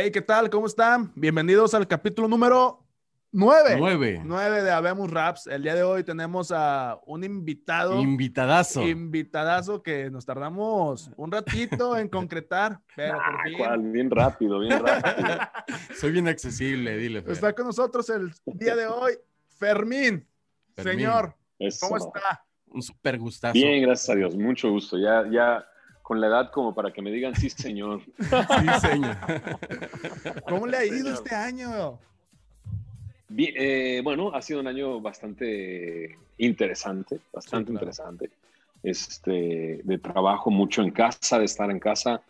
Hey, 0.00 0.12
¿qué 0.12 0.22
tal? 0.22 0.48
¿Cómo 0.48 0.68
están? 0.68 1.10
Bienvenidos 1.16 1.74
al 1.74 1.88
capítulo 1.88 2.28
número 2.28 2.86
9. 3.32 3.74
9. 3.80 4.22
9 4.24 4.62
de 4.62 4.70
Habemos 4.70 5.10
Raps. 5.10 5.48
El 5.48 5.64
día 5.64 5.74
de 5.74 5.82
hoy 5.82 6.04
tenemos 6.04 6.52
a 6.54 7.00
un 7.04 7.24
invitado. 7.24 8.00
Invitadazo. 8.00 8.86
Invitadazo 8.86 9.82
que 9.82 10.08
nos 10.08 10.24
tardamos 10.24 11.10
un 11.16 11.32
ratito 11.32 11.96
en 11.96 12.06
concretar, 12.08 12.80
pero 12.94 13.14
por 13.14 13.22
Ah, 13.24 13.40
fin 13.42 13.58
¿cuál? 13.58 13.80
Bien 13.90 14.08
rápido, 14.08 14.60
bien 14.60 14.78
rápido. 14.86 15.28
Soy 15.98 16.12
bien 16.12 16.28
accesible, 16.28 16.96
dile. 16.96 17.20
Fer. 17.22 17.32
está 17.32 17.52
con 17.52 17.66
nosotros 17.66 18.08
el 18.10 18.30
día 18.46 18.76
de 18.76 18.86
hoy 18.86 19.14
Fermín. 19.58 20.24
Fermín. 20.76 20.92
Señor, 21.00 21.34
Eso. 21.58 21.88
¿cómo 21.88 21.96
está? 21.96 22.44
Un 22.68 22.82
super 22.82 23.18
gustazo. 23.18 23.54
Bien, 23.54 23.82
gracias 23.82 24.10
a 24.10 24.14
Dios, 24.14 24.36
mucho 24.36 24.70
gusto. 24.70 24.96
Ya, 24.96 25.24
ya 25.28 25.66
con 26.08 26.22
la 26.22 26.28
edad 26.28 26.50
como 26.50 26.74
para 26.74 26.90
que 26.90 27.02
me 27.02 27.10
digan 27.10 27.34
sí, 27.36 27.50
señor. 27.50 28.00
Sí, 28.16 28.88
señor. 28.88 29.14
¿Cómo 30.48 30.66
le 30.66 30.78
ha 30.78 30.86
ido 30.86 30.96
Señor. 30.96 31.14
este 31.16 31.34
año? 31.34 31.98
Bien, 33.28 33.52
eh, 33.54 34.00
bueno, 34.02 34.34
ha 34.34 34.40
sido 34.40 34.60
un 34.60 34.68
año 34.68 35.02
bastante 35.02 36.16
interesante, 36.38 37.20
bastante 37.30 37.66
Sí, 37.66 37.72
claro. 37.72 37.74
interesante. 37.74 38.30
Este, 38.82 39.80
de 39.84 39.98
trabajo 39.98 40.50
mucho 40.50 40.80
en 40.80 40.92
casa, 40.92 41.38
de 41.38 41.44
estar 41.44 41.70
en 41.70 41.78
casa. 41.78 42.22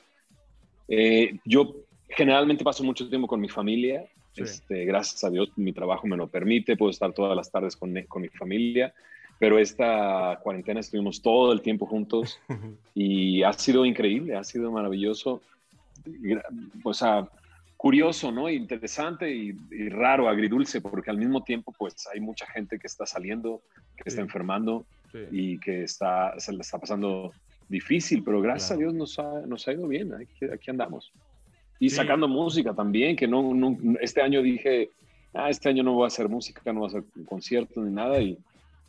Eh, 0.89 1.39
yo 1.45 1.77
generalmente 2.09 2.65
paso 2.65 2.83
mucho 2.83 3.09
tiempo 3.09 3.29
con 3.29 3.41
mi 3.41 3.49
familia. 3.49 4.05
Sí. 4.33 4.43
Este, 4.43 4.87
gracias 4.87 5.23
a 5.23 5.31
Dios, 5.31 5.51
mi 5.55 5.73
trabajo 5.73 6.09
me 6.09 6.17
lo 6.17 6.27
permite. 6.27 6.77
Puedo 6.77 6.91
estar 6.91 7.13
todas 7.13 7.37
las 7.37 7.49
tardes 7.49 7.77
con, 7.77 7.95
con 8.09 8.23
mi 8.23 8.29
familia. 8.29 8.93
Pero 9.38 9.59
esta 9.59 10.38
cuarentena 10.42 10.80
estuvimos 10.80 11.23
todo 11.23 11.52
el 11.52 11.60
tiempo 11.62 11.87
juntos 11.87 12.38
y 12.94 13.42
ha 13.42 13.53
sido 13.53 13.84
increíble, 13.84 14.36
ha 14.36 14.45
sido 14.45 14.72
maravilloso. 14.72 15.41
O 16.83 16.95
sea, 16.95 17.28
curioso, 17.77 18.33
¿no? 18.33 18.48
Interesante 18.50 19.33
y, 19.33 19.55
y 19.70 19.89
raro, 19.89 20.28
agridulce, 20.28 20.80
porque 20.80 21.11
al 21.11 21.19
mismo 21.19 21.42
tiempo, 21.45 21.72
pues 21.78 21.95
hay 22.12 22.20
mucha 22.20 22.47
gente 22.47 22.78
que 22.78 22.86
está 22.89 23.06
saliendo, 23.06 23.62
que 23.97 24.05
está 24.08 24.20
Sí. 24.22 24.27
enfermando 24.27 24.84
Sí. 25.12 25.19
y 25.30 25.58
que 25.58 25.84
está, 25.84 26.39
se 26.39 26.52
le 26.52 26.61
está 26.61 26.78
pasando 26.78 27.33
difícil, 27.69 28.23
pero 28.25 28.41
gracias 28.42 28.69
Claro. 28.69 28.77
a 28.77 28.83
Dios 28.83 28.95
nos 28.95 29.19
ha, 29.19 29.47
nos 29.47 29.67
ha 29.69 29.73
ido 29.73 29.86
bien, 29.89 30.12
aquí, 30.14 30.47
aquí 30.52 30.70
andamos. 30.70 31.12
Y 31.78 31.91
Sí. 31.91 31.97
sacando 31.97 32.27
música 32.28 32.75
también, 32.75 33.14
que 33.17 33.28
no, 33.28 33.55
no- 33.55 33.77
este 34.00 34.20
año 34.20 34.42
dije, 34.42 34.91
ah, 35.34 35.48
este 35.48 35.69
año 35.69 35.83
no 35.83 35.92
voy 35.95 36.05
a 36.05 36.08
hacer 36.08 36.28
música, 36.28 36.61
no 36.73 36.80
voy 36.80 36.89
a 36.89 36.98
hacer 36.98 37.05
conciertos 37.27 37.84
ni 37.84 37.92
nada, 37.95 38.20
y 38.20 38.36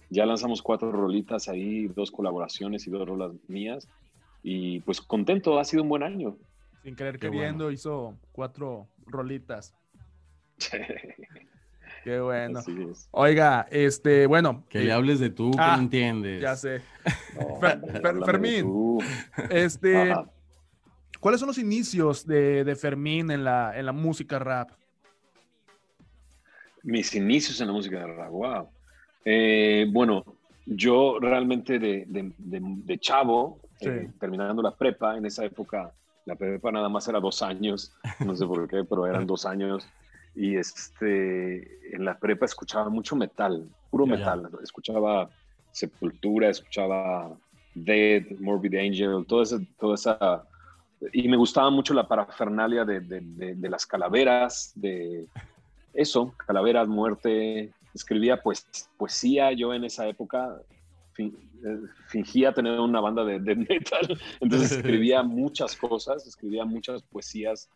ya 0.10 0.26
lanzamos 0.26 0.62
cuatro 0.62 0.92
rolitas 0.92 1.48
ahí, 1.50 1.88
dos 1.88 2.12
colaboraciones 2.12 2.88
y 2.88 2.92
dos 2.92 3.08
rolas 3.08 3.32
mías, 3.48 3.88
y 4.44 4.80
pues 4.82 5.02
contento, 5.02 5.60
ha 5.60 5.64
sido 5.66 5.84
un 5.84 5.90
buen 5.90 6.04
año. 6.04 6.38
Sin 6.84 6.96
querer 6.96 7.20
Qué 7.20 7.30
queriendo 7.30 7.72
hizo 7.72 8.18
cuatro 8.32 8.88
rolitas. 9.06 9.74
Qué 12.04 12.20
bueno. 12.22 12.60
Así 12.60 12.72
es. 12.90 13.10
Oiga, 13.12 13.68
este, 13.72 14.26
bueno. 14.26 14.64
Que 14.70 14.80
eh, 14.80 14.84
le 14.86 14.94
hables 14.94 15.20
de 15.20 15.30
tú, 15.30 15.52
que 15.52 15.58
Ah, 15.60 15.76
no 15.76 15.84
entiendes. 15.84 16.42
Ya 16.42 16.56
sé. 16.56 16.82
No, 17.36 17.42
Fer- 17.60 17.82
Fer- 18.02 18.26
Fermín. 18.26 19.00
Este, 19.50 20.12
Ajá. 20.12 20.30
¿cuáles 21.20 21.42
son 21.42 21.48
los 21.48 21.58
inicios 21.58 22.26
de, 22.26 22.64
de 22.64 22.76
Fermín 22.78 23.30
en 23.32 23.44
la, 23.44 23.78
en 23.78 23.86
la 23.86 23.92
música 23.92 24.40
rap? 24.40 24.72
Mis 26.84 27.14
inicios 27.14 27.60
en 27.60 27.68
la 27.68 27.74
música 27.74 28.00
de 28.00 28.08
rap, 28.08 28.32
wow. 28.32 28.70
Eh, 29.26 29.88
bueno, 29.92 30.24
yo 30.66 31.18
realmente 31.20 31.80
de, 31.80 32.06
de- 32.08 32.34
de- 32.38 32.62
de 32.62 33.00
chavo, 33.00 33.60
Sí. 33.80 33.88
eh, 33.90 34.10
terminando 34.20 34.62
la 34.62 34.76
prepa, 34.76 35.18
en 35.18 35.26
esa 35.26 35.46
época 35.46 35.94
la 36.26 36.36
prepa 36.36 36.72
nada 36.72 36.90
más 36.90 37.08
era 37.08 37.20
dos 37.20 37.42
años, 37.42 37.94
no 38.20 38.36
sé 38.36 38.46
por 38.46 38.68
qué, 38.68 38.84
pero 38.84 39.08
eran 39.08 39.26
dos 39.26 39.46
años. 39.46 39.88
Y 40.36 40.56
este, 40.58 41.96
en 41.96 42.06
la 42.06 42.20
prepa 42.20 42.46
escuchaba 42.46 42.90
mucho 42.90 43.16
metal, 43.16 43.68
puro 43.90 44.06
Ya, 44.06 44.12
metal. 44.16 44.50
Escuchaba 44.62 45.30
Sepultura, 45.72 46.50
escuchaba 46.50 47.36
Dead, 47.74 48.24
Morbid 48.40 48.76
Angel, 48.76 49.26
toda 49.28 49.44
esa, 49.44 49.60
toda 49.80 49.96
esa... 49.96 50.44
Y 51.14 51.28
me 51.30 51.38
gustaba 51.38 51.70
mucho 51.72 51.94
la 51.94 52.08
parafernalia 52.08 52.84
de, 52.86 53.00
de- 53.00 53.22
de- 53.22 53.56
de 53.56 53.70
las 53.70 53.86
calaveras, 53.88 54.72
de 54.76 55.26
eso, 55.94 56.34
calaveras, 56.46 56.88
muerte. 56.88 57.72
Escribía 57.94 58.42
pues, 58.42 58.68
poesía 58.98 59.52
yo 59.52 59.74
en 59.74 59.84
esa 59.84 60.08
época. 60.08 60.62
fin- 61.14 61.36
eh, 61.66 61.80
fingía 62.08 62.54
tener 62.54 62.80
una 62.80 63.02
banda 63.02 63.26
de, 63.26 63.40
de 63.40 63.56
metal, 63.56 64.18
entonces 64.40 64.72
escribía 64.72 65.22
muchas 65.24 65.76
cosas, 65.76 66.26
escribía 66.26 66.64
muchas 66.64 67.02
poesías 67.04 67.70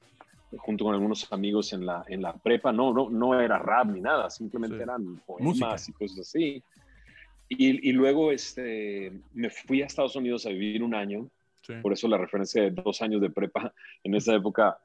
junto 0.58 0.86
con 0.86 0.94
algunos 0.94 1.30
amigos 1.34 1.74
en 1.74 1.86
la, 1.86 2.06
en 2.08 2.22
la 2.22 2.34
prepa. 2.34 2.72
No, 2.72 2.94
no, 2.94 3.10
no 3.10 3.40
era 3.40 3.58
rap 3.60 3.88
ni 3.88 4.00
nada, 4.00 4.30
simplemente 4.30 4.78
Sí. 4.78 4.84
eran 4.84 5.18
poemas 5.26 5.60
Música. 5.60 5.76
y 5.90 5.92
cosas 5.94 6.20
así. 6.20 6.64
Y, 7.50 7.90
y 7.90 7.92
luego 7.92 8.32
este, 8.32 9.12
me 9.34 9.50
fui 9.50 9.82
a 9.82 9.86
Estados 9.88 10.16
Unidos 10.16 10.46
a 10.46 10.50
vivir 10.50 10.82
un 10.84 10.96
año 10.96 11.28
Sí. 11.66 11.74
por 11.82 11.94
eso 11.94 12.08
la 12.10 12.18
referencia 12.18 12.62
de 12.62 12.72
dos 12.72 13.02
años 13.02 13.22
de 13.22 13.30
prepa. 13.30 13.74
En 14.04 14.14
esa 14.16 14.36
época, 14.36 14.78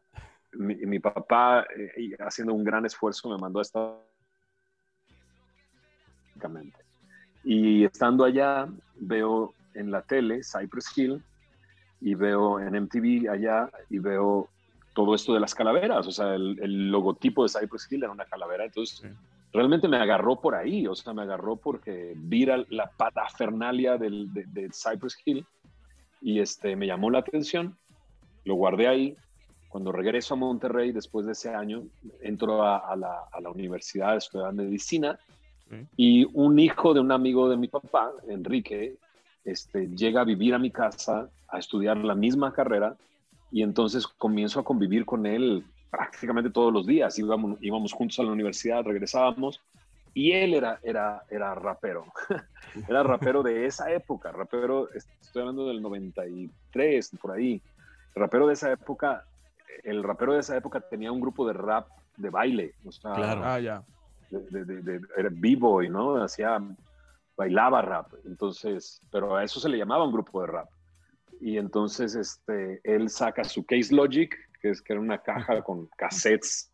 mi, 0.52 0.74
mi 0.76 1.00
papá, 1.00 1.66
eh, 1.76 2.16
haciendo 2.20 2.54
un 2.54 2.62
gran 2.62 2.86
esfuerzo, 2.86 3.28
me 3.30 3.36
mandó 3.36 3.58
a 3.58 3.62
Estados 3.62 3.98
Unidos. 6.47 6.81
Y 7.44 7.84
estando 7.84 8.25
allá, 8.25 8.69
veo 8.97 9.54
en 9.75 9.91
la 9.91 10.03
tele 10.03 10.41
Cypress 10.43 10.97
Hill 10.97 11.22
y 12.00 12.15
veo 12.15 12.60
en 12.60 12.75
MTV 12.82 13.28
allá 13.31 13.71
y 13.91 13.99
veo 13.99 14.49
todo 14.94 15.15
esto 15.15 15.34
de 15.34 15.41
las 15.41 15.54
calaveras. 15.54 16.06
O 16.06 16.10
sea, 16.12 16.34
el, 16.34 16.59
el 16.60 16.91
logotipo 16.91 17.43
de 17.44 17.49
Cypress 17.49 17.87
Hill 17.91 18.03
era 18.03 18.12
una 18.12 18.25
calavera. 18.25 18.65
Entonces, 18.65 18.99
Sí. 19.00 19.09
realmente 19.53 19.88
me 19.88 19.97
agarró 19.97 20.41
por 20.41 20.54
ahí. 20.54 20.87
O 20.87 20.94
sea, 20.94 21.12
me 21.15 21.22
agarró 21.22 21.56
porque 21.56 22.15
vi 22.16 22.44
la, 22.47 22.65
la 22.70 22.91
parafernalia 22.97 23.97
del, 23.97 24.32
de, 24.32 24.44
de 24.47 24.69
Cypress 24.72 25.16
Hill 25.25 25.47
y 26.20 26.41
este, 26.41 26.75
me 26.75 26.87
llamó 26.87 27.10
la 27.10 27.20
atención, 27.20 27.76
lo 28.44 28.55
guardé 28.56 28.88
ahí. 28.88 29.16
Cuando 29.69 29.93
regreso 29.93 30.34
a 30.34 30.37
Monterrey 30.38 30.93
después 30.93 31.26
de 31.26 31.32
ese 31.32 31.55
año, 31.55 31.84
entro 32.22 32.62
a, 32.65 32.78
a 32.78 32.97
la, 32.97 33.25
a 33.31 33.41
la 33.41 33.50
universidad 33.50 34.12
a 34.12 34.16
estudiar 34.16 34.53
medicina. 34.55 35.19
Y 35.96 36.26
un 36.32 36.58
hijo 36.58 36.94
de 36.94 37.00
un 37.00 37.12
amigo 37.12 37.48
de 37.48 37.56
mi 37.56 37.68
papá, 37.68 38.12
Enrique, 38.28 38.96
este, 39.44 39.88
llega 39.88 40.22
a 40.22 40.24
vivir 40.24 40.54
a 40.54 40.58
mi 40.58 40.70
casa 40.70 41.28
a 41.48 41.58
estudiar 41.58 41.96
la 41.98 42.14
misma 42.14 42.52
carrera 42.52 42.96
y 43.50 43.62
entonces 43.62 44.06
comienzo 44.06 44.60
a 44.60 44.64
convivir 44.64 45.04
con 45.04 45.26
él 45.26 45.64
prácticamente 45.90 46.50
todos 46.50 46.72
los 46.72 46.86
días. 46.86 47.18
Íbamos, 47.18 47.58
íbamos 47.62 47.92
juntos 47.92 48.18
a 48.18 48.22
la 48.22 48.32
universidad, 48.32 48.84
regresábamos 48.84 49.60
y 50.14 50.32
él 50.32 50.54
era, 50.54 50.78
era, 50.82 51.22
era 51.30 51.54
rapero. 51.54 52.04
era 52.88 53.02
rapero 53.02 53.42
de 53.42 53.66
esa 53.66 53.90
época, 53.92 54.32
rapero, 54.32 54.88
estoy 54.92 55.40
hablando 55.40 55.68
del 55.68 55.80
93, 55.80 57.10
por 57.20 57.32
ahí. 57.32 57.62
Rapero 58.14 58.46
de 58.46 58.54
esa 58.54 58.72
época, 58.72 59.24
el 59.84 60.02
rapero 60.02 60.34
de 60.34 60.40
esa 60.40 60.56
época 60.56 60.80
tenía 60.80 61.12
un 61.12 61.20
grupo 61.20 61.46
de 61.46 61.52
rap 61.52 61.86
de 62.16 62.30
baile, 62.30 62.74
o 62.84 62.90
sea, 62.90 63.14
Claro. 63.14 63.42
Ah, 63.44 63.60
ya. 63.60 63.82
De, 64.30 64.64
de, 64.64 64.82
de- 64.82 65.06
era 65.16 65.28
b-boy, 65.30 65.88
¿no? 65.88 66.22
Hacía, 66.22 66.58
bailaba 67.36 67.82
rap, 67.82 68.12
entonces, 68.24 69.00
pero 69.12 69.36
a 69.36 69.44
eso 69.44 69.60
se 69.60 69.68
le 69.68 69.78
llamaba 69.78 70.04
un 70.04 70.12
grupo 70.12 70.40
de 70.40 70.48
rap. 70.48 70.68
Y 71.40 71.56
entonces, 71.56 72.16
este, 72.16 72.80
él 72.82 73.08
saca 73.08 73.44
su 73.44 73.64
Case 73.64 73.94
Logic, 73.94 74.34
que 74.60 74.70
es 74.70 74.82
que 74.82 74.92
era 74.92 75.00
una 75.00 75.18
caja 75.18 75.62
con 75.62 75.86
cassettes 75.96 76.72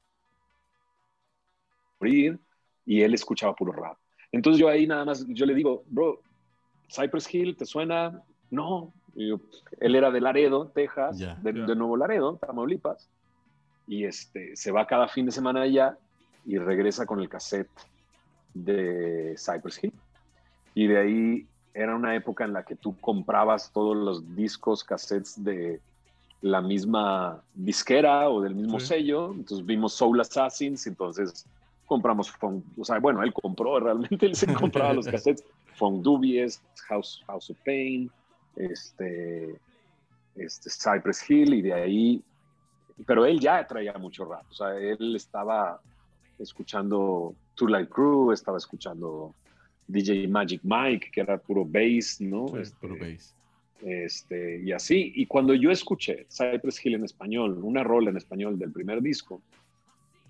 y 2.86 3.00
él 3.00 3.14
escuchaba 3.14 3.54
puro 3.54 3.72
rap. 3.72 3.96
Entonces 4.32 4.60
yo 4.60 4.68
ahí 4.68 4.86
nada 4.86 5.04
más, 5.04 5.24
yo 5.28 5.46
le 5.46 5.54
digo, 5.54 5.84
bro, 5.86 6.20
Cypress 6.88 7.32
Hill, 7.32 7.56
¿te 7.56 7.64
suena? 7.64 8.20
No. 8.50 8.92
Yo, 9.14 9.40
él 9.80 9.94
era 9.94 10.10
de 10.10 10.20
Laredo, 10.20 10.68
Texas, 10.68 11.18
de, 11.18 11.52
de 11.52 11.76
Nuevo 11.76 11.96
Laredo, 11.96 12.36
Tamaulipas, 12.36 13.08
y 13.86 14.04
este, 14.04 14.56
se 14.56 14.72
va 14.72 14.86
cada 14.86 15.08
fin 15.08 15.26
de 15.26 15.32
semana 15.32 15.62
allá 15.62 15.96
y 16.46 16.58
regresa 16.58 17.06
con 17.06 17.20
el 17.20 17.28
cassette 17.28 17.70
de 18.52 19.34
Cypress 19.38 19.82
Hill. 19.82 19.92
Y 20.74 20.86
de 20.86 20.98
ahí 20.98 21.46
era 21.72 21.94
una 21.94 22.14
época 22.14 22.44
en 22.44 22.52
la 22.52 22.64
que 22.64 22.76
tú 22.76 22.98
comprabas 23.00 23.72
todos 23.72 23.96
los 23.96 24.36
discos, 24.36 24.84
cassettes 24.84 25.42
de 25.42 25.80
la 26.40 26.60
misma 26.60 27.42
disquera 27.54 28.28
o 28.28 28.40
del 28.40 28.54
mismo 28.54 28.78
Sí. 28.78 28.86
sello. 28.86 29.32
Entonces 29.32 29.64
vimos 29.64 29.94
Soul 29.94 30.20
Assassins, 30.20 30.86
entonces 30.86 31.46
compramos, 31.86 32.32
o 32.76 32.84
sea, 32.84 32.98
bueno, 32.98 33.22
él 33.22 33.32
compró 33.32 33.80
realmente, 33.80 34.26
él 34.26 34.36
se 34.36 34.52
compraba 34.52 34.92
los 34.92 35.06
cassettes, 35.06 35.44
Funk 35.76 36.02
Dubies, 36.02 36.62
House, 36.88 37.22
House 37.26 37.50
of 37.50 37.58
Pain, 37.64 38.10
este, 38.56 39.58
este, 40.36 40.70
Cypress 40.70 41.28
Hill, 41.28 41.54
y 41.54 41.62
de 41.62 41.72
ahí, 41.74 42.24
pero 43.06 43.26
él 43.26 43.40
ya 43.40 43.66
traía 43.66 43.94
mucho 43.94 44.24
rap, 44.24 44.44
o 44.50 44.54
sea, 44.54 44.76
él 44.76 45.16
estaba 45.16 45.80
escuchando 46.38 47.34
Two 47.54 47.68
Light 47.68 47.88
Crew, 47.88 48.32
estaba 48.32 48.58
escuchando 48.58 49.34
DJ 49.86 50.28
Magic 50.28 50.60
Mike, 50.62 51.10
que 51.12 51.20
era 51.20 51.38
puro 51.38 51.64
bass, 51.64 52.20
¿no? 52.20 52.48
Sí, 52.48 52.58
Este, 52.58 52.76
puro 52.80 52.96
bass. 52.98 53.34
Este, 53.82 54.62
y 54.62 54.72
así. 54.72 55.12
Y 55.14 55.26
cuando 55.26 55.54
yo 55.54 55.70
escuché 55.70 56.26
Cypress 56.30 56.84
Hill 56.84 56.94
en 56.94 57.04
español, 57.04 57.58
una 57.62 57.82
rola 57.82 58.10
en 58.10 58.16
español 58.16 58.58
del 58.58 58.72
primer 58.72 59.02
disco, 59.02 59.42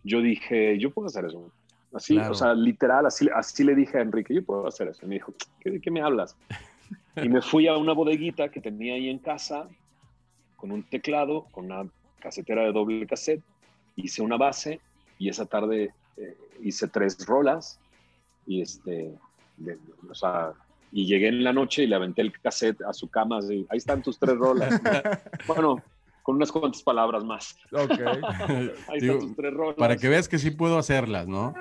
yo 0.02 0.20
dije, 0.20 0.78
yo 0.78 0.90
puedo 0.90 1.06
hacer 1.06 1.24
eso. 1.26 1.50
Así, 1.92 2.18
o 2.18 2.34
sea, 2.34 2.54
literal, 2.54 3.06
así, 3.06 3.28
así 3.32 3.62
le 3.62 3.74
dije 3.76 3.98
a 3.98 4.02
Enrique, 4.02 4.34
yo 4.34 4.44
puedo 4.44 4.66
hacer 4.66 4.88
eso. 4.88 5.06
Y 5.06 5.08
me 5.08 5.14
dijo, 5.14 5.32
¿de 5.64 5.80
qué 5.80 5.90
me 5.92 6.00
hablas? 6.00 6.36
y 7.16 7.28
me 7.28 7.40
fui 7.40 7.68
a 7.68 7.76
una 7.76 7.92
bodeguita 7.92 8.48
que 8.48 8.60
tenía 8.60 8.94
ahí 8.94 9.08
en 9.08 9.18
casa, 9.18 9.68
con 10.56 10.72
un 10.72 10.82
teclado, 10.82 11.44
con 11.52 11.66
una 11.66 11.88
casetera 12.18 12.62
de 12.62 12.72
doble 12.72 13.06
cassette, 13.06 13.42
hice 13.94 14.22
una 14.22 14.36
base 14.36 14.80
y 15.24 15.30
esa 15.30 15.46
tarde 15.46 15.94
eh, 16.18 16.36
hice 16.60 16.86
tres 16.88 17.24
rolas 17.26 17.80
y 18.46 18.60
este, 18.60 19.14
o 20.10 20.14
sea, 20.14 20.52
y 20.92 21.06
llegué 21.06 21.28
en 21.28 21.42
la 21.42 21.54
noche 21.54 21.84
y 21.84 21.86
le 21.86 21.96
aventé 21.96 22.20
el 22.20 22.38
cassette 22.38 22.82
a 22.82 22.92
su 22.92 23.08
cama, 23.08 23.38
así, 23.38 23.66
ahí 23.70 23.78
están 23.78 24.02
tus 24.02 24.18
tres 24.18 24.36
rolas. 24.36 24.78
bueno, 25.46 25.82
con 26.22 26.36
unas 26.36 26.52
cuantas 26.52 26.82
palabras 26.82 27.24
más. 27.24 27.56
Ok. 27.72 27.90
ahí 28.88 28.98
están 28.98 29.18
tus 29.18 29.34
tres 29.34 29.54
rolas. 29.54 29.76
Para 29.76 29.96
que 29.96 30.10
veas 30.10 30.28
que 30.28 30.38
sí 30.38 30.50
puedo 30.50 30.76
hacerlas, 30.76 31.26
¿no? 31.26 31.54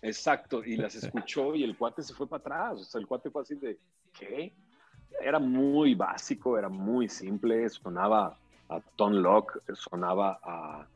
Exacto, 0.00 0.64
y 0.64 0.76
las 0.76 0.94
escuchó 1.02 1.54
y 1.54 1.62
el 1.62 1.76
cuate 1.76 2.02
se 2.02 2.14
fue 2.14 2.26
para 2.26 2.40
atrás, 2.40 2.80
o 2.80 2.84
sea, 2.84 2.98
el 2.98 3.06
cuate 3.06 3.30
fue 3.30 3.42
así 3.42 3.56
de, 3.56 3.78
¿qué? 4.18 4.54
Era 5.22 5.38
muy 5.38 5.94
básico, 5.94 6.56
era 6.56 6.70
muy 6.70 7.10
simple, 7.10 7.68
sonaba 7.68 8.38
a 8.70 8.80
Tom 8.96 9.12
Locke, 9.12 9.60
sonaba 9.74 10.40
a, 10.42 10.86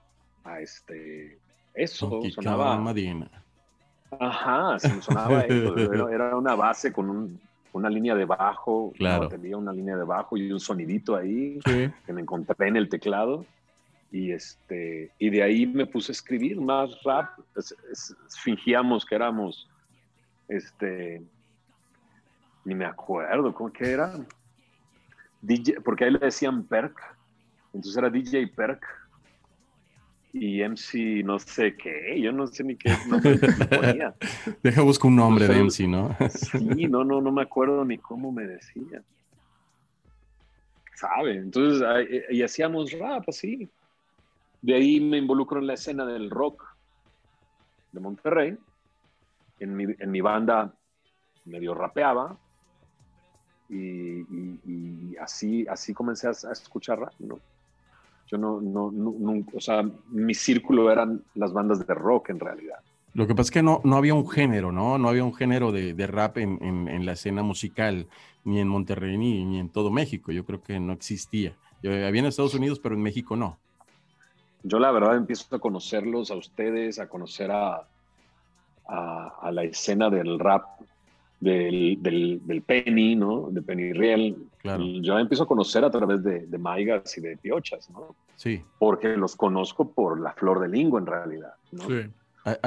a 0.45 0.61
este, 0.61 1.39
eso, 1.75 2.21
sonaba... 2.35 2.79
Madina. 2.79 3.31
Ajá, 4.21 4.79
sonaba 4.79 5.41
eso, 5.43 5.77
era, 6.09 6.37
una 6.37 6.55
base 6.55 6.93
con 6.93 7.41
una 7.73 7.91
línea 7.91 8.15
de 8.15 8.25
bajo, 8.25 8.93
claro. 8.97 9.29
tenía 9.29 9.57
una 9.57 9.73
línea 9.73 9.97
de 9.97 10.05
bajo 10.05 10.37
y 10.37 10.53
un 10.53 10.61
sonidito 10.61 11.17
ahí 11.17 11.59
que 11.65 12.13
me 12.13 12.21
encontré 12.21 12.69
en 12.69 12.77
el 12.77 12.89
teclado 12.89 13.45
y 14.15 14.31
este 14.31 15.11
y 15.19 15.29
de 15.29 15.43
ahí 15.43 15.67
me 15.67 15.87
puse 15.87 16.13
a 16.13 16.15
escribir 16.15 16.61
más 16.61 17.03
rap 17.03 17.37
fingíamos 18.45 19.05
que 19.05 19.17
éramos 19.17 19.69
este 20.47 21.21
ni 22.65 22.77
me 22.77 22.85
acuerdo 22.85 23.53
cómo 23.53 23.73
que 23.73 23.91
era 23.91 24.15
DJ 25.43 25.81
porque 25.81 26.05
ahí 26.05 26.13
le 26.13 26.21
decían 26.21 26.63
Perk 26.63 26.97
entonces 27.73 27.97
era 27.97 28.09
DJ 28.09 28.47
Perk 28.47 28.87
y 30.35 30.61
MC 30.63 31.23
no 31.25 31.39
sé 31.39 31.77
qué 31.77 32.21
yo 32.21 32.33
no 32.33 32.49
sé 32.49 32.65
ni 32.65 32.75
qué 32.75 32.93
nombre 33.09 33.39
ponía. 33.69 34.15
Deja 34.63 34.83
busco 34.83 35.07
un 35.07 35.17
nombre 35.17 35.47
de 35.47 35.63
MC 35.63 35.87
no 35.87 36.17
sí 36.29 36.89
no 36.89 37.05
no 37.05 37.21
no 37.21 37.31
me 37.31 37.43
acuerdo 37.43 37.85
ni 37.85 37.99
cómo 37.99 38.33
me 38.33 38.45
decía. 38.45 39.03
Sabe 40.95 41.37
entonces 41.37 41.83
y 42.31 42.43
hacíamos 42.43 42.91
rap 42.93 43.29
así. 43.29 43.69
De 44.61 44.75
ahí 44.75 44.99
me 44.99 45.19
involucro 45.19 45.61
en 45.61 45.67
la 45.69 45.75
escena 45.75 46.05
del 46.05 46.31
rock 46.31 46.65
de 47.93 48.01
Monterrey. 48.01 48.57
En 49.61 49.77
mi, 49.77 49.85
en 49.99 50.11
mi 50.11 50.21
banda 50.21 50.75
medio 51.45 51.75
rapeaba. 51.75 52.37
Y, 53.69 55.17
así, 55.17 55.67
así 55.69 55.95
comencé 55.95 56.29
a, 56.29 56.31
escuchar 56.31 56.99
rap, 56.99 57.13
¿no? 57.19 57.41
Yo 58.27 58.39
no, 58.39 58.61
no, 58.61 58.91
no, 58.91 59.45
o 59.53 59.61
sea, 59.61 59.85
mi 60.09 60.35
círculo 60.35 60.91
eran 60.91 61.23
las 61.35 61.53
bandas 61.53 61.87
de 61.87 61.95
rock 61.95 62.31
en 62.31 62.41
realidad. 62.41 62.79
Lo 63.13 63.27
que 63.27 63.35
pasa 63.35 63.49
es 63.49 63.51
que 63.53 63.63
no, 63.63 63.81
no 63.85 63.97
había 63.97 64.15
un 64.15 64.29
género, 64.29 64.73
¿no? 64.73 64.99
No 64.99 65.09
había 65.09 65.25
un 65.25 65.35
género 65.35 65.71
de, 65.71 65.95
de 65.95 66.07
rap 66.07 66.39
en, 66.39 66.59
en, 66.63 66.89
en, 66.89 67.07
la 67.07 67.13
escena 67.13 67.43
musical, 67.43 68.09
ni 68.45 68.59
en 68.61 68.67
Monterrey, 68.67 69.17
ni, 69.17 69.45
ni 69.45 69.61
en 69.61 69.69
todo 69.69 69.91
México. 69.91 70.33
Yo 70.33 70.45
creo 70.45 70.63
que 70.63 70.81
no 70.81 70.93
existía. 70.93 71.55
Había 71.85 72.21
en 72.21 72.27
Estados 72.27 72.55
Unidos, 72.55 72.81
pero 72.81 72.95
en 72.95 73.03
México 73.03 73.37
no 73.37 73.59
yo 74.65 74.79
la 74.79 74.91
verdad 74.91 75.17
empiezo 75.17 75.55
a 75.55 75.59
conocerlos 75.59 76.31
a 76.31 76.37
ustedes, 76.37 76.99
a 76.99 77.07
conocer 77.07 77.51
a, 77.51 77.87
a, 78.89 79.51
la 79.53 79.63
escena 79.63 80.09
del 80.09 80.39
rap, 80.39 80.65
del, 81.45 81.99
del, 82.01 82.63
Penny, 82.63 83.15
¿no? 83.15 83.49
De 83.51 83.63
Penny 83.63 83.93
Riel. 83.93 84.37
Claro. 84.59 84.85
Yo 85.03 85.19
empiezo 85.19 85.45
a 85.45 85.47
conocer 85.47 85.85
a 85.85 85.91
través 85.91 86.23
de, 86.23 86.47
de 86.47 86.59
Maigas 86.59 87.17
y 87.19 87.21
de 87.21 87.37
Piochas, 87.37 87.91
¿no? 87.91 88.15
Sí. 88.37 88.63
Porque 88.79 89.17
los 89.17 89.37
conozco 89.37 89.91
por 89.91 90.21
la 90.21 90.33
flor 90.33 90.61
de 90.61 90.69
lingua 90.69 91.01
en 91.01 91.07
realidad, 91.07 91.55
¿no? 91.73 91.85
Sí. 91.85 92.11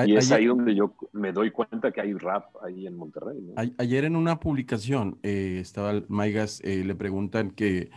y 0.06 0.16
es 0.16 0.32
ahí 0.32 0.46
donde 0.46 0.74
yo 0.76 0.94
me 1.12 1.32
doy 1.32 1.52
cuenta 1.52 1.92
que 1.92 2.02
hay 2.02 2.14
rap 2.14 2.46
ahí 2.64 2.88
en 2.88 2.96
Monterrey. 2.96 3.40
¿no? 3.42 3.54
Ayer 3.78 4.06
en 4.06 4.16
una 4.16 4.40
publicación 4.40 5.18
eh, 5.24 5.60
estaba 5.62 6.02
Maigas, 6.08 6.62
eh, 6.64 6.84
le 6.84 6.96
preguntan 6.96 7.52
que 7.52 7.90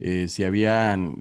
eh, 0.00 0.28
si 0.28 0.44
habían 0.44 1.16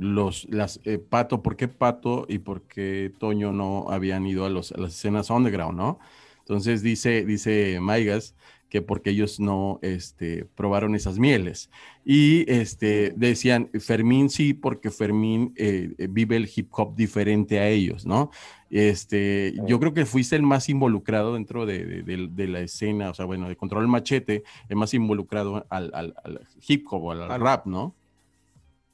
los, 0.00 0.46
las, 0.50 0.80
eh, 0.84 0.98
Pato, 0.98 1.42
¿por 1.42 1.56
qué 1.56 1.68
Pato 1.68 2.26
y 2.28 2.38
por 2.38 2.62
qué 2.62 3.12
Toño 3.18 3.52
no 3.52 3.86
habían 3.88 4.26
ido 4.26 4.44
a, 4.44 4.50
los, 4.50 4.72
las 4.76 4.94
escenas 4.94 5.30
underground, 5.30 5.78
no? 5.78 5.98
Entonces 6.40 6.82
dice, 6.82 7.24
dice 7.24 7.78
Maigas 7.80 8.34
que 8.68 8.82
porque 8.82 9.10
ellos 9.10 9.38
no 9.38 9.78
este, 9.82 10.44
probaron 10.54 10.94
esas 10.94 11.18
mieles. 11.18 11.70
Y 12.04 12.50
este, 12.50 13.12
decían, 13.16 13.70
Fermín 13.80 14.28
sí, 14.28 14.54
porque 14.54 14.90
Fermín 14.90 15.52
eh, 15.56 15.94
vive 16.10 16.36
el 16.36 16.50
hip 16.54 16.68
hop 16.72 16.94
diferente 16.96 17.60
a 17.60 17.68
ellos, 17.68 18.06
¿no? 18.06 18.30
Este, 18.68 19.54
yo 19.66 19.78
creo 19.78 19.94
que 19.94 20.06
fuiste 20.06 20.34
el 20.34 20.42
más 20.42 20.68
involucrado 20.68 21.34
dentro 21.34 21.66
de, 21.66 22.02
de, 22.02 22.48
la 22.48 22.60
escena, 22.60 23.10
o 23.10 23.14
sea, 23.14 23.24
bueno, 23.24 23.48
de 23.48 23.56
Control 23.56 23.86
Machete, 23.86 24.42
el 24.68 24.76
más 24.76 24.92
involucrado 24.94 25.64
al, 25.70 25.90
al, 25.94 26.14
al 26.24 26.40
hip 26.66 26.84
hop, 26.90 27.12
al, 27.12 27.30
al 27.30 27.40
rap, 27.40 27.66
¿no? 27.66 27.94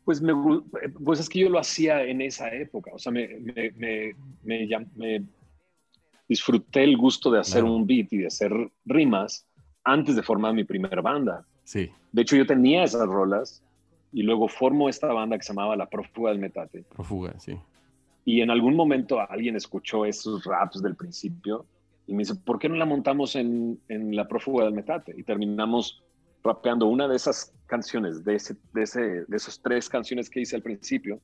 Pues, 0.04 0.20
me, 0.20 0.32
pues 1.02 1.20
es 1.20 1.28
que 1.28 1.38
yo 1.38 1.48
lo 1.48 1.58
hacía 1.58 2.02
en 2.02 2.20
esa 2.20 2.52
época, 2.54 2.90
o 2.92 2.98
sea, 2.98 3.12
me, 3.12 3.28
me, 3.76 4.14
me 4.42 5.24
disfruté 6.28 6.84
el 6.84 6.96
gusto 6.96 7.30
de 7.30 7.40
hacer 7.40 7.64
un 7.64 7.86
beat 7.86 8.12
y 8.12 8.18
de 8.18 8.26
hacer 8.26 8.52
rimas 8.84 9.46
antes 9.84 10.16
de 10.16 10.22
formar 10.22 10.54
mi 10.54 10.64
primera 10.64 11.00
banda. 11.00 11.44
Sí. 11.64 11.90
De 12.12 12.22
hecho, 12.22 12.36
yo 12.36 12.46
tenía 12.46 12.84
esas 12.84 13.06
rolas 13.06 13.62
y 14.12 14.22
luego 14.22 14.48
formo 14.48 14.88
esta 14.88 15.12
banda 15.12 15.36
que 15.36 15.44
se 15.44 15.52
llamaba 15.52 15.76
La 15.76 15.88
Prófuga 15.88 16.30
del 16.30 16.38
Metate. 16.38 16.84
Prófuga, 16.90 17.38
sí. 17.38 17.58
Y 18.24 18.40
en 18.40 18.50
algún 18.50 18.76
momento 18.76 19.20
alguien 19.20 19.56
escuchó 19.56 20.04
esos 20.04 20.44
raps 20.44 20.82
del 20.82 20.94
principio 20.94 21.66
y 22.06 22.12
me 22.12 22.20
dice, 22.20 22.34
¿por 22.34 22.58
qué 22.58 22.68
no 22.68 22.76
la 22.76 22.84
montamos 22.84 23.36
en, 23.36 23.80
en 23.88 24.14
La 24.14 24.28
Prófuga 24.28 24.64
del 24.64 24.74
Metate? 24.74 25.14
Y 25.16 25.22
terminamos 25.22 26.02
rapeando 26.42 26.86
una 26.86 27.08
de 27.08 27.16
esas 27.16 27.54
canciones, 27.66 28.24
de, 28.24 28.34
ese, 28.34 28.56
de, 28.72 28.82
ese, 28.82 29.00
de 29.00 29.36
esos 29.36 29.60
tres 29.60 29.88
canciones 29.88 30.28
que 30.28 30.40
hice 30.40 30.56
al 30.56 30.62
principio, 30.62 31.20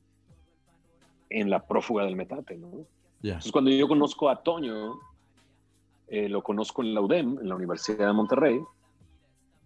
en 1.30 1.50
la 1.50 1.66
prófuga 1.66 2.04
del 2.04 2.16
metate, 2.16 2.56
¿no? 2.56 2.86
Entonces, 3.22 3.52
cuando 3.52 3.70
yo 3.70 3.88
conozco 3.88 4.30
a 4.30 4.42
Toño, 4.42 4.94
eh, 6.10 6.28
lo 6.28 6.42
conozco 6.42 6.82
en 6.82 6.94
la 6.94 7.00
UDEM, 7.00 7.38
en 7.40 7.48
la 7.48 7.54
Universidad 7.54 8.06
de 8.06 8.12
Monterrey, 8.12 8.60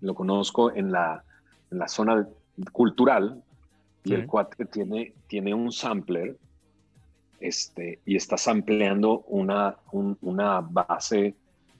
lo 0.00 0.14
conozco 0.14 0.72
en 0.72 0.90
la, 0.90 1.24
en 1.70 1.78
la 1.78 1.88
zona 1.88 2.28
cultural, 2.72 3.42
y 4.04 4.14
el 4.14 4.26
cuate 4.26 4.64
tiene, 4.64 5.12
tiene 5.28 5.54
un 5.54 5.70
sampler 5.70 6.36
este, 7.38 8.00
y 8.04 8.16
está 8.16 8.36
sampleando 8.36 9.20
una, 9.28 9.76
una 9.92 10.60
base 10.60 11.34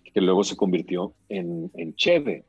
que 0.05 0.21
luego 0.21 0.45
se 0.45 0.57
convirtió 0.57 1.15
en, 1.29 1.71
en 1.75 1.95
Cheve 1.97 2.45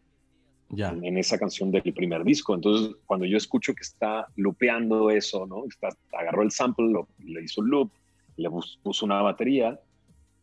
en, 0.78 1.18
esa 1.18 1.38
canción 1.38 1.72
del 1.72 1.94
primer 1.94 2.24
disco. 2.24 2.54
Entonces, 2.56 2.96
cuando 3.06 3.26
yo 3.26 3.38
escucho 3.38 3.74
que 3.74 3.82
está 3.84 4.28
lupeando 4.36 5.10
eso, 5.10 5.46
¿no? 5.46 5.66
Está, 5.66 5.90
agarró 6.18 6.44
el 6.44 6.52
sample, 6.52 6.94
le 7.20 7.44
hizo 7.44 7.62
un 7.62 7.70
loop, 7.70 7.92
le 8.38 8.50
puso 8.82 9.06
una 9.06 9.22
batería, 9.22 9.80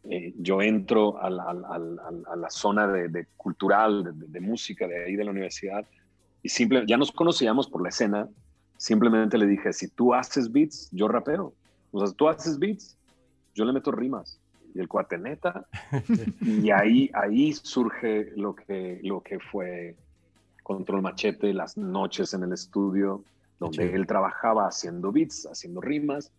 eh, 0.09 0.33
yo 0.39 0.63
entro 0.63 1.21
a 1.21 1.29
la, 1.29 1.51
a 1.51 2.37
la 2.37 2.51
zona 2.51 2.87
de, 2.87 3.27
cultural, 3.37 4.13
de, 4.15 4.41
música 4.41 4.87
de 4.87 5.05
ahí 5.05 5.17
de 5.17 5.25
la 5.25 5.31
universidad, 5.31 5.85
y 6.43 6.49
simple, 6.49 6.85
ya 6.87 6.97
nos 6.97 7.13
conocíamos 7.13 7.69
por 7.69 7.83
la 7.83 7.91
escena, 7.91 8.29
simplemente 8.77 9.37
le 9.37 9.47
dije, 9.47 9.73
si 9.73 9.89
tú 9.89 10.15
haces 10.15 10.51
beats, 10.51 10.89
yo 10.91 11.07
rapeo. 11.07 11.53
O 11.93 12.05
sea, 12.05 12.15
tú 12.17 12.29
haces 12.29 12.59
beats, 12.59 12.97
yo 13.55 13.65
le 13.65 13.73
meto 13.73 13.93
rimas. 13.93 14.41
Y 14.75 14.81
el 14.81 14.89
cuate 14.89 15.19
neta. 15.19 15.67
y 16.41 16.71
ahí, 16.71 17.11
ahí 17.13 17.53
surge 17.53 18.33
lo 18.37 18.55
que, 18.55 19.01
lo 19.03 19.21
que 19.21 19.39
fue 19.39 19.97
Control 20.63 21.03
Machete, 21.03 21.53
las 21.53 21.77
noches 21.77 22.33
en 22.33 22.45
el 22.45 22.53
estudio, 22.53 23.23
donde 23.59 23.95
él 23.95 24.07
trabajaba 24.07 24.67
haciendo 24.67 25.13
beats, 25.13 25.47
haciendo 25.47 25.81
rimas, 25.81 26.33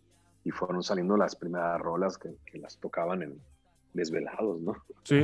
y 0.43 0.51
fueron 0.51 0.81
saliendo 0.83 1.17
las 1.17 1.35
primeras 1.35 1.79
rolas 1.79 2.17
que, 2.17 2.33
las 2.57 2.77
tocaban 2.77 3.21
en 3.21 3.39
Desvelados, 3.93 4.61
¿no? 4.61 4.75
Sí, 5.03 5.19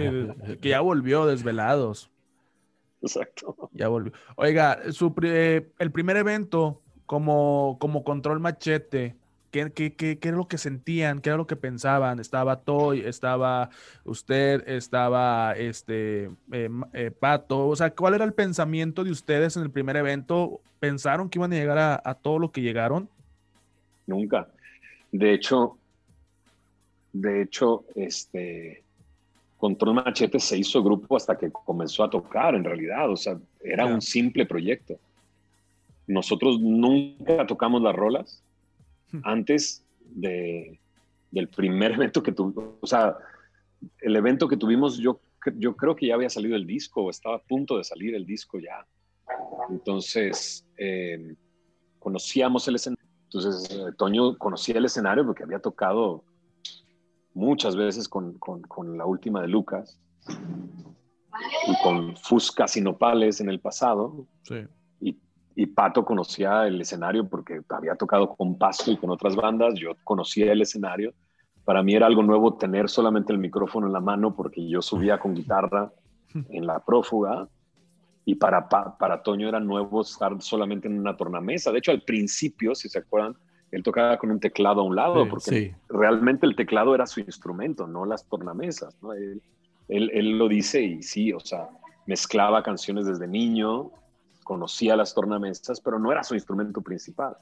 que 0.62 0.70
ya 0.70 0.82
volvió 0.82 1.26
Desvelados. 1.26 2.10
Exacto. 3.02 3.70
Ya 3.74 3.88
volvió. 3.88 4.12
Oiga, 4.36 4.92
su, 4.92 5.14
el 5.22 5.92
primer 5.92 6.18
evento 6.18 6.82
como, 7.06 7.78
como 7.80 8.04
Control 8.04 8.40
Machete, 8.40 9.16
¿Qué, 9.52 9.72
qué, 9.72 9.94
qué, 9.94 10.20
qué 10.20 10.28
era 10.28 10.38
lo 10.38 10.48
que 10.48 10.58
sentían? 10.58 11.22
¿Qué 11.22 11.30
era 11.30 11.38
lo 11.38 11.48
que 11.48 11.56
pensaban? 11.56 12.20
Estaba 12.20 12.60
Toy, 12.62 13.00
estaba 13.00 13.70
usted, 14.04 14.68
estaba 14.68 15.54
este 15.54 16.26
eh, 16.52 16.70
eh, 16.94 17.12
Pato. 17.12 17.68
O 17.68 17.76
sea, 17.76 17.92
¿cuál 17.92 18.16
era 18.16 18.26
el 18.26 18.34
pensamiento 18.34 19.06
de 19.06 19.12
ustedes 19.12 19.56
en 19.56 19.64
el 19.64 19.72
primer 19.72 19.96
evento? 19.96 20.60
¿Pensaron 20.80 21.30
que 21.30 21.40
iban 21.40 21.54
a 21.54 21.56
llegar 21.56 21.78
a, 21.78 22.02
a 22.04 22.14
todo 22.16 22.40
lo 22.40 22.52
que 22.52 22.62
llegaron? 22.62 23.10
Nunca. 24.06 24.50
De 25.14 25.34
hecho, 25.34 25.78
de 27.14 27.42
hecho, 27.42 27.86
este 27.96 28.84
Control 29.58 29.96
Machete 29.96 30.40
se 30.40 30.58
hizo 30.58 30.84
grupo 30.84 31.18
hasta 31.18 31.38
que 31.38 31.52
comenzó 31.52 32.04
a 32.04 32.10
tocar, 32.10 32.54
en 32.56 32.64
realidad. 32.64 33.10
O 33.10 33.16
sea, 33.16 33.40
era 33.62 33.86
un 33.86 34.02
simple 34.02 34.46
proyecto. 34.46 35.00
Nosotros 36.06 36.60
nunca 36.60 37.46
tocamos 37.48 37.82
las 37.82 37.96
rolas 37.96 38.44
hmm. 39.12 39.20
antes 39.24 39.84
de, 40.00 40.80
del 41.32 41.50
primer 41.50 41.92
evento 41.94 42.22
que 42.22 42.32
tuvimos. 42.32 42.76
O 42.82 42.88
sea, 42.88 43.18
el 44.00 44.16
evento 44.16 44.48
que 44.48 44.58
tuvimos, 44.58 44.98
yo, 45.00 45.20
yo 45.56 45.76
creo 45.76 45.96
que 45.96 46.08
ya 46.08 46.16
había 46.16 46.30
salido 46.30 46.56
el 46.56 46.68
disco, 46.68 47.04
o 47.04 47.10
estaba 47.10 47.38
a 47.38 47.42
punto 47.42 47.78
de 47.78 47.84
salir 47.84 48.14
el 48.16 48.26
disco 48.26 48.60
ya. 48.60 48.86
Entonces, 49.70 50.66
eh, 50.78 51.36
conocíamos 52.00 52.68
el 52.68 52.76
escenario. 52.76 53.04
Entonces, 53.24 53.72
eh, 53.72 53.92
Toño 53.98 54.38
conocía 54.38 54.78
el 54.78 54.86
escenario 54.86 55.26
porque 55.26 55.44
había 55.44 55.60
tocado 55.60 56.24
muchas 57.38 57.76
veces 57.76 58.10
con, 58.10 58.34
con, 58.40 58.62
con 58.64 58.98
la 58.98 59.06
última 59.06 59.42
de 59.42 59.48
Lucas 59.48 60.00
y 61.68 61.84
con 61.84 62.18
Fuscas 62.18 62.76
y 62.78 62.82
Nopales 62.82 63.40
en 63.40 63.50
el 63.50 63.60
pasado. 63.60 64.26
Sí. 64.42 64.66
Y, 65.00 65.18
y, 65.56 65.68
Pato 65.68 66.04
conocía 66.04 66.66
el 66.66 66.82
escenario 66.82 67.30
porque 67.30 67.62
había 67.70 67.96
tocado 67.96 68.36
con 68.36 68.58
Pasto 68.58 68.92
y 68.92 68.98
con 68.98 69.12
otras 69.12 69.36
bandas. 69.36 69.76
Yo 69.76 69.92
conocía 70.04 70.52
el 70.52 70.62
escenario. 70.62 71.14
Para 71.64 71.84
mí 71.84 71.94
era 71.94 72.08
algo 72.08 72.24
nuevo 72.24 72.56
tener 72.56 72.90
solamente 72.90 73.32
el 73.32 73.40
micrófono 73.40 73.86
en 73.86 73.94
la 73.94 74.00
mano 74.00 74.36
porque 74.36 74.68
yo 74.68 74.82
subía 74.82 75.20
con 75.20 75.36
guitarra 75.36 75.92
en 76.50 76.66
la 76.66 76.80
prófuga. 76.80 77.48
Y 78.26 78.36
para, 78.36 78.68
para 78.68 79.22
Toño 79.22 79.48
era 79.48 79.60
nuevo 79.60 80.02
estar 80.02 80.42
solamente 80.42 80.88
en 80.88 81.00
una 81.00 81.16
tornamesa. 81.16 81.72
De 81.72 81.78
hecho, 81.78 81.92
al 81.92 82.02
principio, 82.02 82.74
si 82.74 82.90
se 82.90 83.00
acuerdan, 83.00 83.38
él 83.72 83.84
tocaba 83.84 84.18
con 84.18 84.32
un 84.32 84.40
teclado 84.40 84.82
a 84.82 84.84
un 84.84 84.96
lado, 84.96 85.28
porque 85.28 85.76
realmente 85.90 86.46
el 86.46 86.56
teclado 86.56 86.96
era 86.96 87.06
su 87.06 87.20
instrumento, 87.20 87.86
no 87.86 88.06
las 88.06 88.26
tornamesas. 88.26 88.96
¿no? 89.02 89.14
Él, 89.14 89.42
él, 89.90 90.38
lo 90.38 90.48
dice 90.48 90.82
y 90.82 91.04
sí, 91.04 91.34
o 91.34 91.40
sea, 91.40 91.70
mezclaba 92.06 92.64
canciones 92.64 93.06
desde 93.06 93.28
niño, 93.28 93.92
conocía 94.44 94.96
las 94.96 95.14
tornamesas, 95.14 95.82
pero 95.82 96.00
no 96.00 96.12
era 96.12 96.24
su 96.24 96.36
instrumento 96.36 96.82
principal. 96.82 97.36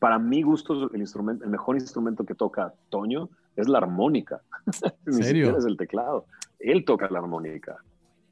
Para 0.00 0.18
mi 0.18 0.42
gusto, 0.42 0.90
el, 0.92 1.00
instrumento, 1.00 1.44
el 1.44 1.50
mejor 1.50 1.76
instrumento 1.76 2.24
que 2.24 2.34
toca 2.34 2.72
Toño 2.88 3.28
es 3.54 3.68
la 3.68 3.78
armónica. 3.78 4.40
¿En 5.06 5.12
serio? 5.12 5.56
es 5.56 5.64
el 5.64 5.76
teclado. 5.76 6.26
Él 6.58 6.84
toca 6.84 7.08
la 7.10 7.20
armónica 7.20 7.76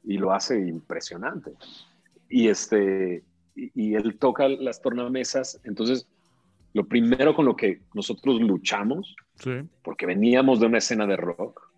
y 0.03 0.17
lo 0.17 0.33
hace 0.33 0.59
impresionante. 0.67 1.53
Y, 2.27 2.49
este, 2.49 3.23
y 3.55 3.95
él 3.95 4.17
toca 4.19 4.47
las 4.49 4.81
tornamesas, 4.81 5.59
entonces 5.63 6.07
lo 6.73 6.85
primero 6.85 7.33
con 7.33 7.45
lo 7.45 7.55
que 7.55 7.81
nosotros 7.93 8.39
luchamos, 8.41 9.15
porque 9.83 10.05
veníamos 10.05 10.59
de 10.59 10.67
una 10.67 10.77
escena 10.77 11.05
de 11.05 11.17
rock, 11.17 11.69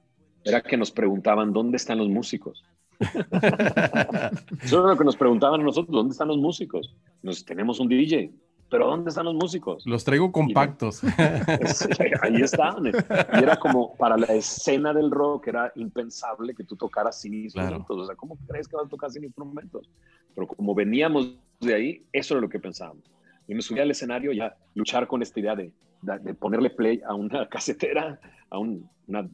era 0.43 0.61
que 0.61 0.77
nos 0.77 0.91
preguntaban, 0.91 1.53
¿dónde 1.53 1.77
están 1.77 1.99
los 1.99 2.09
músicos? 2.09 2.63
Eso 4.61 4.79
era 4.79 4.89
lo 4.89 4.97
que 4.97 5.03
nos 5.03 5.15
preguntaban 5.15 5.61
a 5.61 5.63
nosotros, 5.63 5.93
¿dónde 5.93 6.11
están 6.11 6.27
los 6.27 6.37
músicos? 6.37 6.95
Nos 7.21 7.45
tenemos 7.45 7.79
un 7.79 7.87
DJ, 7.87 8.31
pero 8.69 8.87
¿dónde 8.87 9.09
están 9.09 9.25
los 9.25 9.35
músicos? 9.35 9.85
Los 9.85 10.03
traigo 10.03 10.31
compactos. 10.31 11.01
ahí 12.21 12.41
estaban. 12.41 12.85
Y 12.87 12.91
era 13.37 13.57
como 13.57 13.95
para 13.95 14.17
la 14.17 14.27
escena 14.27 14.93
del 14.93 15.11
rock 15.11 15.47
era 15.47 15.71
impensable 15.75 16.55
que 16.55 16.63
tú 16.63 16.75
tocaras 16.75 17.19
sin 17.19 17.33
instrumentos. 17.33 17.97
O 17.97 18.05
sea, 18.05 18.15
¿cómo 18.15 18.37
crees 18.47 18.67
que 18.67 18.77
vas 18.77 18.85
a 18.85 18.89
tocar 18.89 19.11
sin 19.11 19.25
instrumentos? 19.25 19.89
Pero 20.33 20.47
como 20.47 20.73
veníamos 20.73 21.35
de 21.59 21.73
ahí, 21.73 22.05
eso 22.13 22.35
era 22.35 22.41
lo 22.41 22.49
que 22.49 22.59
pensábamos. 22.59 23.03
Y 23.47 23.55
me 23.55 23.61
subí 23.61 23.79
al 23.79 23.91
escenario 23.91 24.31
ya 24.31 24.55
luchar 24.75 25.07
con 25.07 25.21
esta 25.21 25.39
idea 25.39 25.55
de, 25.55 25.71
de, 26.01 26.33
ponerle 26.33 26.69
play 26.69 27.01
a 27.05 27.13
una 27.13 27.47
casetera, 27.49 28.19
a 28.49 28.57
un, 28.57 28.89
una, 29.07 29.27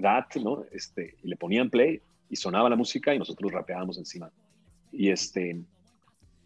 DAT, 0.00 0.36
¿no? 0.36 0.64
Este, 0.72 1.16
y 1.22 1.28
le 1.28 1.36
ponían 1.36 1.70
play 1.70 2.00
y 2.28 2.36
sonaba 2.36 2.70
la 2.70 2.76
música 2.76 3.14
y 3.14 3.18
nosotros 3.18 3.52
rapeábamos 3.52 3.98
encima. 3.98 4.30
Y 4.92 5.10
este, 5.10 5.60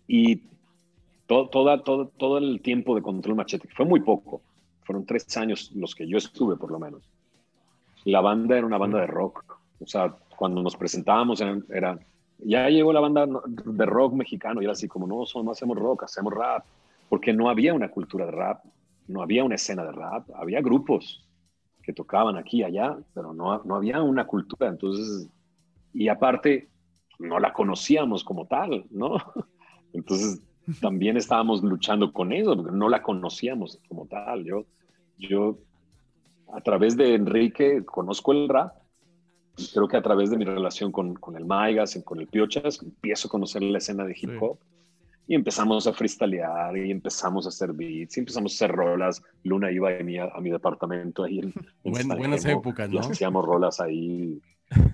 y 0.06 0.42
todo, 1.26 1.48
toda, 1.48 1.82
todo, 1.82 2.08
todo 2.08 2.38
el 2.38 2.60
tiempo 2.60 2.94
de 2.94 3.02
Control 3.02 3.36
Machete, 3.36 3.68
fue 3.68 3.86
muy 3.86 4.00
poco, 4.00 4.42
fueron 4.84 5.06
tres 5.06 5.36
años 5.36 5.72
los 5.74 5.94
que 5.94 6.06
yo 6.06 6.18
estuve 6.18 6.56
por 6.56 6.70
lo 6.70 6.78
menos. 6.78 7.02
La 8.04 8.20
banda 8.20 8.58
era 8.58 8.66
una 8.66 8.76
banda 8.76 9.00
de 9.00 9.06
rock, 9.06 9.58
o 9.80 9.86
sea, 9.86 10.14
cuando 10.36 10.62
nos 10.62 10.76
presentábamos 10.76 11.40
era, 11.70 11.98
ya 12.38 12.68
llegó 12.68 12.92
la 12.92 13.00
banda 13.00 13.26
de 13.46 13.86
rock 13.86 14.14
mexicano 14.14 14.60
y 14.60 14.64
era 14.64 14.72
así 14.72 14.88
como, 14.88 15.06
no, 15.06 15.24
no 15.42 15.50
hacemos 15.50 15.78
rock, 15.78 16.04
hacemos 16.04 16.32
rap 16.34 16.64
porque 17.14 17.32
no 17.32 17.48
había 17.48 17.72
una 17.74 17.92
cultura 17.92 18.26
de 18.26 18.32
rap, 18.32 18.64
no 19.06 19.22
había 19.22 19.44
una 19.44 19.54
escena 19.54 19.84
de 19.84 19.92
rap, 19.92 20.28
había 20.34 20.60
grupos 20.60 21.24
que 21.80 21.92
tocaban 21.92 22.36
aquí 22.36 22.56
y 22.58 22.62
allá, 22.64 22.98
pero 23.14 23.32
no, 23.32 23.62
no 23.62 23.76
había 23.76 24.02
una 24.02 24.26
cultura. 24.26 24.68
Entonces, 24.68 25.30
y 25.92 26.08
aparte, 26.08 26.70
no 27.20 27.38
la 27.38 27.52
conocíamos 27.52 28.24
como 28.24 28.48
tal, 28.48 28.86
¿no? 28.90 29.18
Entonces, 29.92 30.42
también 30.80 31.16
estábamos 31.16 31.62
luchando 31.62 32.12
con 32.12 32.32
eso, 32.32 32.56
porque 32.56 32.76
no 32.76 32.88
la 32.88 33.00
conocíamos 33.00 33.78
como 33.86 34.06
tal. 34.06 34.44
Yo, 34.44 34.64
yo 35.16 35.58
a 36.52 36.60
través 36.62 36.96
de 36.96 37.14
Enrique 37.14 37.84
conozco 37.84 38.32
el 38.32 38.48
rap, 38.48 38.72
creo 39.72 39.86
que 39.86 39.96
a 39.96 40.02
través 40.02 40.30
de 40.30 40.36
mi 40.36 40.46
relación 40.46 40.90
con, 40.90 41.14
con 41.14 41.36
el 41.36 41.44
Maigas, 41.44 41.96
con 42.04 42.18
el 42.18 42.26
Piochas, 42.26 42.82
empiezo 42.82 43.28
a 43.28 43.30
conocer 43.30 43.62
la 43.62 43.78
escena 43.78 44.04
de 44.04 44.16
hip 44.20 44.32
hop. 44.42 44.58
Y 45.26 45.34
empezamos 45.34 45.86
a 45.86 45.92
freestylear 45.92 46.76
y 46.76 46.90
empezamos 46.90 47.46
a 47.46 47.48
hacer 47.48 47.72
beats 47.72 48.16
y 48.16 48.20
empezamos 48.20 48.52
a 48.52 48.54
hacer 48.56 48.76
rolas. 48.76 49.22
Luna 49.42 49.70
iba 49.70 49.90
a 49.90 50.02
mi, 50.02 50.18
a 50.18 50.28
mi 50.40 50.50
departamento 50.50 51.24
ahí 51.24 51.38
en, 51.38 51.54
Buenas 51.82 52.44
épocas, 52.44 52.90
¿no? 52.90 53.00
hacíamos 53.00 53.44
rolas 53.44 53.80
ahí. 53.80 54.40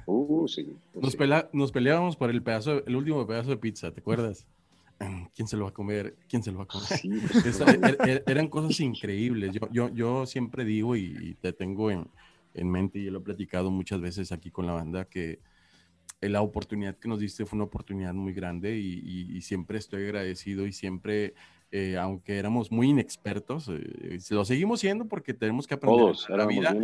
Uh, 0.07 0.47
sí, 0.47 0.77
nos, 0.95 1.17
nos, 1.53 1.73
peleábamos 1.73 2.17
por 2.17 2.31
el 2.31 2.43
pedazo, 2.43 2.85
el 2.87 2.97
último 2.97 3.27
pedazo 3.27 3.51
de 3.51 3.57
pizza, 3.57 3.93
¿te 3.93 4.01
acuerdas? 4.01 4.47
¿Quién 5.35 5.49
se 5.49 5.57
lo 5.57 5.65
va 5.65 5.71
a 5.71 5.75
comer? 5.75 6.17
¿Quién 6.29 6.43
se 6.43 6.53
lo 6.53 6.59
va 6.59 6.65
a 6.65 6.67
comer? 6.67 6.89
Pues, 7.43 7.61
er, 7.61 7.99
er, 8.07 8.25
eran 8.27 8.49
cosas 8.49 8.79
increíbles. 8.81 9.53
Yo, 9.53 9.69
yo, 9.73 9.89
yo 9.89 10.27
siempre 10.27 10.65
digo 10.65 10.97
y, 10.97 11.17
y 11.21 11.35
te 11.35 11.53
tengo 11.53 11.91
en, 11.91 12.07
en 12.55 12.71
mente 12.71 12.99
y 12.99 13.11
lo 13.11 13.19
he 13.19 13.23
platicado 13.23 13.71
muchas 13.71 14.01
veces 14.01 14.33
aquí 14.33 14.51
con 14.51 14.67
la 14.67 14.73
banda 14.73 15.05
que 15.05 15.39
la 16.29 16.43
oportunidad 16.43 16.97
que 16.97 17.09
nos 17.09 17.21
diste 17.21 17.47
fue 17.47 17.57
una 17.57 17.65
oportunidad 17.65 18.13
muy 18.13 18.33
grande 18.33 18.77
y, 18.77 19.41
siempre 19.41 19.79
estoy 19.79 20.05
agradecido 20.05 20.67
y 20.67 20.73
siempre, 20.73 21.35
eh, 21.73 21.97
aunque 21.97 22.39
éramos 22.39 22.71
muy 22.71 22.91
inexpertos, 22.91 23.71
eh, 23.71 24.19
lo 24.31 24.45
seguimos 24.45 24.81
siendo 24.81 25.07
porque 25.07 25.33
tenemos 25.33 25.67
que 25.67 25.75
aprender. 25.75 25.99
Todos, 25.99 26.29
la 26.29 26.47
vida, 26.47 26.77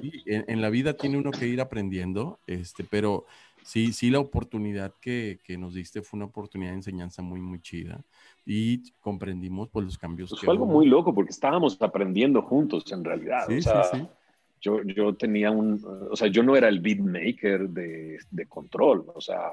sí, 0.00 0.22
en, 0.26 0.60
la 0.60 0.68
vida 0.68 0.94
tiene 0.94 1.16
uno 1.16 1.30
que 1.30 1.46
ir 1.46 1.60
aprendiendo, 1.60 2.38
este, 2.46 2.84
pero 2.84 3.24
sí, 3.62 3.94
sí, 3.94 4.10
la 4.10 4.20
oportunidad 4.20 4.92
que, 5.00 5.40
que, 5.42 5.56
nos 5.56 5.72
diste 5.72 6.02
fue 6.02 6.18
una 6.18 6.26
oportunidad 6.26 6.72
de 6.72 6.76
enseñanza 6.76 7.22
muy, 7.22 7.40
muy 7.40 7.60
chida 7.60 8.04
y 8.44 8.92
comprendimos 9.00 9.70
pues 9.70 9.86
los 9.86 9.96
cambios. 9.96 10.28
Pues 10.30 10.42
fue 10.42 10.52
algo 10.52 10.66
muy 10.66 10.86
loco 10.86 11.14
porque 11.14 11.30
estábamos 11.30 11.80
aprendiendo 11.80 12.42
juntos 12.42 12.84
en 12.92 13.04
realidad. 13.04 13.46
Sí, 13.48 13.62
sí, 13.62 13.70
sí 13.90 14.06
yo, 14.62 14.82
yo 14.82 15.14
tenía 15.14 15.50
un, 15.50 15.84
o 16.10 16.16
sea, 16.16 16.28
yo 16.28 16.42
no 16.42 16.56
era 16.56 16.68
el 16.68 16.80
beatmaker 16.80 17.68
de, 17.68 18.18
de 18.30 18.46
control, 18.46 19.04
o 19.14 19.20
sea, 19.20 19.50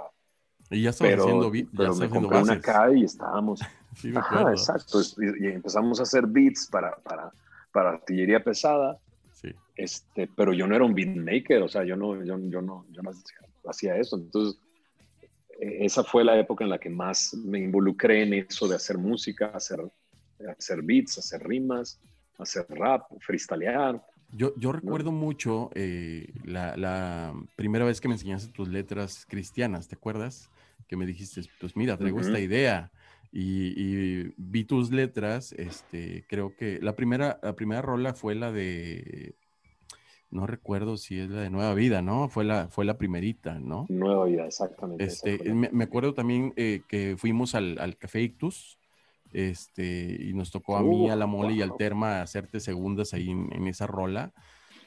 y 0.72 0.84
ya 0.84 0.92
estaba 0.92 1.12
haciendo 1.12 1.50
beat, 1.50 1.68
pero 1.76 1.96
me 1.96 2.08
compré 2.10 2.42
una 2.42 2.54
acá 2.54 2.94
y 2.94 3.04
estábamos, 3.04 3.60
sí, 3.96 4.14
ajá, 4.16 4.52
exacto, 4.52 5.02
y, 5.40 5.48
empezamos 5.48 6.00
a 6.00 6.04
hacer 6.04 6.28
beats 6.28 6.68
para, 6.68 6.96
para, 6.98 7.32
para 7.72 7.90
artillería 7.90 8.44
pesada, 8.44 9.00
sí. 9.34 9.50
este, 9.76 10.30
pero 10.36 10.54
yo 10.54 10.68
no 10.68 10.76
era 10.76 10.86
un 10.86 10.94
beatmaker, 10.94 11.64
o 11.64 11.68
sea, 11.68 11.84
yo 11.84 11.96
no, 11.96 12.24
yo, 12.24 12.38
yo 12.38 12.62
no, 12.62 12.86
yo 12.92 13.02
no 13.02 13.12
hacía 13.68 13.98
eso, 13.98 14.16
entonces 14.18 14.62
e, 15.60 15.86
esa 15.86 16.04
fue 16.04 16.24
la 16.24 16.38
época 16.40 16.64
en 16.64 16.70
la 16.70 16.78
que 16.78 16.90
más 16.90 17.34
me 17.34 17.60
involucré 17.60 18.24
en 18.24 18.34
eso 18.34 18.68
de 18.68 18.76
hacer 18.76 19.00
música, 19.00 19.48
hacer, 19.48 19.80
hacer 20.56 20.82
beats, 20.84 21.18
hacer 21.18 21.46
rimas, 21.46 22.00
hacer 22.38 22.66
rap, 22.70 23.12
freestylear. 23.20 24.02
Yo, 24.32 24.54
yo 24.58 24.72
recuerdo 24.72 25.12
mucho 25.12 25.70
eh, 25.74 26.32
la, 26.44 26.78
la, 26.78 27.34
primera 27.56 27.86
vez 27.86 28.00
que 28.00 28.08
me 28.08 28.14
enseñaste 28.14 28.52
tus 28.52 28.68
letras 28.68 29.26
cristianas, 29.28 29.88
¿te 29.88 29.96
acuerdas? 29.96 30.50
Que 30.88 30.96
me 30.96 31.06
dijiste, 31.06 31.42
pues 31.60 31.76
mira, 31.76 31.98
traigo 31.98 32.20
esta 32.20 32.40
idea. 32.40 32.92
Y, 33.32 34.34
vi 34.38 34.64
tus 34.64 34.92
letras, 34.92 35.54
este, 35.54 36.26
creo 36.28 36.56
que 36.56 36.80
la 36.82 36.96
primera, 36.96 37.40
la 37.44 37.56
primera 37.56 37.82
rola 37.82 38.14
fue 38.14 38.34
la 38.34 38.52
de, 38.52 39.36
no 40.32 40.48
recuerdo 40.48 40.98
si 40.98 41.20
es 41.20 41.30
la 41.30 41.42
de 41.42 41.50
Nueva 41.52 41.74
Vida, 41.76 42.02
¿no? 42.02 42.28
Fue 42.30 42.44
la, 42.44 42.70
fue 42.70 42.86
la 42.86 42.98
primerita, 42.98 43.60
¿no? 43.60 43.86
Nueva 43.90 44.26
Vida, 44.26 44.46
exactamente. 44.46 45.04
Este, 45.04 45.54
me, 45.54 45.84
acuerdo 45.84 46.16
también 46.16 46.54
eh, 46.56 46.82
que 46.88 47.18
fuimos 47.18 47.54
al, 47.54 47.78
al 47.80 47.98
Café 47.98 48.22
Ictus 48.22 48.79
este, 49.34 50.18
y 50.22 50.34
nos 50.34 50.52
tocó 50.52 50.78
a 50.78 50.84
mí, 50.84 51.10
a 51.10 51.16
la 51.16 51.28
mole 51.28 51.54
y 51.54 51.62
al 51.62 51.76
terma 51.78 52.22
hacerte 52.22 52.60
segundas 52.60 53.14
ahí 53.14 53.30
en, 53.30 53.68
esa 53.68 53.88
rola. 53.88 54.32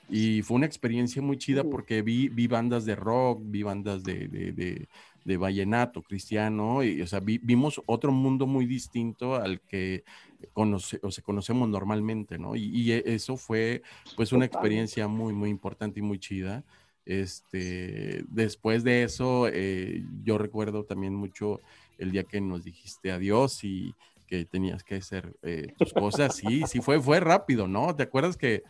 Y 0.09 0.43
fue 0.43 0.57
una 0.57 0.67
experiencia 0.67 1.23
muy 1.23 1.39
chida 1.39 1.65
porque 1.65 2.03
vi, 2.03 2.29
vi 2.29 2.47
bandas 2.47 2.85
de 2.85 2.97
rock, 2.97 3.41
vi 3.45 3.63
bandas 3.63 4.03
de, 4.03 4.29
de, 4.29 4.89
de, 5.25 5.37
vallenato 5.37 6.03
cristiano, 6.03 6.83
y, 6.83 7.01
o 7.01 7.07
sea, 7.07 7.21
vimos 7.21 7.81
otro 7.87 8.13
mundo 8.13 8.47
muy 8.47 8.67
distinto 8.67 9.37
al 9.37 9.61
que 9.61 10.05
conoce, 10.53 10.99
o 11.03 11.11
se 11.11 11.23
conocemos 11.23 11.69
normalmente, 11.69 12.37
¿no? 12.37 12.57
Y, 12.57 12.93
e, 12.93 13.03
eso 13.07 13.37
fue 13.37 13.83
pues 14.17 14.33
una 14.33 14.45
experiencia 14.45 15.07
muy, 15.09 15.33
muy 15.33 15.51
importante 15.51 16.01
y 16.01 16.03
muy 16.03 16.19
chida. 16.19 16.65
Este, 17.07 18.25
después 18.29 18.85
de 18.85 19.05
eso, 19.05 19.49
eh, 19.49 20.05
yo 20.25 20.37
recuerdo 20.37 20.85
también 20.85 21.15
mucho 21.15 21.61
el 21.99 22.11
día 22.11 22.25
que 22.25 22.41
nos 22.41 22.65
dijiste 22.65 23.13
adiós 23.13 23.65
y, 23.65 23.95
que 24.33 24.47
tenías 24.47 24.83
que 24.83 24.95
hacer 24.95 25.37
eh, 25.43 25.75
tus 25.77 25.93
cosas. 25.93 26.35
Sí, 26.35 26.63
sí, 26.67 26.81
fue, 26.81 26.99
fue 26.99 27.21
rápido, 27.21 27.69
¿no? 27.69 27.95
¿Te 27.95 28.05
acuerdas 28.05 28.39
que 28.39 28.63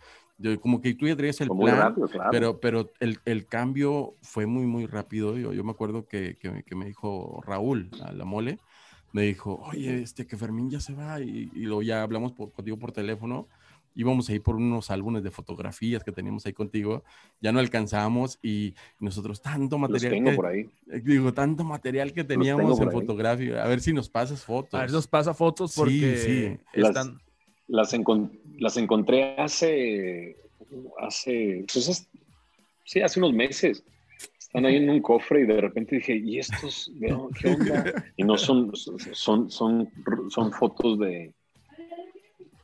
como 0.61 0.81
que 0.81 0.95
tú 0.95 1.07
ya 1.07 1.15
traías 1.15 1.41
el 1.41 1.51
plan, 1.51 1.95
pero, 2.33 2.59
pero 2.59 2.91
el, 2.99 3.21
el, 3.27 3.47
cambio 3.47 4.17
fue 4.23 4.47
muy, 4.47 4.67
muy 4.67 4.87
rápido. 4.87 5.39
Yo, 5.39 5.53
yo 5.53 5.63
me 5.63 5.71
acuerdo 5.71 6.09
que, 6.09 6.37
que, 6.37 6.75
me 6.75 6.87
dijo 6.87 7.41
Raúl, 7.47 7.91
a 8.03 8.11
la 8.13 8.25
mole, 8.25 8.59
me 9.13 9.23
dijo, 9.23 9.63
oye, 9.71 10.03
este, 10.03 10.27
que 10.27 10.37
Fermín 10.37 10.69
ya 10.69 10.81
se 10.81 10.95
va 10.95 11.21
y, 11.21 11.49
y 11.55 11.61
luego 11.61 11.83
ya 11.83 12.03
hablamos 12.03 12.33
por, 12.33 12.51
contigo 12.51 12.77
por 12.77 12.91
teléfono 12.91 13.47
íbamos 13.95 14.29
a 14.29 14.35
ir 14.35 14.43
por 14.43 14.57
unos 14.57 14.91
álbumes 14.91 15.23
de 15.23 15.31
fotografías 15.31 16.05
que 16.05 16.13
teníamos 16.13 16.47
ahí 16.47 16.53
contigo, 16.53 17.05
ya 17.41 17.53
no 17.53 17.59
alcanzamos 17.59 18.39
y 18.43 18.75
nosotros 18.99 19.41
tanto 19.43 19.79
material. 19.79 20.13
tengo 20.13 20.35
por 20.35 20.47
ahí. 20.47 20.69
Eh, 20.91 21.01
digo, 21.05 21.33
tanto 21.33 21.65
material 21.65 22.13
que 22.13 22.25
teníamos 22.25 22.81
en 22.81 22.91
fotografía. 22.91 23.63
A 23.63 23.69
ver 23.69 23.81
si 23.81 23.93
nos 23.93 24.09
pasas 24.09 24.45
fotos. 24.45 24.75
A 24.75 24.81
ver 24.81 24.91
si 24.91 24.97
nos 24.97 25.07
pasa 25.07 25.35
fotos 25.35 25.75
porque 25.77 26.17
sí, 26.17 26.81
están... 26.81 27.21
Las, 27.69 27.95
las, 28.59 28.77
encontré 28.77 29.37
hace, 29.39 30.37
hace, 30.99 31.65
pues 31.73 32.09
sí, 32.85 33.01
hace 33.01 33.21
unos 33.21 33.33
meses. 33.33 33.85
Están 34.39 34.67
ahí 34.67 34.77
en 34.77 34.91
un 34.91 35.01
cofre 35.01 35.43
y 35.43 35.47
de 35.47 35.61
repente 35.61 35.97
dije, 35.97 36.15
¿y 36.15 36.39
estos? 36.39 36.93
¿Qué 37.01 37.13
onda? 37.49 38.05
Y 38.17 38.25
no 38.25 38.37
son, 38.37 38.77
son, 38.77 39.51
son, 39.51 39.89
son 40.29 40.53
fotos 40.53 40.99
de, 40.99 41.33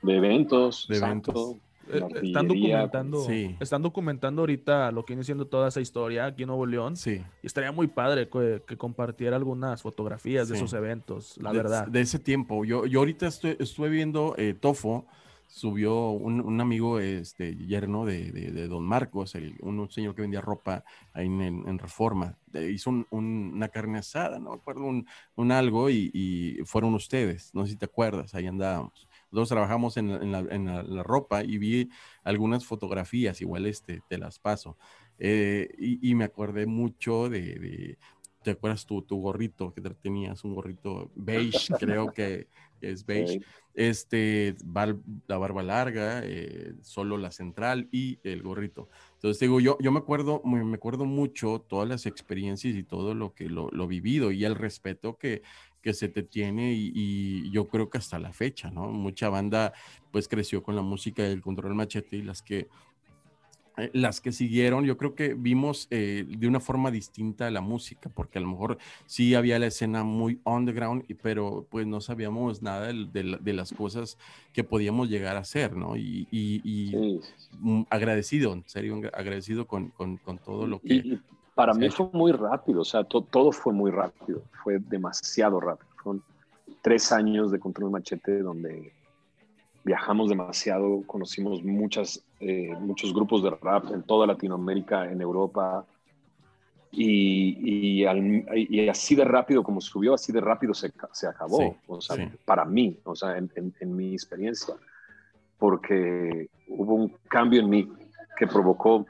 de 0.02 0.16
eventos. 0.16 0.86
De 0.88 0.98
eventos. 0.98 1.56
Eh, 1.90 2.06
están 2.22 2.48
documentando, 2.48 3.26
están 3.60 3.82
documentando 3.82 4.42
ahorita 4.42 4.92
lo 4.92 5.04
que 5.04 5.14
viene 5.14 5.24
siendo 5.24 5.46
toda 5.46 5.68
esa 5.68 5.80
historia 5.80 6.26
aquí 6.26 6.42
en 6.42 6.48
Nuevo 6.48 6.66
León. 6.66 6.96
Sí. 6.96 7.22
Y 7.42 7.46
estaría 7.46 7.72
muy 7.72 7.86
padre 7.86 8.28
que, 8.28 8.76
compartiera 8.76 9.36
algunas 9.36 9.82
fotografías 9.82 10.48
de 10.48 10.56
esos 10.56 10.72
eventos, 10.72 11.38
la 11.38 11.52
verdad. 11.52 11.86
De 11.86 12.00
ese 12.00 12.18
tiempo. 12.18 12.64
Yo, 12.64 12.86
yo 12.86 13.00
ahorita 13.00 13.26
estoy, 13.26 13.56
estuve 13.58 13.88
viendo 13.88 14.34
eh, 14.36 14.54
Tofo, 14.54 15.06
subió 15.46 16.10
un, 16.10 16.60
amigo 16.60 17.00
este, 17.00 17.56
yerno 17.56 18.04
de, 18.04 18.68
Don 18.68 18.84
Marcos, 18.84 19.34
un, 19.60 19.90
señor 19.90 20.14
que 20.14 20.22
vendía 20.22 20.42
ropa 20.42 20.84
ahí 21.14 21.26
en, 21.26 21.78
Reforma. 21.78 22.36
hizo 22.70 23.06
una 23.10 23.68
carne 23.68 23.98
asada, 23.98 24.38
no 24.38 24.50
me 24.50 24.56
acuerdo, 24.56 24.84
un, 24.84 25.52
algo 25.52 25.88
y, 25.88 26.10
y 26.12 26.58
fueron 26.64 26.94
ustedes. 26.94 27.50
No 27.54 27.64
sé 27.64 27.72
si 27.72 27.78
te 27.78 27.86
acuerdas, 27.86 28.34
ahí 28.34 28.46
andábamos. 28.46 29.07
Nosotros 29.30 29.48
trabajamos 29.50 29.96
en, 29.96 30.32
la, 30.32 31.02
ropa 31.02 31.44
y 31.44 31.58
vi 31.58 31.88
algunas 32.24 32.64
fotografías, 32.64 33.40
igual 33.40 33.66
este, 33.66 34.00
te 34.08 34.18
las 34.18 34.38
paso. 34.38 34.76
Eh, 35.18 35.68
y, 35.78 36.14
me 36.14 36.24
acordé 36.24 36.66
mucho 36.66 37.28
de, 37.28 37.98
¿te 38.42 38.52
acuerdas 38.52 38.86
tu, 38.86 39.02
tu 39.02 39.20
gorrito 39.20 39.74
que 39.74 39.82
tenías? 39.82 40.44
Un 40.44 40.54
gorrito 40.54 41.10
beige, 41.14 41.74
creo 41.78 42.12
que 42.12 42.46
es 42.80 43.04
beige. 43.04 43.40
Este, 43.74 44.56
la 45.26 45.38
barba 45.38 45.62
larga, 45.62 46.22
eh, 46.24 46.74
solo 46.82 47.16
la 47.16 47.30
central 47.30 47.88
y 47.92 48.18
el 48.24 48.42
gorrito. 48.42 48.88
Entonces 49.14 49.38
digo, 49.38 49.60
yo, 49.60 49.76
yo 49.80 49.92
me 49.92 49.98
acuerdo, 49.98 50.40
me 50.44 50.74
acuerdo 50.74 51.04
mucho 51.04 51.64
todas 51.68 51.88
las 51.88 52.06
experiencias 52.06 52.74
y 52.74 52.82
todo 52.82 53.14
lo 53.14 53.34
que 53.34 53.48
lo, 53.48 53.68
lo 53.70 53.86
vivido 53.86 54.32
y 54.32 54.44
el 54.44 54.54
respeto 54.54 55.16
que, 55.16 55.42
que 55.82 55.94
se 55.94 56.08
te 56.08 56.22
tiene 56.22 56.72
y, 56.74 57.50
yo 57.50 57.68
creo 57.68 57.88
que 57.88 57.98
hasta 57.98 58.18
la 58.18 58.32
fecha, 58.32 58.70
¿no? 58.70 58.88
Mucha 58.88 59.28
banda 59.28 59.72
pues 60.10 60.28
creció 60.28 60.62
con 60.62 60.76
la 60.76 60.82
música 60.82 61.22
del 61.22 61.40
control 61.40 61.74
machete 61.74 62.16
y 62.16 62.22
las 62.22 62.42
que 62.42 62.68
eh, 63.78 63.90
las 63.92 64.20
que 64.20 64.32
siguieron, 64.32 64.84
yo 64.84 64.96
creo 64.96 65.14
que 65.14 65.34
vimos 65.34 65.86
eh, 65.90 66.24
de 66.28 66.48
una 66.48 66.58
forma 66.58 66.90
distinta 66.90 67.50
la 67.50 67.60
música, 67.60 68.10
porque 68.10 68.38
a 68.38 68.40
lo 68.40 68.48
mejor 68.48 68.78
sí 69.06 69.34
había 69.34 69.58
la 69.58 69.66
escena 69.66 70.02
muy 70.02 70.40
underground, 70.44 71.04
pero 71.22 71.66
pues 71.70 71.86
no 71.86 72.00
sabíamos 72.00 72.60
nada 72.60 72.92
de, 72.92 73.52
las 73.52 73.72
cosas 73.72 74.18
que 74.52 74.64
podíamos 74.64 75.08
llegar 75.08 75.36
a 75.36 75.40
hacer, 75.40 75.76
¿no? 75.76 75.96
Y, 75.96 77.08
agradecido, 77.88 78.52
en 78.52 78.64
serio, 78.66 79.00
agradecido 79.12 79.66
con, 79.66 79.90
con, 79.90 80.18
todo 80.44 80.66
lo 80.66 80.80
que... 80.80 81.20
Para 81.58 81.74
mí 81.74 81.90
fue 81.90 82.08
muy 82.12 82.30
rápido, 82.30 82.82
o 82.82 82.84
sea, 82.84 83.02
todo 83.02 83.50
fue 83.50 83.72
muy 83.72 83.90
rápido, 83.90 84.42
fue 84.62 84.78
demasiado 84.78 85.58
rápido. 85.58 85.88
Fueron 85.96 86.22
tres 86.82 87.10
años 87.10 87.50
de 87.50 87.58
Control 87.58 87.90
Machete 87.90 88.38
donde 88.42 88.92
viajamos 89.82 90.28
demasiado, 90.28 91.02
conocimos 91.04 91.64
muchas, 91.64 92.24
eh, 92.38 92.76
muchos 92.78 93.12
grupos 93.12 93.42
de 93.42 93.50
rap 93.50 93.90
en 93.90 94.04
toda 94.04 94.24
Latinoamérica, 94.28 95.10
en 95.10 95.20
Europa, 95.20 95.84
y, 96.92 98.02
y, 98.02 98.88
así 98.88 99.16
de 99.16 99.24
rápido 99.24 99.64
como 99.64 99.80
subió, 99.80 100.14
así 100.14 100.30
de 100.30 100.40
rápido 100.40 100.72
se, 100.74 100.92
se 101.10 101.26
acabó, 101.26 101.76
o 101.88 102.00
sea, 102.00 102.30
para 102.44 102.64
mí, 102.64 102.96
o 103.02 103.16
sea, 103.16 103.36
en, 103.36 103.50
en, 103.56 103.96
mi 103.96 104.12
experiencia, 104.12 104.74
porque 105.58 106.48
hubo 106.68 106.94
un 106.94 107.08
cambio 107.28 107.62
en 107.62 107.68
mí 107.68 107.92
que 108.38 108.46
provocó 108.46 109.04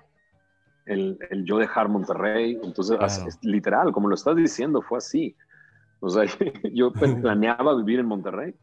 el, 0.89 1.19
el 1.31 1.45
yo 1.45 1.59
dejar 1.59 1.89
Monterrey. 1.89 2.59
Entonces, 2.63 2.99
literal, 3.43 3.93
como 3.93 4.09
lo 4.09 4.15
estás 4.15 4.37
diciendo, 4.37 4.83
fue 4.83 4.99
así. 4.99 5.37
O 6.01 6.09
sea, 6.09 6.25
yo 6.73 6.93
planeaba 7.23 7.77
vivir 7.77 8.01
en 8.01 8.07
Monterrey 8.07 8.55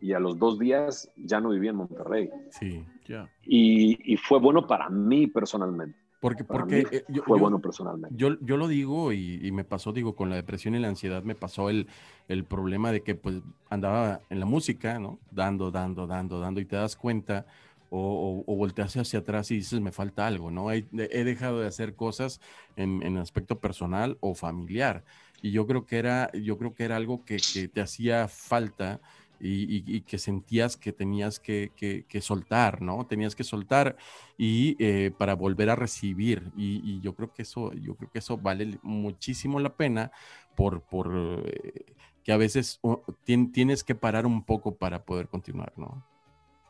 y 0.00 0.12
a 0.12 0.20
los 0.20 0.38
dos 0.38 0.58
días 0.58 1.10
ya 1.16 1.40
no 1.40 1.50
vivía 1.50 1.70
en 1.70 1.76
Monterrey. 1.76 2.30
Sí, 2.50 2.84
ya. 3.06 3.28
Y, 3.44 4.12
y, 4.12 4.16
fue 4.16 4.38
bueno 4.38 4.66
para 4.66 4.88
mí 4.88 5.26
personalmente. 5.26 5.98
Porque, 6.20 6.44
porque 6.44 6.86
eh, 6.90 7.04
fue 7.24 7.38
bueno 7.38 7.60
personalmente. 7.60 8.14
Yo, 8.16 8.38
yo 8.40 8.58
lo 8.58 8.68
digo 8.68 9.12
y, 9.12 9.40
y, 9.42 9.52
me 9.52 9.64
pasó, 9.64 9.92
digo, 9.92 10.14
con 10.14 10.28
la 10.28 10.36
depresión 10.36 10.74
y 10.74 10.78
la 10.78 10.88
ansiedad 10.88 11.22
me 11.22 11.34
pasó 11.34 11.70
el, 11.70 11.86
el 12.28 12.44
problema 12.44 12.92
de 12.92 13.00
que 13.02 13.14
pues 13.14 13.40
andaba 13.70 14.20
en 14.28 14.38
la 14.38 14.44
música, 14.44 14.98
¿no? 14.98 15.18
Dando, 15.30 15.70
dando, 15.70 16.06
dando, 16.06 16.38
dando 16.38 16.60
y 16.60 16.66
te 16.66 16.76
das 16.76 16.94
cuenta 16.94 17.46
o, 17.90 18.44
o, 18.46 18.56
voltearse 18.56 19.00
hacia 19.00 19.20
atrás 19.20 19.50
y 19.50 19.56
dices, 19.56 19.80
me 19.80 19.92
falta 19.92 20.26
algo, 20.26 20.50
¿no? 20.50 20.72
He, 20.72 20.84
dejado 20.92 21.60
de 21.60 21.66
hacer 21.66 21.94
cosas 21.94 22.40
en, 22.76 23.02
en, 23.02 23.18
aspecto 23.18 23.60
personal 23.60 24.16
o 24.20 24.34
familiar. 24.34 25.04
Y 25.42 25.50
yo 25.50 25.66
creo 25.66 25.86
que 25.86 25.98
era, 25.98 26.30
yo 26.32 26.56
creo 26.58 26.74
que 26.74 26.84
era 26.84 26.96
algo 26.96 27.24
que, 27.24 27.38
que 27.52 27.68
te 27.68 27.80
hacía 27.80 28.28
falta 28.28 29.00
y, 29.40 29.96
y, 29.96 30.02
que 30.02 30.18
sentías 30.18 30.76
que 30.76 30.92
tenías 30.92 31.40
que, 31.40 31.72
que, 32.06 32.20
soltar, 32.20 32.82
¿no? 32.82 33.06
Tenías 33.06 33.34
que 33.34 33.42
soltar 33.42 33.96
y 34.36 34.76
eh, 34.78 35.10
para 35.16 35.34
volver 35.34 35.70
a 35.70 35.76
recibir. 35.76 36.52
Y, 36.56 37.00
yo 37.00 37.14
creo 37.14 37.32
que 37.32 37.42
eso, 37.42 37.72
yo 37.72 37.94
creo 37.96 38.10
que 38.10 38.18
eso 38.18 38.36
vale 38.36 38.78
muchísimo 38.82 39.58
la 39.58 39.74
pena 39.74 40.12
por, 40.54 40.82
por 40.82 41.42
eh, 41.46 41.94
que 42.22 42.32
a 42.32 42.36
veces 42.36 42.80
tienes 43.24 43.82
que 43.82 43.94
parar 43.94 44.26
un 44.26 44.44
poco 44.44 44.76
para 44.76 45.04
poder 45.04 45.28
continuar, 45.28 45.72
¿no? 45.76 46.04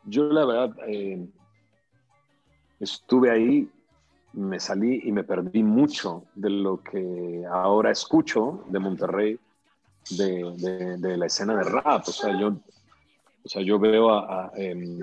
Yo 0.04 0.24
la 0.24 0.44
verdad 0.44 0.76
eh, 0.86 1.26
estuve 2.80 3.30
ahí, 3.30 3.68
me 4.32 4.58
salí 4.58 5.00
y 5.04 5.12
me 5.12 5.24
perdí 5.24 5.62
mucho 5.62 6.24
de 6.34 6.50
lo 6.50 6.82
que 6.82 7.44
ahora 7.50 7.90
escucho 7.90 8.64
de 8.68 8.78
Monterrey, 8.78 9.38
de, 10.10 10.96
de, 10.98 11.16
la 11.16 11.26
escena 11.26 11.56
de 11.56 11.64
rap. 11.64 12.08
O 12.08 12.12
sea, 12.12 12.38
yo, 12.38 12.48
o 13.44 13.48
sea, 13.48 13.62
yo 13.62 13.78
veo 13.78 14.10
a, 14.10 14.50
em, 14.56 14.98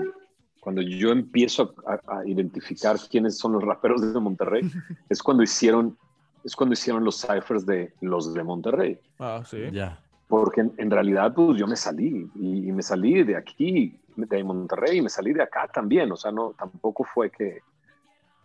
cuando 0.60 0.82
yo 0.82 1.12
empiezo 1.12 1.76
a, 1.86 2.26
identificar 2.26 2.98
quiénes 3.10 3.38
son 3.38 3.54
los 3.54 3.64
raperos 3.64 4.14
de 4.14 4.20
Monterrey, 4.20 4.62
es 5.10 5.22
cuando 5.22 5.44
hicieron, 5.44 5.98
es 6.44 6.56
cuando 6.56 6.74
hicieron 6.74 7.04
los 7.04 7.22
ciphers 7.22 7.66
de 7.66 7.94
los 8.02 8.34
de 8.34 8.44
Monterrey. 8.44 9.00
Ah, 9.20 9.44
sí. 9.46 9.70
Ya. 9.72 10.02
Porque 10.28 10.62
en, 10.62 10.92
realidad, 10.92 11.34
pues 11.34 11.58
yo 11.58 11.68
me 11.68 11.78
salí 11.78 12.30
y, 12.36 12.68
y 12.68 12.72
me 12.72 12.82
salí 12.82 13.24
de 13.24 13.38
aquí 13.38 13.98
de 14.26 14.44
Monterrey 14.44 14.98
y 14.98 15.02
me 15.02 15.10
salí 15.10 15.34
de 15.34 15.44
acá 15.44 15.70
también, 15.72 16.12
o 16.12 16.18
sea, 16.18 16.32
no, 16.32 16.54
tampoco 16.58 17.04
fue 17.04 17.30
que 17.30 17.62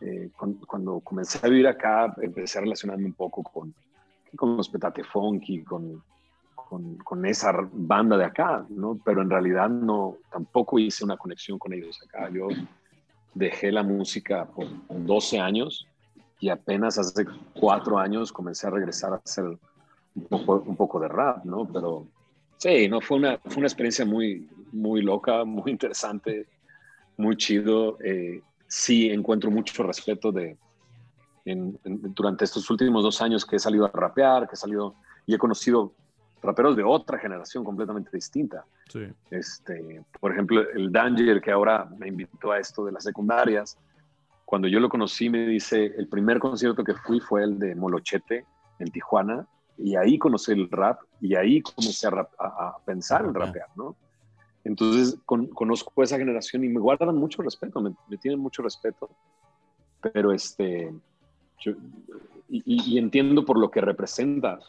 eh, 0.01 0.31
cuando, 0.67 1.01
comencé 1.01 1.39
a 1.43 1.49
vivir 1.49 1.67
acá 1.67 2.15
empecé 2.21 2.59
a 2.59 2.63
relacionarme 2.63 3.07
un 3.07 3.13
poco 3.15 3.43
con, 3.43 3.73
con 4.37 4.57
los 4.57 4.69
Petate 4.69 5.05
Funky, 5.05 5.63
con, 5.63 6.03
con, 6.55 6.97
con, 6.99 7.25
esa 7.25 7.53
banda 7.73 8.17
de 8.17 8.25
acá, 8.25 8.67
¿no? 8.69 8.99
Pero 9.05 9.23
en 9.23 9.31
realidad 9.31 9.69
no, 9.69 10.17
tampoco 10.31 10.79
hice 10.79 11.05
una 11.05 11.17
conexión 11.17 11.59
con 11.59 11.73
ellos 11.73 12.01
acá. 12.03 12.29
Yo 12.31 12.49
dejé 13.35 13.71
la 13.71 13.83
música 13.83 14.45
por 14.45 14.67
12 14.89 15.39
años 15.39 15.87
y 16.41 16.49
apenas 16.49 16.99
hace 16.99 17.25
cuatro 17.59 17.97
años 17.99 18.33
comencé 18.33 18.67
a 18.67 18.71
regresar 18.71 19.13
a 19.13 19.23
hacer 19.25 19.45
un 19.45 20.25
poco, 20.29 20.65
un 20.67 20.77
poco 20.77 20.99
de 20.99 21.09
rap, 21.09 21.45
¿no? 21.45 21.65
Pero 21.65 22.07
Sí, 22.63 22.87
no, 22.89 23.01
fue 23.01 23.17
una, 23.17 23.39
fue 23.39 23.57
una 23.57 23.67
experiencia 23.67 24.05
muy, 24.05 24.49
muy 24.71 25.03
loca, 25.03 25.45
muy 25.45 25.73
interesante, 25.73 26.47
muy 27.17 27.37
chido. 27.37 27.99
Eh, 28.01 28.41
sí 28.69 29.11
encuentro 29.11 29.51
mucho 29.51 29.83
respeto 29.83 30.31
de, 30.31 30.57
durante 31.45 32.45
estos 32.45 32.71
últimos 32.71 33.03
dos 33.03 33.21
años 33.21 33.45
que 33.45 33.57
he 33.57 33.59
salido 33.59 33.87
a 33.87 33.91
rapear, 33.93 34.47
que 34.47 34.55
he 34.55 34.57
salido 34.57 34.95
y 35.27 35.35
he 35.35 35.39
conocido 35.39 35.93
raperos 36.41 36.77
de 36.77 36.85
otra 36.85 37.19
generación 37.19 37.65
completamente 37.65 38.11
distinta. 38.13 38.65
Sí. 38.89 39.09
Este, 39.33 40.01
por 40.21 40.31
ejemplo, 40.31 40.63
el 40.71 40.93
Danger, 40.93 41.41
que 41.41 41.51
ahora 41.51 41.89
me 41.99 42.07
invitó 42.07 42.53
a 42.53 42.61
esto 42.61 42.85
de 42.85 42.93
las 42.93 43.03
secundarias, 43.03 43.77
cuando 44.45 44.69
yo 44.69 44.79
lo 44.79 44.89
conocí 44.89 45.29
me 45.29 45.49
dice, 45.49 45.87
el 45.97 46.07
primer 46.07 46.39
concierto 46.39 46.85
que 46.85 46.95
fui 46.95 47.19
fue 47.19 47.43
el 47.43 47.59
de 47.59 47.75
Molochete 47.75 48.47
en 48.79 48.89
Tijuana, 48.93 49.49
y 49.79 49.97
ahí 49.97 50.19
conocí 50.19 50.53
el 50.53 50.71
rap, 50.71 51.01
y 51.21 51.35
ahí 51.35 51.63
comencé 51.63 52.07
a, 52.07 52.29
a 52.39 52.77
pensar 52.85 53.25
en 53.25 53.35
rapear, 53.35 53.69
¿no? 53.77 53.97
Entonces 54.65 55.19
con, 55.25 55.49
conozco 55.49 56.03
esa 56.03 56.19
generación 56.19 56.65
y 56.65 56.69
me 56.69 56.81
guardan 56.81 57.17
mucho 57.17 57.43
respeto, 57.43 57.81
me, 57.81 57.95
tienen 58.19 58.41
mucho 58.41 58.63
respeto. 58.63 59.11
Pero 60.13 60.33
este, 60.33 60.93
y, 62.49 62.99
entiendo 62.99 63.45
por 63.45 63.59
lo 63.59 63.71
que 63.71 63.81
representa 63.81 64.61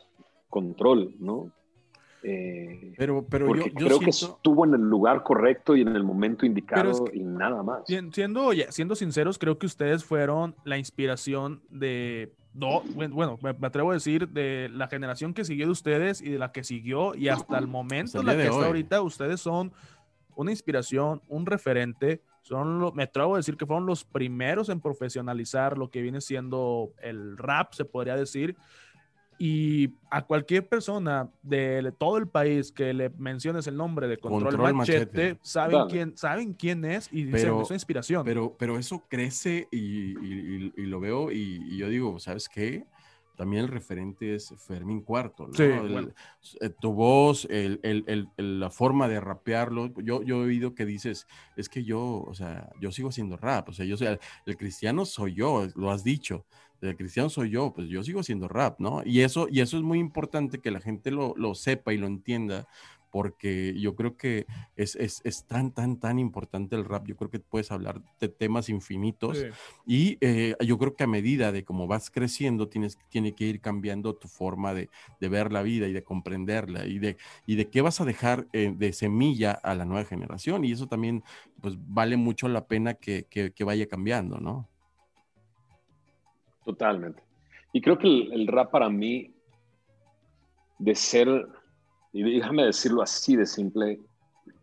control, 0.50 1.16
¿no? 1.20 1.52
Eh, 2.26 2.94
pero, 2.98 3.26
pero 3.28 3.48
porque 3.48 3.74
yo, 3.76 3.88
creo 3.88 4.00
que 4.00 4.12
estuvo 4.12 4.64
en 4.66 4.76
el 4.76 4.82
lugar 4.82 5.24
correcto 5.24 5.76
y 5.76 5.82
en 5.82 5.90
el 5.90 6.04
momento 6.04 6.46
indicado 6.46 7.06
y 7.12 7.20
nada 7.20 7.62
más. 7.64 7.84
Siendo, 7.86 8.52
siendo 8.70 8.96
sinceros, 8.96 9.38
creo 9.38 9.58
que 9.58 9.66
ustedes 9.66 10.06
fueron 10.06 10.56
la 10.64 10.78
inspiración 10.78 11.62
de 11.70 12.32
no, 12.54 12.82
bueno, 12.82 13.40
me, 13.42 13.68
atrevo 13.68 13.92
a 13.92 13.94
decir 13.96 14.30
de 14.30 14.70
la 14.72 14.88
generación 14.88 15.34
que 15.34 15.44
siguió 15.44 15.66
de 15.66 15.72
ustedes 15.72 16.22
y 16.22 16.30
de 16.30 16.38
la 16.38 16.52
que 16.52 16.64
siguió 16.64 17.16
y 17.16 17.30
hasta 17.30 17.58
el 17.58 17.68
momento 17.68 18.20
en 18.20 18.28
la 18.28 18.36
que 18.36 18.44
está 18.44 18.66
ahorita, 18.66 19.02
ustedes 19.02 19.42
son 19.42 19.74
una 20.36 20.52
inspiración, 20.52 21.22
un 21.28 21.46
referente. 21.46 22.22
Son 22.42 22.94
me 22.94 23.04
atrevo 23.04 23.36
a 23.36 23.38
decir 23.38 23.58
que 23.58 23.66
fueron 23.66 23.86
los 23.86 24.04
primeros 24.04 24.70
en 24.70 24.82
profesionalizar 24.82 25.78
lo 25.78 25.90
que 25.90 26.02
viene 26.02 26.22
siendo 26.22 26.94
el 27.02 27.38
rap, 27.38 27.74
se 27.74 27.86
podría 27.86 28.16
decir. 28.16 28.56
Y 29.46 29.90
a 30.10 30.22
cualquier 30.22 30.70
persona 30.70 31.30
de 31.42 31.94
todo 31.98 32.18
el 32.18 32.30
país 32.30 32.72
que 32.72 32.94
le 32.94 33.10
menciones 33.10 33.68
el 33.68 33.76
nombre 33.76 34.08
de 34.08 34.16
Control, 34.18 34.74
Machete, 34.74 35.38
Saben, 35.42 35.88
quién, 35.90 36.16
saben 36.16 36.54
quién 36.54 36.86
es 36.86 37.10
y 37.12 37.26
pero, 37.26 37.60
dicen, 37.60 37.76
inspiración. 37.76 38.24
Pero, 38.24 38.56
pero 38.58 38.80
eso 38.80 39.04
crece 39.10 39.68
y, 39.70 40.14
lo 40.86 41.02
veo 41.02 41.30
y, 41.30 41.62
y, 41.66 41.78
yo 41.78 41.90
digo, 41.90 42.20
¿sabes 42.20 42.48
qué? 42.48 42.86
también 43.36 43.64
el 43.64 43.70
referente 43.70 44.36
es 44.36 44.54
Fermín 44.58 45.02
Cuarto, 45.02 45.48
¿no? 45.48 45.54
Eh, 45.60 46.70
tu 46.80 46.94
voz, 46.94 47.48
el, 47.50 48.30
la 48.38 48.70
forma 48.70 49.08
de 49.08 49.20
rapearlo. 49.20 49.92
Yo, 49.98 50.22
yo 50.22 50.44
he 50.44 50.46
oído 50.46 50.76
que 50.76 50.86
dices, 50.86 51.28
es 51.56 51.68
que 51.68 51.84
yo, 51.84 52.24
o 52.28 52.34
sea, 52.34 52.70
yo 52.80 52.92
sigo 52.92 53.10
haciendo 53.10 53.38
rap, 53.38 53.70
o 53.70 53.74
sea, 53.74 53.86
yo 53.86 53.98
soy, 53.98 54.18
el 54.46 54.58
cristiano 54.58 55.06
soy 55.06 55.34
yo, 55.34 55.68
lo 55.76 55.92
has 55.92 56.04
dicho, 56.04 56.46
el 56.84 56.98
cristiano 56.98 57.30
soy 57.30 57.50
yo, 57.50 57.74
pues 57.74 57.88
yo 57.88 58.04
sigo 58.04 58.20
haciendo 58.20 58.48
rap, 58.48 58.80
¿no? 58.80 59.02
Y 59.06 59.22
eso, 59.22 59.48
y 59.50 59.62
eso 59.62 59.78
es 59.78 59.84
muy 59.84 60.00
importante 60.00 60.60
que 60.60 60.72
la 60.72 60.82
gente 60.82 61.12
lo, 61.12 61.34
lo 61.38 61.56
sepa 61.56 61.94
y 61.94 61.98
lo 61.98 62.08
entienda, 62.08 62.68
porque 63.14 63.76
yo 63.80 63.96
creo 63.96 64.18
que 64.18 64.48
es, 64.76 64.96
es, 64.96 65.22
es, 65.24 65.46
tan, 65.46 65.72
tan, 65.72 66.00
tan 66.00 66.18
importante 66.18 66.76
el 66.76 66.84
rap. 66.84 67.06
Yo 67.06 67.16
creo 67.16 67.30
que 67.30 67.40
puedes 67.40 67.72
hablar 67.72 68.02
de 68.20 68.28
temas 68.28 68.70
infinitos 68.70 69.46
y 69.86 70.18
eh, 70.20 70.56
yo 70.66 70.80
creo 70.80 70.96
que 70.96 71.04
a 71.04 71.08
medida 71.08 71.52
de 71.52 71.64
cómo 71.64 71.86
vas 71.86 72.10
creciendo, 72.10 72.70
tienes, 72.70 72.98
tiene 73.10 73.36
que 73.36 73.46
ir 73.46 73.62
cambiando 73.62 74.16
tu 74.16 74.28
forma 74.28 74.74
de, 74.74 74.90
de, 75.22 75.30
ver 75.30 75.52
la 75.52 75.62
vida 75.62 75.88
y 75.88 75.94
de 75.94 76.04
comprenderla 76.04 76.88
y 76.88 76.98
de, 76.98 77.18
y 77.46 77.54
de 77.54 77.70
qué 77.70 77.82
vas 77.82 78.02
a 78.02 78.06
dejar 78.06 78.48
eh, 78.52 78.74
de 78.76 78.92
semilla 78.94 79.52
a 79.52 79.76
la 79.76 79.86
nueva 79.86 80.06
generación. 80.06 80.66
Y 80.66 80.72
eso 80.72 80.88
también, 80.88 81.24
pues, 81.62 81.76
vale 81.78 82.18
mucho 82.18 82.48
la 82.48 82.66
pena 82.66 82.96
que, 82.96 83.26
que, 83.26 83.64
vaya 83.64 83.88
cambiando, 83.88 84.40
¿no? 84.40 84.68
Totalmente. 86.66 87.22
Y 87.72 87.82
creo 87.82 87.98
que 87.98 88.08
el 88.08 88.48
rap 88.48 88.72
para 88.72 88.90
mí, 88.90 89.34
de 90.80 90.96
ser 90.96 91.48
y 92.14 92.22
déjame 92.22 92.66
decirlo 92.66 93.02
así 93.02 93.36
de 93.36 93.48
simple, 93.48 94.00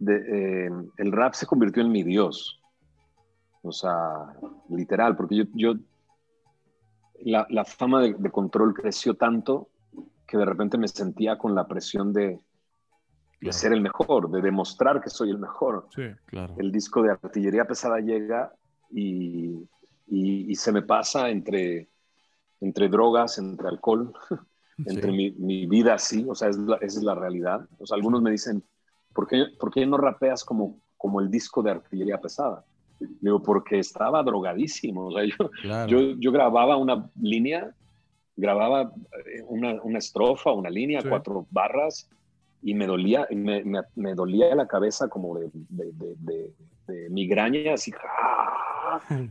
eh, 0.09 0.71
el 0.97 1.13
rap 1.13 1.35
se 1.35 1.47
convirtió 1.47 1.83
en 1.83 1.91
mi 1.91 2.05
Dios. 2.05 2.61
O 3.63 3.73
sea, 3.73 4.33
literal, 4.71 5.17
porque 5.17 5.37
yo, 5.37 5.45
yo 5.53 5.75
la, 7.19 7.65
fama 7.65 8.03
de, 8.03 8.31
control 8.31 8.73
creció 8.73 9.15
tanto 9.15 9.69
que 10.27 10.39
de 10.39 10.45
repente 10.45 10.79
me 10.79 10.87
sentía 10.87 11.37
con 11.37 11.55
la 11.55 11.67
presión 11.67 12.13
de, 12.13 12.39
ser 13.51 13.73
el 13.73 13.81
mejor, 13.81 14.31
de 14.31 14.41
demostrar 14.41 15.01
que 15.01 15.11
soy 15.11 15.31
el 15.31 15.39
mejor. 15.39 15.89
Sí, 15.95 16.05
claro. 16.27 16.55
El 16.57 16.71
disco 16.71 17.03
de 17.03 17.11
artillería 17.11 17.67
pesada 17.67 17.99
llega 17.99 18.55
y, 18.91 19.69
y, 20.11 20.55
se 20.57 20.73
me 20.73 20.83
pasa 20.83 21.31
entre, 21.31 21.88
entre 22.61 22.88
drogas, 22.88 23.38
entre 23.38 23.68
alcohol, 23.68 24.12
entre 24.87 25.12
mi, 25.12 25.31
mi, 25.33 25.66
vida 25.66 25.94
así, 25.94 26.27
o 26.29 26.35
sea, 26.35 26.49
es 26.49 26.59
esa 26.59 26.79
es 26.81 27.03
la 27.03 27.14
realidad. 27.14 27.66
O 27.79 27.87
sea, 27.87 27.96
algunos 27.96 28.20
me 28.20 28.31
dicen, 28.31 28.62
¿por 29.14 29.27
qué, 29.27 29.46
¿por 29.59 29.73
qué 29.73 29.87
no 29.87 29.96
rapeas 29.96 30.44
como, 30.44 30.81
como 30.96 31.20
el 31.20 31.31
disco 31.31 31.62
de 31.62 31.70
artillería 31.70 32.20
pesada? 32.20 32.64
Digo, 32.99 33.42
porque 33.42 33.79
estaba 33.79 34.23
drogadísimo. 34.23 35.07
O 35.07 35.12
sea, 35.12 35.25
yo, 35.38 35.87
yo, 35.87 36.16
yo, 36.18 36.33
grababa 36.33 36.77
una 36.77 37.09
línea, 37.20 37.73
grababa 38.37 38.92
eh, 39.27 39.42
una, 39.46 39.81
una 39.83 39.99
estrofa, 39.99 40.53
una 40.53 40.70
línea, 40.70 41.03
cuatro 41.09 41.46
barras, 41.51 42.09
y 42.62 42.75
me 42.75 42.87
dolía, 42.87 43.27
me, 43.31 43.62
me, 43.94 44.14
dolía 44.14 44.55
la 44.55 44.66
cabeza 44.66 45.09
como 45.09 45.38
de, 45.38 45.51
de, 45.53 45.92
de, 46.18 46.53
de 46.88 47.09
migraña, 47.09 47.73
así, 47.73 47.90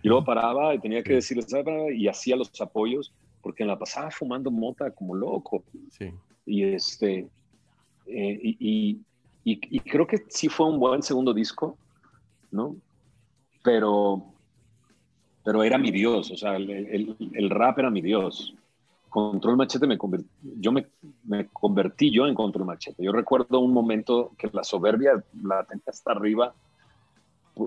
y 0.01 0.07
luego 0.07 0.25
paraba 0.25 0.73
y 0.75 0.79
tenía 0.79 1.03
que 1.03 1.13
decirles, 1.13 1.47
y 1.95 2.07
hacía 2.07 2.35
los 2.35 2.49
apoyos 2.61 3.13
porque 3.41 3.65
la 3.65 3.77
pasaba 3.77 4.11
fumando 4.11 4.51
mota 4.51 4.91
como 4.91 5.15
loco. 5.15 5.63
Sí. 5.91 6.11
Y 6.45 6.63
este, 6.63 7.27
eh, 8.05 8.39
y, 8.41 8.99
y, 9.43 9.79
creo 9.79 10.05
que 10.05 10.23
sí 10.27 10.49
fue 10.49 10.67
un 10.67 10.79
buen 10.79 11.01
segundo 11.01 11.33
disco, 11.33 11.77
¿no? 12.51 12.75
Pero, 13.63 14.23
pero 15.43 15.63
era 15.63 15.77
mi 15.77 15.91
Dios, 15.91 16.31
o 16.31 16.37
sea, 16.37 16.55
el, 16.55 16.69
el, 17.33 17.49
rap 17.49 17.79
era 17.79 17.89
mi 17.89 18.01
Dios. 18.01 18.55
Control 19.09 19.57
Machete 19.57 19.87
me 19.87 19.97
convertí, 19.97 20.27
yo 20.59 20.71
me, 20.71 20.85
me, 21.23 21.47
convertí 21.47 22.11
yo 22.11 22.27
en 22.27 22.35
Control 22.35 22.65
Machete. 22.65 23.03
Yo 23.03 23.11
recuerdo 23.11 23.59
un 23.59 23.73
momento 23.73 24.31
que 24.37 24.49
la 24.53 24.63
soberbia 24.63 25.23
la 25.43 25.63
tenía 25.63 25.83
hasta 25.87 26.11
arriba 26.11 26.53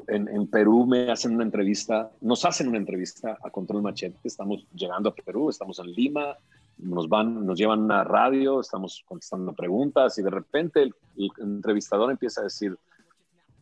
en, 0.06 0.46
Perú 0.48 0.86
me 0.86 1.10
hacen 1.10 1.34
una 1.34 1.44
entrevista, 1.44 2.10
nos 2.20 2.44
hacen 2.44 2.68
una 2.68 2.78
entrevista 2.78 3.38
a 3.42 3.50
Control 3.50 3.82
Machete, 3.82 4.16
estamos 4.24 4.66
llegando 4.74 5.10
a 5.10 5.14
Perú, 5.14 5.50
estamos 5.50 5.78
en 5.78 5.92
Lima, 5.92 6.36
nos 6.78 7.08
van, 7.08 7.46
nos 7.46 7.58
llevan 7.58 7.90
a 7.90 8.04
radio, 8.04 8.60
estamos 8.60 9.04
contestando 9.06 9.52
preguntas 9.52 10.18
y 10.18 10.22
de 10.22 10.30
repente 10.30 10.82
el, 10.82 10.94
entrevistador 11.38 12.10
empieza 12.10 12.40
a 12.40 12.44
decir, 12.44 12.76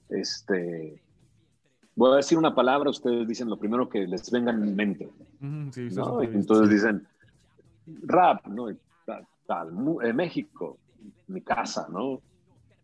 este, 0.09 1.01
voy 1.95 2.13
a 2.13 2.17
decir 2.17 2.39
una 2.39 2.55
palabra, 2.55 2.91
ustedes 2.91 3.27
dicen 3.27 3.49
lo 3.49 3.57
primero 3.57 3.89
que 3.89 4.07
les 4.07 4.31
venga 4.31 4.53
en 4.53 4.75
mente. 4.75 5.09
entonces 6.35 6.71
dicen, 6.71 7.07
rap, 8.03 8.47
¿no? 8.47 8.67
Tal, 9.47 9.73
eh, 10.05 10.13
México, 10.13 10.79
mi 11.27 11.41
casa, 11.41 11.89
¿no? 11.91 12.21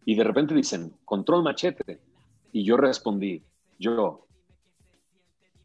Y 0.04 0.14
de 0.14 0.24
repente 0.24 0.54
dicen, 0.54 0.92
control 1.04 1.42
machete. 1.42 2.00
Y 2.57 2.64
yo 2.64 2.79
respondí, 2.79 3.42
yo. 3.79 4.27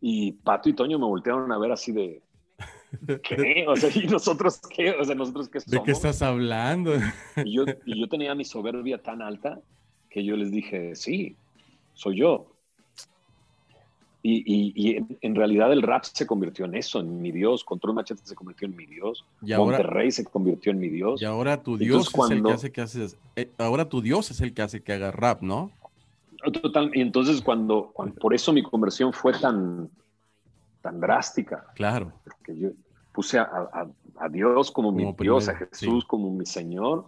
Y 0.02 0.34
Pato 0.34 0.68
y 0.68 0.74
Toño 0.74 1.00
me 1.00 1.06
voltearon 1.06 1.50
a 1.54 1.58
ver 1.58 1.72
así 1.72 1.94
de, 1.94 2.22
¿qué? 3.24 3.64
O 3.66 3.78
sea, 3.78 3.90
¿y 3.96 4.08
nosotros 4.08 4.60
qué? 4.76 4.92
O 4.92 5.06
sea, 5.06 5.16
¿nosotros 5.16 5.48
qué 5.48 5.62
somos? 5.62 5.72
¿De 5.72 5.84
qué 5.86 5.92
estás 5.94 6.22
hablando? 6.22 6.92
Y 7.46 7.54
yo, 7.54 7.64
y 7.86 7.98
yo 7.98 8.10
tenía 8.10 8.36
mi 8.36 8.44
soberbia 8.44 9.02
tan 9.02 9.22
alta 9.22 9.62
que 10.10 10.26
yo 10.26 10.36
les 10.36 10.52
dije, 10.52 10.94
sí, 10.98 11.38
soy 11.94 12.18
yo. 12.18 12.48
Y, 14.22 14.44
y, 14.46 14.74
y, 14.76 15.18
en 15.22 15.36
realidad 15.36 15.72
el 15.72 15.84
rap 15.84 16.04
se 16.04 16.28
convirtió 16.28 16.66
en 16.66 16.76
eso, 16.76 17.00
en 17.00 17.22
mi 17.22 17.32
Dios. 17.32 17.64
Control 17.64 17.94
Machete 17.94 18.22
se 18.26 18.36
convirtió 18.36 18.68
en 18.68 18.76
mi 18.76 18.86
Dios. 18.86 19.24
Y 19.42 19.54
Monterrey 19.54 20.12
se 20.12 20.26
convirtió 20.26 20.74
en 20.74 20.80
mi 20.80 20.90
Dios. 20.90 21.22
Y 21.22 21.26
ahora 21.26 21.64
tu 21.64 21.78
Dios 21.78 22.14
es 22.14 22.32
el 22.32 22.44
que 22.44 22.52
hace 22.52 22.72
que 22.74 22.82
haces. 22.82 23.18
Eh, 23.38 23.50
ahora 23.58 23.88
tu 23.88 24.02
Dios 24.02 24.30
es 24.30 24.42
el 24.42 24.54
que 24.54 24.62
hace 24.62 24.84
que 24.84 24.92
haga 24.92 25.12
rap, 25.12 25.42
¿no? 25.42 25.72
Total, 26.62 26.92
y 26.94 27.02
entonces 27.02 27.42
cuando, 27.42 27.94
por 28.20 28.34
eso 28.34 28.52
mi 28.52 28.64
conversión 28.64 29.14
fue 29.14 29.34
tan, 29.34 29.90
tan 30.82 31.00
drástica. 31.00 31.66
Claro. 31.76 32.12
Porque 32.24 32.58
yo 32.58 32.70
puse 33.12 33.38
a, 33.38 33.46
a, 34.20 34.30
Dios 34.30 34.72
como, 34.72 34.92
mi 34.92 35.14
Dios, 35.20 35.50
a 35.50 35.56
Jesús 35.56 36.06
como 36.06 36.32
mi 36.32 36.46
Señor 36.46 37.06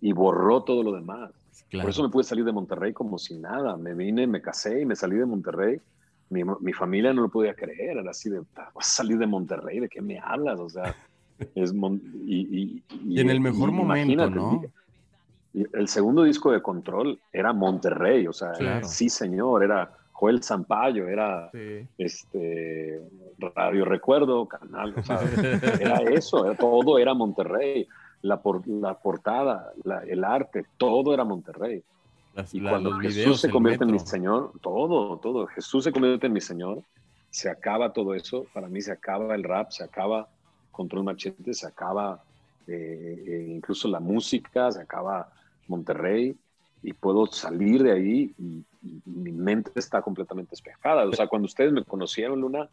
y 0.00 0.12
borró 0.12 0.62
todo 0.64 0.82
lo 0.82 0.92
demás. 0.92 1.30
Por 1.70 1.90
eso 1.90 2.02
me 2.02 2.08
pude 2.08 2.24
salir 2.24 2.44
de 2.44 2.52
Monterrey 2.52 2.92
como 2.92 3.18
si 3.18 3.36
nada. 3.38 3.76
Me 3.76 3.94
vine, 3.94 4.26
me 4.26 4.40
casé 4.40 4.80
y 4.80 4.86
me 4.86 4.96
salí 4.96 5.16
de 5.16 5.26
Monterrey. 5.26 5.80
Mi, 6.30 6.42
mi 6.60 6.72
familia 6.72 7.12
no 7.12 7.22
lo 7.22 7.28
podía 7.28 7.54
creer. 7.54 7.98
Era 7.98 8.10
así 8.10 8.30
de, 8.30 8.40
vas 8.54 8.72
a 8.76 8.82
salir 8.82 9.18
de 9.18 9.26
Monterrey, 9.26 9.80
¿de 9.80 9.88
qué 9.88 10.00
me 10.00 10.18
hablas? 10.18 10.58
O 10.58 10.68
sea, 10.68 10.96
es... 11.54 11.72
Y, 12.26 12.82
y, 13.04 13.20
en 13.20 13.30
el 13.30 13.40
mejor 13.40 13.72
momento, 13.72 14.30
¿no? 14.30 14.62
El 15.54 15.88
segundo 15.88 16.24
disco 16.24 16.50
de 16.50 16.60
Control 16.60 17.18
era 17.32 17.52
Monterrey, 17.52 18.26
o 18.26 18.32
sea, 18.32 18.82
sí. 18.82 19.08
Señor, 19.08 19.62
era 19.62 19.90
Joel 20.12 20.42
Zampayo, 20.42 21.06
era 21.08 21.50
este 21.96 23.00
Radio 23.38 23.84
Recuerdo, 23.84 24.46
Canal, 24.46 24.94
o 24.96 25.02
sea, 25.02 25.20
era 25.80 25.96
eso, 25.98 26.54
todo 26.58 26.98
era 26.98 27.14
Monterrey, 27.14 27.86
la, 28.22 28.40
la 28.66 28.94
portada, 28.94 29.72
el 30.06 30.24
arte, 30.24 30.64
todo 30.76 31.14
era 31.14 31.24
Monterrey. 31.24 31.82
y 32.52 32.60
cuando 32.60 32.98
Jesús 32.98 33.40
se 33.40 33.50
convierte 33.50 33.84
en 33.84 33.92
mi 33.92 34.00
Señor, 34.00 34.52
todo, 34.60 35.18
todo, 35.18 35.46
Jesús 35.46 35.84
se 35.84 35.92
convierte 35.92 36.26
en 36.26 36.32
mi 36.32 36.40
Señor, 36.40 36.82
se 37.30 37.48
acaba 37.48 37.92
todo 37.92 38.14
eso, 38.14 38.46
para 38.52 38.68
mí 38.68 38.80
se 38.80 38.92
acaba 38.92 39.34
el 39.34 39.44
rap, 39.44 39.70
se 39.70 39.84
acaba 39.84 40.28
Control 40.72 41.04
Machete, 41.04 41.54
se 41.54 41.66
acaba 41.66 42.22
eh, 42.66 43.24
eh, 43.26 43.46
incluso 43.50 43.88
la 43.88 44.00
música, 44.00 44.70
se 44.72 44.80
acaba 44.80 45.28
Monterrey 45.68 46.36
y 46.82 46.92
puedo 46.92 47.26
salir 47.26 47.82
de 47.82 47.92
ahí 47.92 48.34
y, 48.38 48.64
mi 49.06 49.32
mente 49.32 49.70
está 49.76 50.02
completamente 50.02 50.50
despejada. 50.50 51.06
O 51.06 51.12
sea, 51.14 51.26
cuando 51.26 51.46
ustedes 51.46 51.72
me 51.72 51.82
conocieron, 51.82 52.42
Luna, 52.42 52.68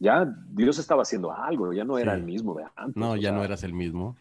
ya 0.00 0.26
Dios 0.50 0.80
estaba 0.80 1.02
haciendo 1.02 1.30
algo, 1.30 1.72
ya 1.72 1.84
no 1.84 1.96
era 1.96 2.14
el 2.14 2.24
mismo 2.24 2.54
de 2.54 2.64
antes. 2.74 2.96
No, 2.96 3.14
ya 3.14 3.30
no 3.30 3.44
eras 3.44 3.62
el 3.62 3.72
mismo. 3.72 4.16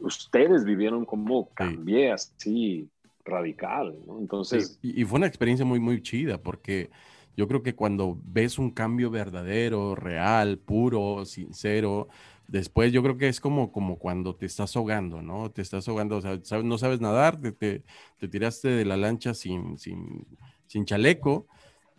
Ustedes 0.00 0.64
vivieron 0.64 1.04
como 1.04 1.50
cambié 1.50 2.10
así 2.10 2.88
radical, 3.22 3.94
¿no? 4.06 4.18
Entonces... 4.18 4.78
Y, 4.80 5.02
y, 5.02 5.04
fue 5.04 5.18
una 5.18 5.26
experiencia 5.26 5.66
muy, 5.66 5.78
muy 5.78 6.00
chida 6.00 6.38
porque 6.38 6.88
yo 7.36 7.46
creo 7.46 7.62
que 7.62 7.74
cuando 7.74 8.18
ves 8.24 8.58
un 8.58 8.70
cambio 8.70 9.10
verdadero, 9.10 9.94
real, 9.94 10.58
puro, 10.58 11.24
sincero, 11.26 12.08
Después 12.48 12.92
yo 12.92 13.02
creo 13.02 13.18
que 13.18 13.28
es 13.28 13.40
como, 13.40 13.70
como 13.70 13.98
cuando 13.98 14.34
te 14.34 14.46
estás 14.46 14.74
ahogando, 14.74 15.20
¿no? 15.20 15.50
Te 15.50 15.60
estás 15.60 15.86
ahogando, 15.86 16.16
o 16.16 16.20
sea, 16.22 16.62
no 16.62 16.78
sabes 16.78 16.98
nadar, 16.98 17.38
te, 17.38 17.52
te, 17.52 18.28
tiraste 18.28 18.68
de 18.68 18.86
la 18.86 18.96
lancha 18.96 19.34
sin, 19.34 19.78
sin, 19.78 20.26
sin 20.66 20.86
chaleco 20.86 21.46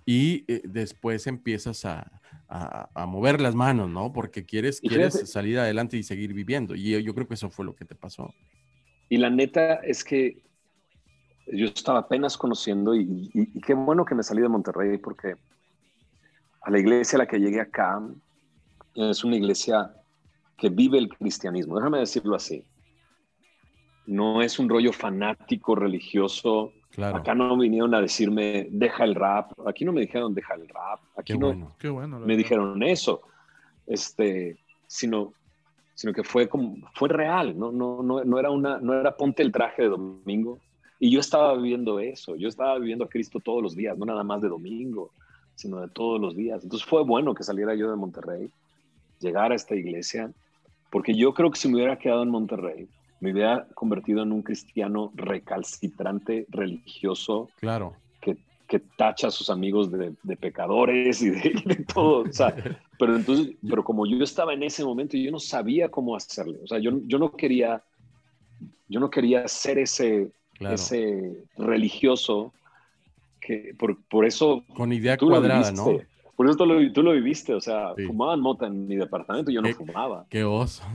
y 0.05 0.45
eh, 0.47 0.61
después 0.63 1.27
empiezas 1.27 1.85
a, 1.85 2.19
a, 2.47 3.05
mover 3.05 3.39
las 3.41 3.53
manos, 3.53 3.91
¿no? 3.91 4.11
Porque 4.11 4.43
quieres, 4.43 4.81
quieres 4.81 5.29
salir 5.29 5.59
adelante 5.59 5.97
y 5.97 6.03
seguir 6.03 6.33
viviendo. 6.33 6.73
Y 6.73 7.03
yo, 7.03 7.13
creo 7.13 7.27
que 7.27 7.35
eso 7.35 7.51
fue 7.51 7.63
lo 7.63 7.75
que 7.75 7.85
te 7.85 7.93
pasó. 7.93 8.33
Y 9.07 9.17
la 9.17 9.29
neta 9.29 9.75
es 9.75 10.03
que 10.03 10.41
yo 11.45 11.67
estaba 11.67 11.99
apenas 11.99 12.37
conociendo 12.37 12.95
y, 12.95 13.29
y 13.33 13.61
qué 13.61 13.75
bueno 13.75 14.03
que 14.03 14.15
me 14.15 14.23
salí 14.23 14.41
de 14.41 14.49
Monterrey 14.49 14.97
porque 14.97 15.35
a 16.61 16.71
la 16.71 16.79
iglesia 16.79 17.17
a 17.17 17.19
la 17.19 17.27
que 17.27 17.39
llegué 17.39 17.61
acá 17.61 18.01
es 18.95 19.23
una 19.23 19.35
iglesia 19.35 19.93
que 20.59 20.69
vive 20.69 20.97
el 20.97 21.09
cristianismo, 21.09 21.77
déjame 21.77 21.99
decirlo 21.99 22.35
así. 22.35 22.63
No 24.05 24.41
es 24.41 24.57
un 24.59 24.69
rollo 24.69 24.91
fanático, 24.91 25.75
religioso. 25.75 26.73
Acá 26.97 27.35
no 27.35 27.55
vinieron 27.57 27.93
a 27.93 28.01
decirme, 28.01 28.67
deja 28.71 29.03
el 29.03 29.15
rap. 29.15 29.51
Aquí 29.67 29.85
no 29.85 29.93
me 29.93 30.01
dijeron, 30.01 30.33
deja 30.33 30.55
el 30.55 30.67
rap. 30.67 30.99
Aquí 31.15 31.37
no 31.37 31.75
me 32.25 32.35
dijeron 32.35 32.81
eso. 32.81 33.21
Este, 33.85 34.57
sino, 34.87 35.33
sino 35.93 36.11
que 36.11 36.23
fue 36.23 36.49
como, 36.49 36.77
fue 36.95 37.09
real, 37.09 37.57
¿no? 37.57 37.71
No, 37.71 38.01
no, 38.01 38.23
no, 38.23 38.39
era 38.39 38.49
una, 38.49 38.79
no 38.79 38.99
era 38.99 39.15
ponte 39.15 39.43
el 39.43 39.51
traje 39.51 39.83
de 39.83 39.89
domingo. 39.89 40.59
Y 40.99 41.11
yo 41.11 41.19
estaba 41.19 41.55
viviendo 41.55 41.99
eso. 41.99 42.35
Yo 42.35 42.49
estaba 42.49 42.77
viviendo 42.79 43.05
a 43.05 43.09
Cristo 43.09 43.39
todos 43.39 43.61
los 43.61 43.75
días, 43.75 43.97
no 43.97 44.05
nada 44.05 44.23
más 44.23 44.41
de 44.41 44.49
domingo, 44.49 45.11
sino 45.55 45.79
de 45.81 45.87
todos 45.89 46.19
los 46.19 46.35
días. 46.35 46.63
Entonces 46.63 46.87
fue 46.87 47.03
bueno 47.03 47.35
que 47.35 47.43
saliera 47.43 47.75
yo 47.75 47.89
de 47.89 47.95
Monterrey, 47.95 48.49
llegar 49.19 49.51
a 49.51 49.55
esta 49.55 49.75
iglesia 49.75 50.33
porque 50.89 51.15
yo 51.15 51.33
creo 51.33 51.51
que 51.51 51.59
si 51.59 51.67
me 51.67 51.75
hubiera 51.75 51.97
quedado 51.97 52.23
en 52.23 52.29
Monterrey, 52.29 52.87
me 53.19 53.31
hubiera 53.31 53.67
convertido 53.73 54.23
en 54.23 54.31
un 54.31 54.41
cristiano 54.41 55.11
recalcitrante, 55.15 56.45
religioso. 56.49 57.49
Claro. 57.59 57.93
Que, 58.21 58.37
que 58.67 58.79
tacha 58.79 59.27
a 59.27 59.31
sus 59.31 59.49
amigos 59.49 59.91
de, 59.91 60.37
pecadores 60.37 61.21
y 61.21 61.31
de, 61.31 61.85
todo. 61.93 62.21
O 62.21 62.31
sea, 62.31 62.55
pero 62.99 63.15
entonces, 63.15 63.55
pero 63.67 63.83
como 63.83 64.05
yo 64.05 64.23
estaba 64.23 64.53
en 64.53 64.63
ese 64.63 64.83
momento, 64.83 65.17
yo 65.17 65.31
no 65.31 65.39
sabía 65.39 65.89
cómo 65.89 66.15
hacerle. 66.15 66.59
O 66.63 66.67
sea, 66.67 66.79
yo, 66.79 66.91
yo 67.05 67.19
no 67.19 67.31
quería, 67.31 67.83
yo 68.87 68.99
no 68.99 69.09
quería 69.09 69.47
ser 69.47 69.79
ese, 69.79 70.31
ese 70.59 71.43
religioso 71.57 72.53
que 73.39 73.73
por, 73.77 74.01
por 74.05 74.25
eso. 74.25 74.63
Con 74.75 74.93
idea 74.93 75.17
cuadrada, 75.17 75.71
¿no? 75.71 75.99
Por 76.39 76.47
eso 76.47 76.55
tú 76.55 76.65
lo, 76.65 76.91
tú 76.93 77.03
lo 77.03 77.11
viviste, 77.11 77.53
o 77.53 77.59
sea, 77.59 77.93
fumaban 78.07 78.39
mota 78.39 78.65
en 78.65 78.87
mi 78.87 78.95
departamento 78.95 79.51
y 79.51 79.55
yo 79.55 79.61
no 79.61 79.73
fumaba. 79.73 80.25
Qué 80.29 80.45
oso. 80.45 80.85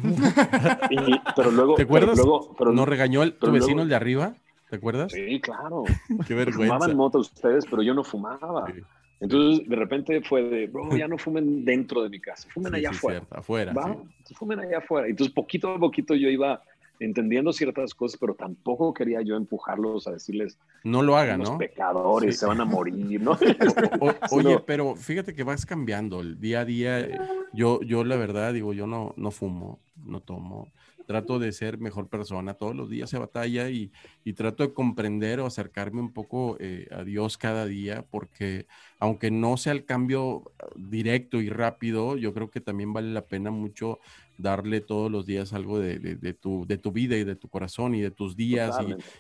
pero 1.37 1.51
luego, 1.51 1.75
¿Te 1.75 1.83
acuerdas? 1.83 2.19
Pero 2.57 2.73
¿No 2.73 2.87
regañó 2.87 3.23
el, 3.23 3.35
tu 3.35 3.53
vecino 3.53 3.83
el 3.83 3.91
de 3.91 3.95
arriba? 3.95 4.33
¿Te 4.71 4.77
acuerdas? 4.77 5.13
Sí, 5.13 5.39
claro. 5.43 5.85
Qué 6.27 6.33
vergüenza. 6.33 6.77
Fumaban 6.77 6.97
mota 6.97 7.19
ustedes, 7.19 7.67
pero 7.69 7.83
yo 7.83 7.93
no 7.93 8.03
fumaba. 8.05 8.73
Entonces, 9.21 9.69
de 9.69 9.77
repente 9.77 10.23
fue 10.23 10.45
de, 10.45 10.67
bro, 10.67 10.89
ya 10.97 11.09
no 11.09 11.19
fumen 11.19 11.63
dentro 11.63 12.03
de 12.03 12.09
mi 12.09 12.21
casa, 12.21 12.49
fumen 12.49 12.75
allá 12.75 12.89
afuera. 12.89 13.21
Cierto, 13.21 13.39
afuera. 13.39 13.73
¿Va? 13.75 13.99
Fumen 14.37 14.61
allá 14.61 14.79
afuera. 14.79 15.09
Entonces, 15.09 15.35
poquito 15.35 15.75
a 15.75 15.79
poquito 15.79 16.15
yo 16.15 16.31
iba 16.31 16.63
entendiendo 17.01 17.53
ciertas 17.53 17.95
cosas, 17.95 18.19
pero 18.21 18.35
tampoco 18.35 18.95
quería 18.95 19.21
yo 19.23 19.37
empujarlos 19.37 20.07
a 20.07 20.13
decirles, 20.13 20.59
no 20.85 21.03
lo 21.03 21.17
hagan, 21.17 21.41
¿no? 21.41 21.59
pecadores, 21.59 22.39
se 22.39 22.47
van 22.47 22.61
a 22.61 22.65
morir, 22.65 23.21
¿no? 23.21 23.39
oye, 24.31 24.61
pero 24.61 24.97
fíjate 24.97 25.35
que 25.35 25.43
vas 25.43 25.67
cambiando 25.67 26.21
el 26.21 26.41
día 26.41 26.61
a 26.61 26.65
día. 26.65 27.09
Yo, 27.53 27.81
yo 27.83 28.05
la 28.05 28.17
verdad 28.17 28.53
digo, 28.53 28.73
yo 28.73 28.87
no, 28.87 29.15
no 29.17 29.31
fumo, 29.31 29.81
no 29.97 30.21
tomo. 30.21 30.69
Trato 31.07 31.39
de 31.39 31.53
ser 31.53 31.79
mejor 31.79 32.09
persona. 32.09 32.55
Todos 32.55 32.75
los 32.75 32.91
días 32.91 33.11
se 33.11 33.19
batalla 33.19 33.71
y, 33.71 33.93
y 34.25 34.33
trato 34.33 34.63
de 34.63 34.73
comprender 34.73 35.41
o 35.41 35.47
acercarme 35.47 36.01
un 36.01 36.13
poco 36.13 36.57
eh, 36.61 36.89
a 36.91 37.05
Dios 37.05 37.37
cada 37.39 37.67
día, 37.67 38.05
porque 38.11 38.67
aunque 38.99 39.31
no 39.31 39.57
sea 39.57 39.73
el 39.73 39.85
cambio 39.85 40.53
directo 40.77 41.41
y 41.41 41.51
rápido, 41.51 42.17
yo 42.17 42.33
creo 42.33 42.51
que 42.51 42.61
también 42.61 42.93
vale 42.93 43.13
la 43.13 43.27
pena 43.27 43.51
mucho 43.51 43.99
darle 44.39 44.81
todos 44.81 45.11
los 45.11 45.27
días 45.27 45.53
algo 45.53 45.79
de, 45.79 45.99
de, 45.99 46.35
tu, 46.35 46.67
de 46.67 46.79
tu 46.79 46.91
vida 46.93 47.17
y 47.17 47.25
de 47.25 47.37
tu 47.37 47.49
corazón 47.49 47.95
y 47.95 48.01
de 48.01 48.11
tus 48.11 48.37
días 48.37 48.77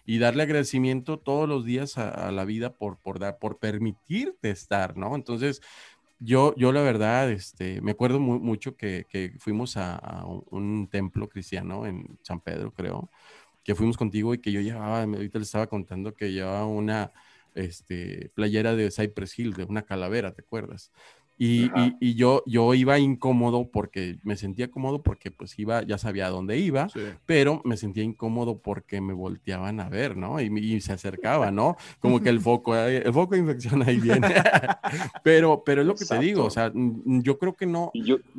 y, 0.06 0.18
darle 0.18 0.42
agradecimiento 0.42 1.18
todos 1.18 1.48
los 1.48 1.64
días 1.64 1.98
a, 1.98 2.30
la 2.32 2.44
vida 2.44 2.72
por, 2.72 2.98
por, 2.98 3.18
dar, 3.18 3.38
por 3.38 3.58
permitirte 3.58 4.50
estar, 4.50 4.96
¿no? 4.96 5.14
Entonces, 5.14 5.60
yo, 6.18 6.54
yo 6.56 6.72
la 6.72 6.82
verdad, 6.82 7.30
este, 7.30 7.80
me 7.80 7.92
acuerdo 7.92 8.20
mucho 8.20 8.76
que, 8.76 9.06
que 9.08 9.34
fuimos 9.38 9.76
a, 9.76 10.24
un, 10.26 10.88
templo 10.90 11.28
cristiano 11.28 11.86
en 11.86 12.18
San 12.22 12.40
Pedro, 12.40 12.72
creo, 12.72 13.10
que 13.62 13.74
fuimos 13.74 13.96
contigo 13.96 14.34
y 14.34 14.38
que 14.38 14.52
yo 14.52 14.60
llevaba, 14.60 15.02
ahorita 15.02 15.38
le 15.38 15.44
estaba 15.44 15.66
contando 15.66 16.14
que 16.14 16.32
llevaba 16.32 16.66
una 16.66 17.12
este, 17.54 18.30
playera 18.34 18.74
de 18.74 18.90
Cypress 18.90 19.38
Hill, 19.38 19.54
de 19.54 19.64
una 19.64 19.82
calavera, 19.82 20.32
¿te 20.32 20.42
acuerdas? 20.42 20.90
Y, 21.36 21.70
y, 21.98 22.14
yo, 22.14 22.44
yo 22.46 22.74
iba 22.74 22.98
incómodo 22.98 23.68
porque 23.68 24.18
me 24.22 24.36
sentía 24.36 24.70
cómodo 24.70 25.02
porque 25.02 25.32
pues 25.32 25.58
iba, 25.58 25.82
ya 25.82 25.98
sabía 25.98 26.28
dónde 26.28 26.58
iba, 26.58 26.86
pero 27.26 27.60
me 27.64 27.76
sentía 27.76 28.04
incómodo 28.04 28.58
porque 28.58 29.00
me 29.00 29.14
volteaban 29.14 29.80
a 29.80 29.88
ver, 29.88 30.16
¿no? 30.16 30.40
Y, 30.40 30.80
se 30.80 30.92
acercaba, 30.92 31.50
¿no? 31.50 31.76
Como 31.98 32.20
que 32.20 32.28
el 32.28 32.40
foco, 32.40 32.76
el 32.76 33.12
foco 33.12 33.34
de 33.34 33.40
infección 33.40 33.82
ahí 33.82 33.98
viene. 33.98 34.28
pero, 35.24 35.64
pero 35.64 35.80
es 35.80 35.86
lo 35.86 35.94
que 35.96 36.04
te 36.04 36.18
digo, 36.18 36.44
o 36.44 36.50
sea, 36.50 36.70
yo 36.74 37.38
creo 37.38 37.54
que 37.54 37.66
no, 37.66 37.90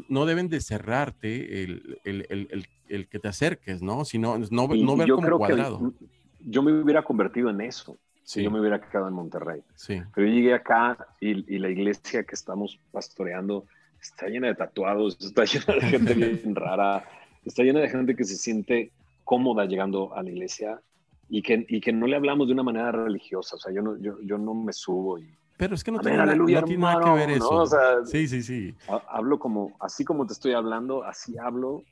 no 0.08 0.26
deben 0.26 0.48
de 0.48 0.62
cerrarte 0.62 1.64
el, 1.64 2.00
el, 2.06 2.26
el, 2.30 2.68
el, 2.88 3.08
que 3.08 3.20
te 3.20 3.28
acerques, 3.28 3.82
¿no? 3.82 4.06
Sino 4.06 4.38
no, 4.38 4.68
no 4.70 4.98
ver 4.98 5.10
como 5.10 5.38
cuadrado. 5.38 5.94
yo 6.40 6.64
me 6.64 6.72
hubiera 6.72 7.04
convertido 7.04 7.50
en 7.50 7.62
eso 7.62 7.98
si 8.26 8.42
yo 8.42 8.50
me 8.50 8.60
hubiera 8.60 8.82
quedado 8.82 9.08
en 9.08 9.14
Monterrey. 9.14 9.62
Sí. 9.76 10.02
Pero 10.14 10.28
yo 10.28 10.34
llegué 10.34 10.54
acá 10.56 10.98
y, 11.22 11.60
la 11.60 11.70
iglesia 11.70 12.24
que 12.24 12.34
estamos 12.34 12.80
pastoreando 12.92 13.66
está 14.02 14.28
llena 14.28 14.48
de 14.48 14.56
tatuados, 14.56 15.18
está 15.22 15.46
llena 15.46 15.76
de 15.76 15.82
gente 15.82 16.14
bien 16.16 16.56
rara, 16.56 17.06
está 17.46 17.64
llena 17.64 17.82
de 17.82 17.90
gente 17.90 18.16
que 18.16 18.24
se 18.24 18.36
siente 18.36 18.92
cómoda 19.24 19.66
llegando 19.66 20.14
a 20.16 20.24
la 20.24 20.32
iglesia 20.32 20.82
y 21.30 21.44
que, 21.44 21.66
y 21.70 21.80
que 21.80 21.94
no 21.94 22.08
le 22.08 22.16
hablamos 22.16 22.48
de 22.48 22.54
una 22.54 22.64
manera 22.64 22.92
religiosa. 22.92 23.58
O 23.58 23.60
sea, 23.60 23.72
yo 23.72 23.84
no, 23.84 23.96
yo, 24.00 24.20
yo 24.24 24.40
no 24.40 24.56
me 24.56 24.74
subo 24.74 25.20
y... 25.20 25.30
Pero 25.58 25.76
es 25.76 25.84
que 25.84 25.92
no, 25.92 26.00
tiene, 26.00 26.18
nada 26.18 27.02
que 27.02 27.12
ver 27.12 27.30
eso. 27.30 27.66
sí, 28.06 28.28
sí, 28.28 28.42
sí. 28.42 28.76
Hablo 29.08 29.40
como, 29.40 29.72
así 29.80 30.04
como 30.04 30.26
te 30.26 30.34
estoy 30.34 30.52
hablando, 30.52 31.04
así 31.04 31.38
hablo 31.38 31.84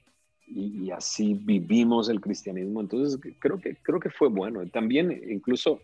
y, 0.46 0.84
y, 0.84 0.92
así 0.92 1.34
vivimos 1.34 2.10
el 2.10 2.20
cristianismo. 2.20 2.82
Entonces, 2.82 3.18
creo 3.40 3.60
que, 3.60 3.78
creo 3.82 4.02
que 4.02 4.10
fue 4.10 4.28
bueno. 4.28 4.68
También, 4.68 5.18
incluso 5.30 5.80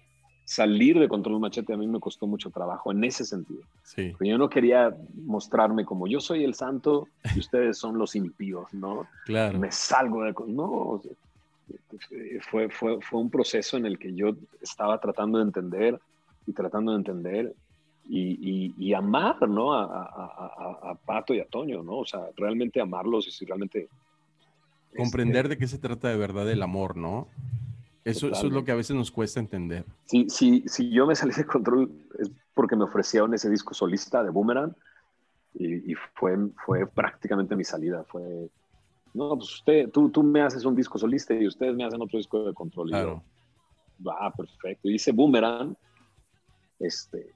salir 0.49 0.97
de 0.97 1.07
Control 1.07 1.39
Machete 1.39 1.73
a 1.73 1.77
mí 1.77 1.85
me 1.85 1.99
costó 1.99 2.25
mucho 2.25 2.49
trabajo 2.49 2.91
en 2.91 3.03
ese 3.03 3.23
sentido. 3.23 3.61
Sí. 3.83 4.15
yo 4.19 4.35
no 4.39 4.49
quería 4.49 4.97
mostrarme 5.13 5.85
como 5.85 6.07
yo 6.07 6.19
soy 6.19 6.43
el 6.43 6.55
santo 6.55 7.07
y 7.35 7.39
ustedes 7.39 7.77
son 7.77 7.99
los 7.99 8.15
impíos, 8.15 8.73
¿no? 8.73 9.07
Claro. 9.25 9.59
Me 9.59 9.71
salgo 9.71 10.23
de... 10.23 10.33
No, 10.47 11.03
fue, 12.49 12.67
fue, 12.67 12.99
fue 12.99 13.19
un 13.19 13.29
proceso 13.29 13.77
en 13.77 13.85
el 13.85 13.99
que 13.99 14.15
yo 14.15 14.31
estaba 14.59 14.99
tratando 14.99 15.37
de 15.37 15.43
entender 15.43 15.99
y 16.47 16.53
tratando 16.53 16.93
de 16.93 16.97
entender 16.97 17.53
y, 18.07 18.73
y, 18.75 18.93
amar, 18.95 19.47
¿no? 19.47 19.75
A, 19.75 19.83
a, 19.83 20.89
a, 20.89 20.95
Pato 20.95 21.35
y 21.35 21.41
a 21.41 21.45
Toño, 21.45 21.83
¿no? 21.83 21.99
O 21.99 22.05
sea, 22.07 22.21
realmente 22.35 22.81
amarlos 22.81 23.39
y 23.39 23.45
realmente... 23.45 23.87
Comprender 24.97 25.45
este 25.45 25.49
de 25.49 25.57
qué 25.59 25.67
se 25.67 25.77
trata 25.77 26.07
de 26.07 26.17
verdad 26.17 26.49
el 26.49 26.63
amor, 26.63 26.97
¿no? 26.97 27.27
Eso, 28.09 28.27
eso 28.27 28.47
es 28.47 28.53
lo 28.53 28.63
que 28.63 28.71
a 28.71 28.75
veces 28.75 28.95
nos 28.95 29.11
cuesta 29.11 29.39
entender. 29.39 29.85
Si, 30.05 30.29
si, 30.29 30.63
si 30.67 30.89
yo 30.91 31.05
me 31.05 31.15
salí 31.15 31.33
de 31.33 31.45
control 31.45 31.91
es 32.17 32.31
porque 32.53 32.75
me 32.75 32.83
ofrecieron 32.83 33.33
ese 33.33 33.49
disco 33.49 33.73
solista 33.73 34.23
de 34.23 34.29
Boomerang 34.29 34.75
y, 35.53 35.91
y 35.91 35.95
fue, 36.15 36.37
fue 36.65 36.85
prácticamente 36.87 37.55
mi 37.55 37.63
salida. 37.63 38.03
Fue, 38.03 38.49
no, 39.13 39.35
pues 39.37 39.53
usted, 39.55 39.89
tú, 39.91 40.09
tú 40.09 40.23
me 40.23 40.41
haces 40.41 40.65
un 40.65 40.75
disco 40.75 40.97
solista 40.97 41.33
y 41.33 41.47
ustedes 41.47 41.75
me 41.75 41.85
hacen 41.85 42.01
otro 42.01 42.17
disco 42.17 42.43
de 42.45 42.53
control. 42.53 42.89
Claro. 42.89 43.23
Y 43.99 44.03
yo, 44.03 44.11
ah, 44.11 44.33
perfecto. 44.35 44.89
Hice 44.89 45.11
Boomerang, 45.11 45.75
este, 46.79 47.33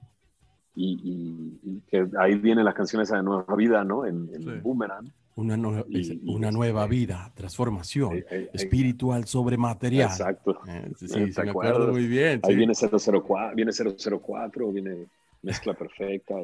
y, 0.75 0.99
y, 1.03 1.59
y, 1.71 1.81
que 1.81 2.07
ahí 2.19 2.35
viene 2.35 2.63
la 2.63 2.73
canción 2.73 3.01
esa 3.01 3.17
de 3.17 3.23
Nueva 3.23 3.55
Vida, 3.55 3.83
¿no? 3.83 4.05
En, 4.05 4.29
en 4.33 4.43
Sí. 4.43 4.49
Boomerang. 4.61 5.11
Una, 5.35 5.57
nue- 5.57 5.83
Y- 5.89 5.99
es 6.01 6.09
y 6.11 6.21
una 6.25 6.51
nueva 6.51 6.85
vida, 6.87 7.31
transformación 7.35 8.23
ahí- 8.29 8.49
espiritual 8.53 9.25
sobre 9.25 9.57
material. 9.57 10.09
Exacto. 10.09 10.59
Eh, 10.67 10.91
sí, 10.97 11.07
¿Te 11.07 11.31
sí, 11.31 11.41
me 11.41 11.49
acuerdo 11.49 11.91
muy 11.91 12.05
bien. 12.07 12.39
Ahí 12.43 12.51
sí. 12.51 12.55
viene 12.55 12.73
004, 12.75 13.55
viene 13.55 13.71
004, 13.71 14.71
viene 14.71 15.07
mezcla 15.41 15.73
perfecta. 15.73 16.35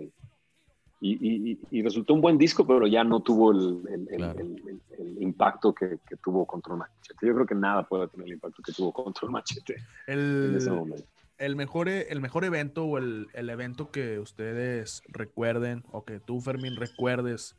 Y, 1.01 1.11
y, 1.13 1.51
y- 1.51 1.59
y 1.71 1.81
resultó 1.81 2.13
un 2.13 2.19
buen 2.21 2.37
disco, 2.37 2.67
pero 2.67 2.85
ya 2.87 3.03
no 3.05 3.21
tuvo 3.21 3.51
el, 3.51 3.81
el- 3.89 4.07
el- 4.09 4.17
Claro. 4.17 4.39
el- 4.39 4.63
el- 4.67 4.81
el 5.17 5.21
impacto 5.23 5.73
que, 5.73 5.99
que 6.07 6.17
tuvo 6.17 6.45
Control 6.45 6.79
Machete. 6.79 7.25
Yo 7.25 7.33
creo 7.35 7.45
que 7.45 7.55
nada 7.55 7.87
puede 7.87 8.07
tener 8.09 8.27
el 8.27 8.33
impacto 8.33 8.61
que 8.61 8.73
tuvo 8.73 8.91
Control 8.91 9.31
Machete 9.31 9.75
en 10.07 10.55
ese 10.57 10.69
El, 10.69 10.75
momento. 10.75 11.03
el, 11.37 11.55
mejor, 11.55 11.87
e- 11.87 12.07
el 12.09 12.19
mejor 12.19 12.43
evento 12.43 12.83
o 12.85 12.97
el, 12.97 13.27
el 13.33 13.49
evento 13.49 13.91
que 13.91 14.19
ustedes 14.19 15.01
recuerden 15.07 15.83
o 15.91 16.03
que 16.03 16.19
tú, 16.19 16.41
Fermín, 16.41 16.75
recuerdes 16.75 17.55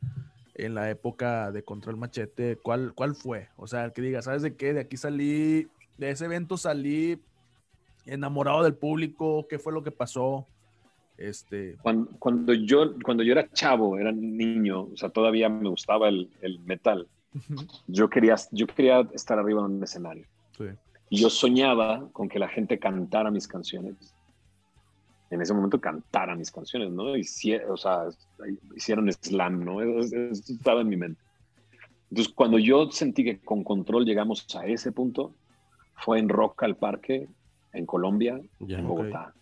en 0.55 0.75
la 0.75 0.89
época 0.89 1.51
de 1.51 1.63
Control 1.63 1.97
Machete, 1.97 2.57
¿cuál, 2.57 2.93
cuál 2.93 3.15
fue? 3.15 3.49
O 3.57 3.67
sea, 3.67 3.85
el 3.85 3.93
que 3.93 4.01
diga, 4.01 4.21
¿sabes 4.21 4.41
de 4.41 4.55
qué? 4.55 4.73
De 4.73 4.81
aquí 4.81 4.97
salí, 4.97 5.67
de 5.97 6.09
ese 6.11 6.25
evento 6.25 6.57
salí 6.57 7.21
enamorado 8.05 8.63
del 8.63 8.75
público, 8.75 9.47
¿qué 9.49 9.59
fue 9.59 9.73
lo 9.73 9.83
que 9.83 9.91
pasó? 9.91 10.47
Este, 11.17 11.77
Cuando, 11.81 12.09
cuando, 12.17 12.53
yo, 12.53 12.95
cuando 13.03 13.23
yo 13.23 13.33
era 13.33 13.49
chavo, 13.51 13.97
era 13.97 14.11
niño, 14.11 14.89
o 14.93 14.97
sea, 14.97 15.09
todavía 15.09 15.49
me 15.49 15.69
gustaba 15.69 16.09
el, 16.09 16.29
el 16.41 16.59
metal. 16.59 17.07
Yo 17.87 18.09
quería, 18.09 18.35
yo 18.51 18.67
quería 18.67 19.07
estar 19.13 19.39
arriba 19.39 19.61
en 19.61 19.71
un 19.77 19.83
escenario. 19.83 20.25
sí. 20.57 20.65
Y 21.13 21.19
yo 21.19 21.29
soñaba 21.29 22.07
con 22.13 22.29
que 22.29 22.39
la 22.39 22.47
gente 22.47 22.79
cantara 22.79 23.29
mis 23.31 23.45
canciones. 23.45 23.95
En 25.31 25.41
ese 25.41 25.53
momento 25.53 25.79
cantara 25.81 26.35
mis 26.35 26.51
canciones, 26.51 26.91
¿no? 26.91 27.15
Hicie- 27.15 27.63
o 27.69 27.77
sea, 27.77 28.03
hicieron 28.75 29.11
slam, 29.11 29.63
¿no? 29.65 29.81
Eso, 29.81 30.15
eso 30.15 30.53
estaba 30.53 30.81
en 30.81 30.89
mi 30.89 30.97
mente. 30.97 31.21
Entonces, 32.09 32.33
cuando 32.33 32.59
yo 32.59 32.91
sentí 32.91 33.23
que 33.23 33.39
con 33.39 33.63
control 33.63 34.05
llegamos 34.05 34.45
a 34.55 34.65
ese 34.67 34.91
punto, 34.91 35.33
fue 35.95 36.19
en 36.19 36.27
Rock 36.29 36.63
al 36.63 36.75
Parque, 36.75 37.27
en 37.73 37.85
Colombia, 37.85 38.39
en. 38.81 38.87
Bogotá. 38.87 39.33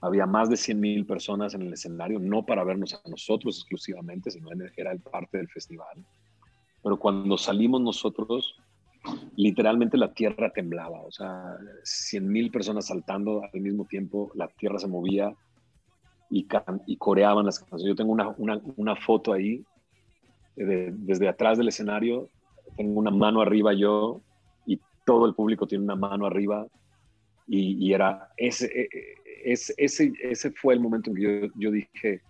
Había 0.00 0.26
más 0.26 0.48
de 0.50 0.56
100 0.56 0.78
mil 0.78 1.06
personas 1.06 1.54
en 1.54 1.62
el 1.62 1.72
escenario, 1.72 2.18
no 2.20 2.44
para 2.44 2.62
vernos 2.62 2.94
a 2.94 3.00
nosotros 3.08 3.56
exclusivamente, 3.58 4.30
sino 4.30 4.52
en- 4.52 4.70
era 4.76 4.92
el 4.92 5.00
parte 5.00 5.38
del 5.38 5.48
festival. 5.48 6.04
Pero 6.82 6.98
cuando 6.98 7.36
salimos 7.38 7.80
nosotros, 7.80 8.54
literalmente 9.36 9.96
la 9.96 10.12
tierra 10.12 10.50
temblaba, 10.52 11.00
o 11.00 11.10
sea, 11.10 11.56
100 11.84 12.28
mil 12.28 12.50
personas 12.50 12.86
saltando 12.86 13.42
al 13.52 13.60
mismo 13.60 13.86
tiempo, 13.86 14.30
la 14.34 14.48
tierra 14.48 14.78
se 14.78 14.88
movía 14.88 15.32
y, 16.30 16.46
coreaban 16.98 17.46
las 17.46 17.58
canciones. 17.58 17.86
Yo 17.86 17.94
tengo 17.94 18.12
una, 18.12 18.34
una, 18.76 18.96
foto 18.96 19.32
ahí, 19.32 19.64
de- 20.56 20.92
desde 20.92 21.28
atrás 21.28 21.58
del 21.58 21.68
escenario, 21.68 22.30
tengo 22.76 22.98
una 22.98 23.10
mano 23.10 23.40
arriba 23.40 23.72
yo 23.72 24.22
y 24.66 24.80
todo 25.04 25.26
el 25.26 25.34
público 25.34 25.66
tiene 25.66 25.84
una 25.84 25.96
mano 25.96 26.26
arriba 26.26 26.66
y, 27.46 27.92
era 27.92 28.28
ese, 28.36 28.66
e- 28.66 28.88
e- 28.92 29.52
ese, 29.52 29.74
ese, 29.78 30.12
ese 30.20 30.50
fue 30.50 30.74
el 30.74 30.80
momento 30.80 31.10
en 31.10 31.16
que 31.16 31.22
yo, 31.22 31.52
yo 31.54 31.70
dije, 31.70 32.22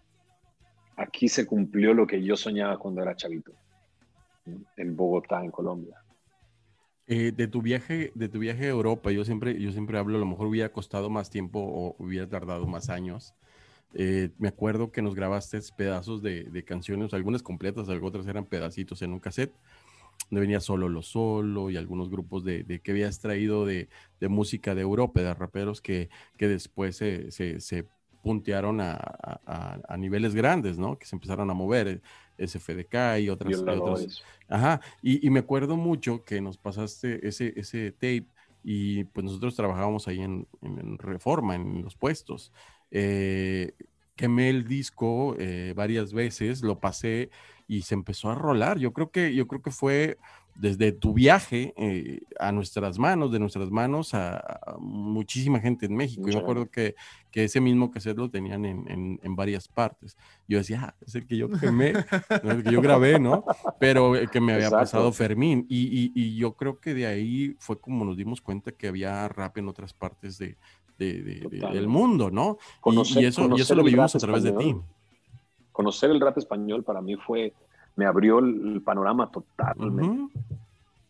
aquí 0.96 1.28
se 1.28 1.46
cumplió 1.46 1.94
lo 1.94 2.06
que 2.06 2.22
yo 2.22 2.36
soñaba 2.36 2.78
cuando 2.78 3.02
era 3.02 3.16
chavito, 3.16 3.52
en 4.76 4.96
Bogotá, 4.96 5.42
en 5.42 5.50
Colombia. 5.50 5.96
Eh, 7.10 7.32
de 7.34 7.48
tu 7.48 7.62
viaje, 7.62 8.12
de 8.14 8.28
tu 8.28 8.38
viaje 8.38 8.66
a 8.66 8.68
Europa, 8.68 9.10
yo 9.10 9.24
siempre, 9.24 9.58
yo 9.58 9.72
siempre 9.72 9.98
hablo, 9.98 10.16
a 10.16 10.20
lo 10.20 10.26
mejor 10.26 10.46
hubiera 10.48 10.70
costado 10.72 11.08
más 11.08 11.30
tiempo 11.30 11.58
o 11.60 11.96
hubiera 11.98 12.28
tardado 12.28 12.66
más 12.66 12.90
años. 12.90 13.34
Eh, 13.94 14.30
me 14.38 14.48
acuerdo 14.48 14.92
que 14.92 15.02
nos 15.02 15.14
grabaste 15.14 15.60
pedazos 15.76 16.22
de, 16.22 16.44
de 16.44 16.64
canciones, 16.64 17.14
algunas 17.14 17.42
completas, 17.42 17.88
otras 17.88 18.26
eran 18.26 18.46
pedacitos 18.46 19.02
en 19.02 19.12
un 19.14 19.20
cassette, 19.20 19.54
donde 20.30 20.42
venía 20.42 20.60
solo 20.60 20.88
lo 20.90 21.02
solo 21.02 21.70
y 21.70 21.76
algunos 21.78 22.10
grupos 22.10 22.44
de, 22.44 22.64
de 22.64 22.80
que 22.80 22.92
habías 22.92 23.20
traído 23.20 23.66
de, 23.66 23.88
de 24.20 24.28
música 24.28 24.74
de 24.74 24.82
Europa, 24.82 25.20
de 25.22 25.34
raperos 25.34 25.80
que, 25.82 26.10
que 26.38 26.48
después 26.48 26.96
se, 26.96 27.30
se, 27.32 27.60
puntearon 28.22 28.80
a, 28.80 28.92
a- 28.94 29.40
a- 29.46 29.80
a 29.88 29.96
niveles 29.96 30.34
grandes, 30.34 30.78
¿no? 30.78 30.98
Que 30.98 31.06
se 31.06 31.16
empezaron 31.16 31.50
a 31.50 31.54
mover, 31.54 31.88
eh, 31.88 32.00
SFDK 32.38 33.18
y 33.20 33.28
otras, 33.30 33.62
y 33.66 33.74
otras. 33.74 34.08
Ajá, 34.48 34.80
y, 35.02 35.26
y 35.26 35.30
me 35.30 35.40
acuerdo 35.40 35.76
mucho 35.76 36.24
que 36.24 36.40
nos 36.40 36.58
pasaste 36.58 37.26
ese, 37.26 37.52
ese 37.56 37.92
tape 37.92 38.26
y 38.62 39.04
pues 39.04 39.24
nosotros 39.24 39.54
trabajábamos 39.56 40.08
ahí 40.08 40.20
en, 40.20 40.46
en- 40.62 40.78
en 40.80 40.98
Reforma, 40.98 41.54
en 41.54 41.82
los 41.82 41.96
puestos. 41.96 42.52
Eh, 42.90 43.72
quemé 44.16 44.50
el 44.50 44.66
disco 44.66 45.36
eh, 45.38 45.72
varias 45.76 46.12
veces, 46.12 46.62
lo 46.62 46.80
pasé 46.80 47.30
y 47.66 47.82
se 47.82 47.94
empezó 47.94 48.30
a 48.30 48.34
rolar. 48.34 48.78
Yo 48.78 48.92
creo 48.92 49.10
que, 49.10 49.34
yo 49.34 49.46
creo 49.46 49.62
que 49.62 49.70
fue 49.70 50.18
desde 50.60 50.90
tu 50.90 51.14
viaje 51.14 51.72
eh, 51.76 52.20
a 52.40 52.50
nuestras 52.50 52.98
manos, 52.98 53.30
de 53.30 53.38
nuestras 53.38 53.70
manos 53.70 54.12
a, 54.12 54.38
a 54.38 54.76
muchísima 54.80 55.60
gente 55.60 55.86
en 55.86 55.94
México. 55.94 56.28
Yo 56.28 56.34
me 56.38 56.42
acuerdo 56.42 56.68
que, 56.68 56.96
que 57.30 57.44
ese 57.44 57.60
mismo 57.60 57.92
cassette 57.92 58.18
lo 58.18 58.28
tenían 58.28 58.64
en, 58.64 58.90
en- 58.90 59.20
en 59.22 59.36
varias 59.36 59.68
partes. 59.68 60.16
Yo 60.48 60.58
decía, 60.58 60.80
ah, 60.82 60.94
es 61.06 61.14
el 61.14 61.26
que 61.28 61.36
yo 61.36 61.48
quemé, 61.48 61.92
¿no? 62.42 62.50
el 62.50 62.64
que 62.64 62.72
yo 62.72 62.80
grabé, 62.82 63.20
¿no? 63.20 63.44
Pero 63.78 64.16
el 64.16 64.28
que 64.30 64.40
me 64.40 64.52
había 64.54 64.66
Exacto. 64.66 64.82
pasado 64.84 65.12
Fermín. 65.12 65.64
Y, 65.68 65.86
y- 65.86 66.12
y 66.14 66.36
yo 66.36 66.54
creo 66.54 66.80
que 66.80 66.92
de 66.92 67.06
ahí 67.06 67.54
fue 67.60 67.78
como 67.80 68.04
nos 68.04 68.16
dimos 68.16 68.40
cuenta 68.40 68.72
que 68.72 68.88
había 68.88 69.28
rap 69.28 69.56
en 69.58 69.68
otras 69.68 69.94
partes 69.94 70.38
de, 70.38 70.56
de- 70.98 71.46
del 71.72 71.86
mundo, 71.86 72.32
¿no? 72.32 72.58
Y- 72.60 72.80
Conocer- 72.80 73.22
y, 73.22 73.26
eso, 73.26 73.48
y 73.56 73.60
eso 73.60 73.76
lo 73.76 73.84
vivimos 73.84 74.12
a 74.16 74.18
través 74.18 74.42
de 74.42 74.50
ti. 74.52 74.74
Conocer 75.70 76.10
el 76.10 76.20
rap 76.20 76.36
español 76.36 76.82
para 76.82 77.00
mí 77.00 77.14
fue, 77.14 77.52
me 77.98 78.06
abrió 78.06 78.38
el, 78.38 78.80
panorama 78.82 79.28
totalmente. 79.28 80.02
Ujú, 80.08 80.30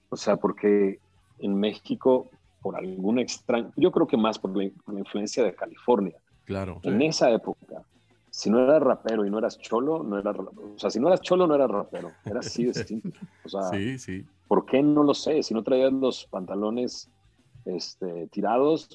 O 0.08 0.16
sea, 0.16 0.36
porque 0.38 0.98
en 1.38 1.54
México, 1.54 2.30
por 2.62 2.76
alguna 2.76 3.20
extraña, 3.20 3.70
yo 3.76 3.92
creo 3.92 4.06
que 4.06 4.16
más 4.16 4.38
por 4.38 4.56
la, 4.56 4.70
por 4.84 4.94
la 4.94 5.00
influencia 5.00 5.44
de 5.44 5.54
California, 5.54 6.16
Claro. 6.46 6.80
en 6.82 7.02
esa 7.02 7.30
época, 7.30 7.84
si 8.30 8.48
no 8.48 8.58
eras 8.64 8.82
rapero 8.82 9.26
y 9.26 9.30
no 9.30 9.38
eras 9.38 9.58
cholo, 9.58 10.02
no 10.02 10.18
eras, 10.18 10.34
ra- 10.34 10.44
o 10.44 10.78
sea, 10.78 10.88
si 10.90 10.98
no 10.98 11.08
eras 11.08 11.20
cholo, 11.20 11.46
no 11.46 11.54
eras 11.54 11.70
rapero, 11.70 12.14
era 12.24 12.40
así 12.40 12.64
de 12.64 12.72
simple. 12.72 13.12
O 13.44 13.48
sea, 13.50 13.64
Sí, 13.64 13.98
sí. 13.98 14.26
¿por 14.46 14.64
qué? 14.64 14.82
No 14.82 15.02
lo 15.02 15.12
sé, 15.12 15.42
si 15.42 15.52
no 15.52 15.62
traías 15.62 15.92
los 15.92 16.26
pantalones 16.26 17.10
este, 17.66 18.28
tirados, 18.28 18.88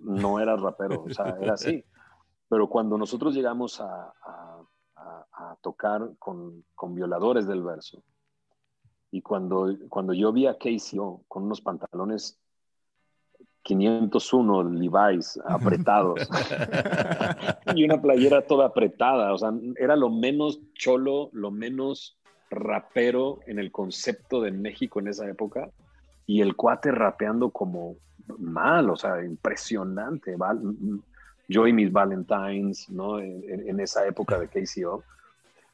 no 0.00 0.40
eras 0.40 0.60
rapero, 0.60 1.04
o 1.04 1.10
sea, 1.10 1.36
era 1.40 1.54
así. 1.54 1.84
Pero 2.50 2.66
cuando 2.68 2.98
nosotros 2.98 3.32
llegamos 3.34 3.80
a, 3.80 4.12
a- 4.24 4.47
a- 5.38 5.56
tocar 5.62 6.10
con, 6.18 6.64
con 6.74 6.94
violadores 6.94 7.46
del 7.46 7.62
verso, 7.62 8.02
y 9.10 9.22
cuando, 9.22 9.74
cuando 9.88 10.12
yo 10.12 10.32
vi 10.32 10.46
a 10.46 10.58
KCO 10.58 11.22
con 11.28 11.44
unos 11.44 11.60
pantalones 11.62 12.38
501 13.62 14.64
Levi's 14.64 15.40
apretados 15.46 16.28
y 17.74 17.84
una 17.84 18.00
playera 18.00 18.46
toda 18.46 18.66
apretada, 18.66 19.32
o 19.32 19.38
sea, 19.38 19.52
era 19.76 19.96
lo 19.96 20.10
menos 20.10 20.60
cholo, 20.74 21.30
lo 21.32 21.50
menos 21.50 22.18
rapero 22.50 23.40
en 23.46 23.58
el 23.58 23.70
concepto 23.70 24.40
de 24.40 24.50
México 24.52 25.00
en 25.00 25.08
esa 25.08 25.28
época, 25.28 25.70
y 26.26 26.40
el 26.40 26.56
cuate 26.56 26.90
rapeando 26.92 27.50
como 27.50 27.96
mal, 28.38 28.90
o 28.90 28.96
sea, 28.96 29.22
impresionante. 29.24 30.36
Yo 31.48 31.66
y 31.66 31.72
mis 31.72 31.90
Valentines, 31.92 32.88
¿no? 32.90 33.18
En- 33.20 33.68
en 33.68 33.80
esa 33.80 34.06
época 34.06 34.38
de 34.38 34.48
KCO, 34.48 35.02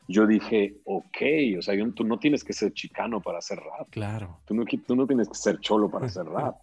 yo 0.08 0.26
dije, 0.26 0.76
ok, 0.84 1.16
o 1.58 1.62
sea, 1.62 1.74
yo- 1.74 1.90
tú 1.92 2.04
no 2.04 2.18
tienes 2.18 2.44
que 2.44 2.52
ser 2.52 2.72
chicano 2.72 3.20
para 3.20 3.38
hacer 3.38 3.58
rap. 3.58 3.88
Claro. 3.90 4.40
Tú 4.46 4.54
no, 4.54 4.64
tú 4.86 4.96
no 4.96 5.06
tienes 5.06 5.28
que 5.28 5.34
ser 5.34 5.58
cholo 5.60 5.90
para 5.90 6.06
hacer 6.06 6.24
rap. 6.26 6.56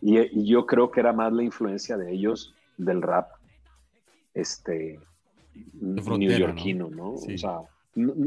Y, 0.00 0.18
y 0.18 0.46
yo 0.46 0.66
creo 0.66 0.90
que 0.90 1.00
era 1.00 1.12
más 1.12 1.32
la 1.32 1.42
influencia 1.42 1.96
de 1.96 2.12
ellos 2.12 2.54
del 2.76 3.02
rap 3.02 3.28
este 4.34 5.00
neoyorquino, 5.80 6.90
¿no? 6.90 7.16
Sí. 7.16 7.34
O 7.34 7.38
sea, 7.38 7.58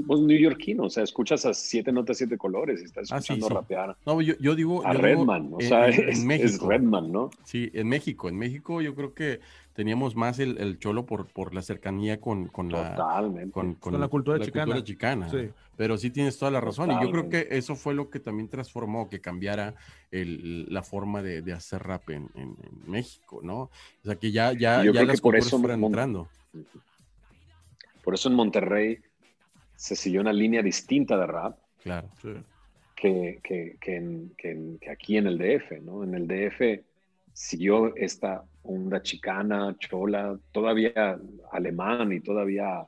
pues 0.08 0.20
neoyorquino, 0.22 0.86
o 0.86 0.90
sea, 0.90 1.04
escuchas 1.04 1.46
a 1.46 1.54
siete 1.54 1.92
notas, 1.92 2.18
siete 2.18 2.38
colores, 2.40 2.82
y 2.82 2.86
estás 2.86 3.12
Ah, 3.12 3.22
sí, 3.22 3.34
escuchando 3.34 3.48
sí. 3.50 3.54
rapear 3.54 3.96
No, 4.06 4.20
yo, 4.20 4.34
yo 4.40 4.56
digo. 4.56 4.84
a 4.84 4.94
yo 4.94 4.98
digo 4.98 5.02
Redman, 5.08 5.54
o 5.54 5.62
en- 5.62 5.68
sea, 5.68 5.88
en- 5.88 5.94
en 5.94 6.10
es, 6.10 6.18
es 6.20 6.26
México. 6.26 6.70
Redman, 6.70 7.12
¿no? 7.12 7.30
Sí, 7.44 7.70
en 7.74 7.88
México. 7.88 8.30
En 8.30 8.38
México 8.38 8.82
yo 8.82 8.96
creo 8.96 9.14
que 9.14 9.40
teníamos 9.80 10.14
más 10.14 10.40
el, 10.40 10.58
el 10.58 10.78
cholo 10.78 11.06
por, 11.06 11.28
por 11.28 11.54
la 11.56 11.62
cercanía 11.62 12.20
con, 12.20 12.50
con 12.50 12.70
la. 12.70 12.98
Con, 13.54 13.76
Con 13.76 13.98
la 13.98 14.10
cultura 14.10 14.38
chicana. 14.38 14.84
chicana. 14.84 15.30
Sí. 15.30 15.52
Pero 15.78 15.98
sí 15.98 16.10
tienes 16.10 16.38
toda 16.38 16.52
la 16.52 16.60
razón. 16.60 16.92
Y 16.92 17.02
yo 17.02 17.10
creo 17.10 17.30
que 17.30 17.48
eso 17.52 17.78
fue 17.78 17.94
lo 17.94 18.10
que 18.10 18.20
también 18.20 18.50
transformó, 18.50 19.08
que 19.08 19.22
cambiara 19.22 19.76
el- 20.12 20.66
la 20.68 20.84
forma 20.84 21.22
de, 21.22 21.42
de 21.42 21.54
hacer 21.54 21.82
rap 21.82 22.10
en, 22.10 22.30
en- 22.36 22.58
en 22.62 22.92
México, 22.92 23.40
¿no? 23.42 23.58
O 23.62 23.70
sea, 24.04 24.18
que 24.18 24.34
ya, 24.34 24.52
ya, 24.52 24.84
yo 24.84 24.92
ya 24.92 25.06
las 25.06 25.16
que 25.16 25.22
por 25.22 25.38
eso 25.38 25.56
entrando. 25.74 26.28
Por 28.04 28.16
eso 28.16 28.28
en 28.28 28.36
Monterrey 28.36 28.98
se 29.78 29.96
siguió 29.96 30.20
una 30.20 30.34
línea 30.34 30.62
distinta 30.62 31.18
de 31.18 31.26
rap 31.26 31.58
Claro. 31.84 32.10
Sí. 32.22 32.34
que, 32.98 33.40
que, 33.42 33.78
que 33.80 33.96
en- 33.96 34.34
que 34.38 34.52
en- 34.52 34.78
que 34.80 34.90
aquí 34.90 35.16
en 35.16 35.28
el 35.28 35.38
DF, 35.38 35.80
¿no? 35.82 36.04
En 36.04 36.16
el 36.16 36.28
DF 36.28 36.84
siguió 37.34 37.96
esta 37.96 38.44
onda 38.64 39.02
chicana, 39.02 39.76
chola, 39.80 40.38
todavía 40.52 41.20
alemán 41.52 42.12
y 42.12 42.20
todavía 42.20 42.86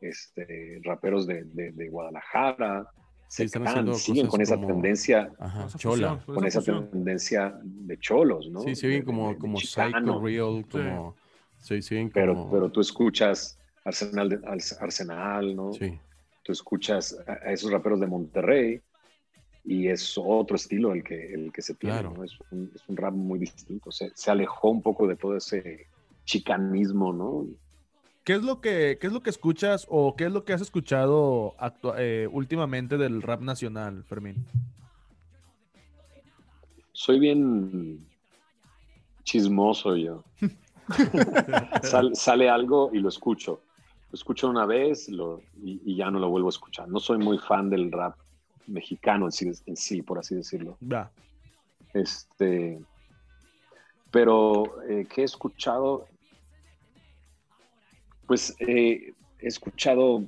este, 0.00 0.80
raperos 0.84 1.26
de, 1.26 1.44
de- 1.44 1.72
de 1.72 1.88
Guadalajara. 1.88 2.86
Sí, 3.28 3.42
están 3.42 3.66
haciendo 3.68 3.94
siguen 3.94 4.26
cosas 4.26 4.30
con 4.30 4.40
esa 4.40 4.54
como- 4.56 4.68
tendencia, 4.68 5.30
Ajá. 5.38 5.66
Chola. 5.76 6.22
con 6.24 6.44
esa 6.46 6.62
tendencia 6.62 7.58
de 7.62 7.98
cholos, 7.98 8.48
¿no? 8.50 8.60
Sí, 8.62 8.74
de- 8.88 9.04
como, 9.04 9.28
de- 9.28 9.34
de 9.34 9.40
como. 9.40 9.58
Psycho 9.58 10.20
Real, 10.20 10.64
como. 10.70 11.14
Sí, 11.58 11.82
se 11.82 11.94
ven 11.96 12.10
Pero, 12.10 12.34
como. 12.34 12.50
pero 12.50 12.70
tú 12.70 12.80
escuchas 12.80 13.58
Arsenal, 13.84 14.40
Arsenal, 14.80 15.54
¿no? 15.56 15.72
Sí, 15.72 15.98
tú 16.42 16.52
escuchas 16.52 17.18
a, 17.26 17.32
a 17.48 17.52
esos 17.52 17.70
raperos 17.70 18.00
de 18.00 18.06
Monterrey 18.06 18.80
y 19.70 19.88
es 19.88 20.16
otro 20.16 20.56
estilo 20.56 20.94
el 20.94 21.04
que, 21.04 21.34
el 21.34 21.52
que 21.52 21.60
se 21.60 21.74
tiene, 21.74 22.00
Claro. 22.00 22.14
¿no? 22.16 22.24
es, 22.24 22.38
un, 22.50 22.70
es 22.74 22.82
un 22.88 22.96
rap 22.96 23.12
muy 23.12 23.38
distinto, 23.38 23.90
se, 23.92 24.10
se 24.14 24.30
alejó 24.30 24.70
un 24.70 24.80
poco 24.80 25.06
de 25.06 25.14
todo 25.16 25.36
ese 25.36 25.86
chicanismo, 26.24 27.12
¿no? 27.12 27.46
¿Qué 28.24 28.32
es 28.34 28.42
lo 28.42 28.60
que, 28.62 28.96
qué 29.00 29.06
es 29.08 29.12
lo 29.12 29.20
que 29.22 29.30
escuchas 29.30 29.86
o 29.90 30.14
qué 30.16 30.24
es 30.24 30.32
lo 30.32 30.44
que 30.44 30.52
has 30.54 30.60
escuchado 30.62 31.54
actua- 31.58 31.96
eh, 31.98 32.26
últimamente 32.30 32.96
del 32.96 33.20
rap 33.20 33.40
nacional, 33.42 34.04
Fermín? 34.04 34.36
Soy 36.92 37.18
bien 37.18 38.06
chismoso 39.24 39.96
yo. 39.96 40.24
Sal- 41.82 42.14
sale 42.16 42.48
algo 42.48 42.90
y 42.92 42.98
lo 43.00 43.08
escucho. 43.08 43.60
Lo 44.10 44.14
escucho 44.16 44.48
una 44.48 44.64
vez 44.66 45.08
lo- 45.10 45.42
y, 45.62 45.80
y 45.84 45.96
ya 45.96 46.10
no 46.10 46.18
lo 46.18 46.28
vuelvo 46.30 46.48
a 46.48 46.50
escuchar. 46.50 46.88
No 46.88 46.98
soy 47.00 47.18
muy 47.18 47.38
fan 47.38 47.68
del 47.70 47.92
rap 47.92 48.16
mexicano 48.68 49.26
en 49.26 49.32
sí, 49.32 49.50
en 49.66 49.76
sí 49.76 50.02
por 50.02 50.18
así 50.18 50.34
decirlo. 50.34 50.78
Este, 51.94 52.78
pero 54.10 54.82
eh, 54.88 55.06
que 55.06 55.22
he 55.22 55.24
escuchado, 55.24 56.06
pues 58.26 58.54
eh, 58.60 59.14
he 59.40 59.46
escuchado, 59.46 60.22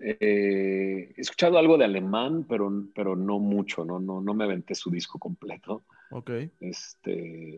eh, 0.00 1.12
he 1.16 1.20
escuchado 1.20 1.58
algo 1.58 1.78
de 1.78 1.84
alemán, 1.84 2.44
pero, 2.48 2.70
pero 2.94 3.16
no 3.16 3.38
mucho, 3.38 3.84
no, 3.84 3.98
no, 3.98 4.20
no 4.20 4.34
me 4.34 4.44
aventé 4.44 4.74
su 4.74 4.90
disco 4.90 5.18
completo. 5.18 5.82
Ok. 6.10 6.30
Este, 6.60 7.56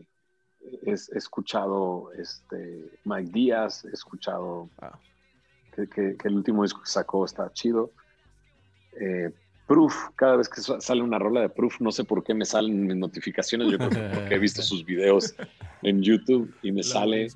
he, 0.85 0.91
he 0.91 0.93
escuchado 1.17 2.11
este, 2.13 2.89
Mike 3.05 3.31
Díaz, 3.31 3.85
he 3.85 3.89
escuchado 3.91 4.69
Ah. 4.81 4.97
que, 5.75 5.87
que- 5.87 6.15
que 6.17 6.27
el 6.27 6.35
último 6.35 6.63
disco 6.63 6.81
que 6.81 6.89
sacó 6.89 7.25
está 7.25 7.51
chido. 7.51 7.91
Eh, 8.99 9.31
Proof, 9.65 10.09
cada 10.15 10.35
vez 10.35 10.49
que 10.49 10.61
sa- 10.61 10.81
sale 10.81 11.01
una 11.01 11.17
rola 11.17 11.41
de 11.41 11.49
Proof, 11.49 11.79
no 11.79 11.91
sé 11.91 12.03
por 12.03 12.21
qué 12.23 12.33
me 12.33 12.43
salen 12.45 12.85
mis 12.85 12.97
notificaciones, 12.97 13.71
yo 13.71 13.77
creo 13.77 13.89
que 13.89 14.09
porque 14.13 14.35
he 14.35 14.39
visto 14.39 14.61
sus 14.61 14.83
videos 14.85 15.35
en 15.81 16.01
YouTube 16.01 16.53
y 16.61 16.71
me 16.73 16.81
El 16.81 16.85
sale, 16.85 17.27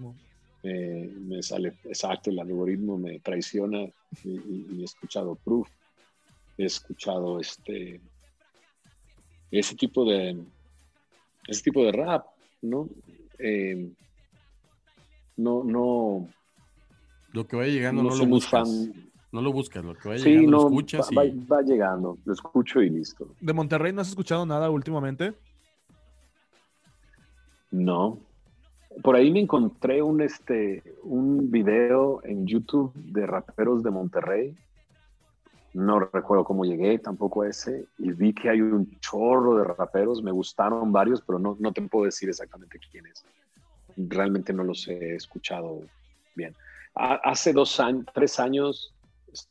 eh, 0.64 1.12
me 1.16 1.42
sale 1.42 1.78
exacto, 1.86 2.30
el 2.30 2.40
algoritmo 2.40 2.98
me 2.98 3.20
traiciona 3.22 3.80
y, 4.24 4.30
y- 4.30 4.68
y 4.78 4.82
he 4.82 4.84
escuchado 4.86 5.36
Proof, 5.36 5.70
he 6.58 6.66
escuchado 6.66 7.40
este, 7.40 8.02
ese 9.50 9.76
tipo 9.76 10.04
de, 10.04 10.38
ese 11.48 11.62
tipo 11.64 11.84
de 11.86 11.92
rap, 11.94 12.26
¿no? 12.62 12.90
Eh, 13.40 13.90
no, 15.38 15.64
no, 15.64 16.28
Lo 17.32 17.48
que 17.48 17.56
vaya 17.56 17.72
llegando 17.72 18.04
no 18.04 18.10
no, 18.10 18.16
soy 18.16 18.30
lo 18.30 18.42
fan. 18.42 19.07
No 19.32 19.42
lo 19.42 19.52
buscas, 19.52 19.84
lo 19.84 19.94
que 19.96 20.08
vaya 20.08 20.24
Sí, 20.24 20.30
llegando 20.30 20.52
no, 20.52 20.58
lo 20.58 20.68
escuchas 20.70 21.10
va, 21.16 21.26
y. 21.26 21.38
va- 21.40 21.58
va 21.58 21.62
llegando, 21.62 22.18
lo 22.24 22.34
escucho 22.34 22.82
y 22.82 22.90
listo. 22.90 23.28
¿De 23.42 23.54
Monterrey 23.54 23.92
no 23.92 24.02
has 24.02 24.10
escuchado 24.10 24.46
nada 24.46 24.70
últimamente? 24.70 25.34
No. 27.72 28.20
Por 29.04 29.16
ahí 29.16 29.30
me 29.32 29.42
encontré 29.42 30.02
un, 30.02 30.22
este, 30.22 30.82
un 31.04 31.52
video 31.52 32.22
en 32.24 32.48
YouTube 32.48 32.94
de 32.96 33.28
raperos 33.28 33.84
de 33.84 33.92
Monterrey. 33.92 34.56
No 35.74 36.00
recuerdo 36.00 36.44
cómo 36.44 36.66
llegué, 36.66 36.98
tampoco 36.98 37.44
ese. 37.44 37.86
Y 38.00 38.12
vi 38.14 38.34
que 38.34 38.50
hay 38.50 38.62
un 38.62 38.90
chorro 39.00 39.58
de 39.58 39.66
raperos. 39.66 40.24
Me 40.24 40.32
gustaron 40.32 40.92
varios, 40.92 41.22
pero 41.22 41.38
no, 41.38 41.56
no 41.60 41.72
te 41.74 41.82
puedo 41.84 42.06
decir 42.06 42.30
exactamente 42.30 42.80
quiénes. 42.92 43.24
Realmente 43.96 44.54
no 44.54 44.64
los 44.64 44.88
he 44.88 45.16
escuchado 45.16 45.82
bien. 46.36 46.56
Ha- 46.96 47.20
hace 47.24 47.54
dos 47.54 47.80
años, 47.80 48.06
tres 48.14 48.40
años, 48.40 48.96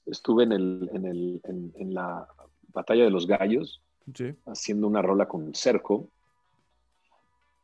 estuve 0.06 0.44
en, 0.44 0.52
el, 0.52 0.90
en, 0.92 1.06
el, 1.06 1.40
en, 1.44 1.72
en 1.76 1.94
la 1.94 2.26
Batalla 2.72 3.04
de 3.04 3.10
los 3.10 3.26
Gallos 3.26 3.80
Sí. 4.14 4.34
haciendo 4.46 4.86
una 4.86 5.02
rola 5.02 5.26
con 5.26 5.52
Cerco. 5.54 6.06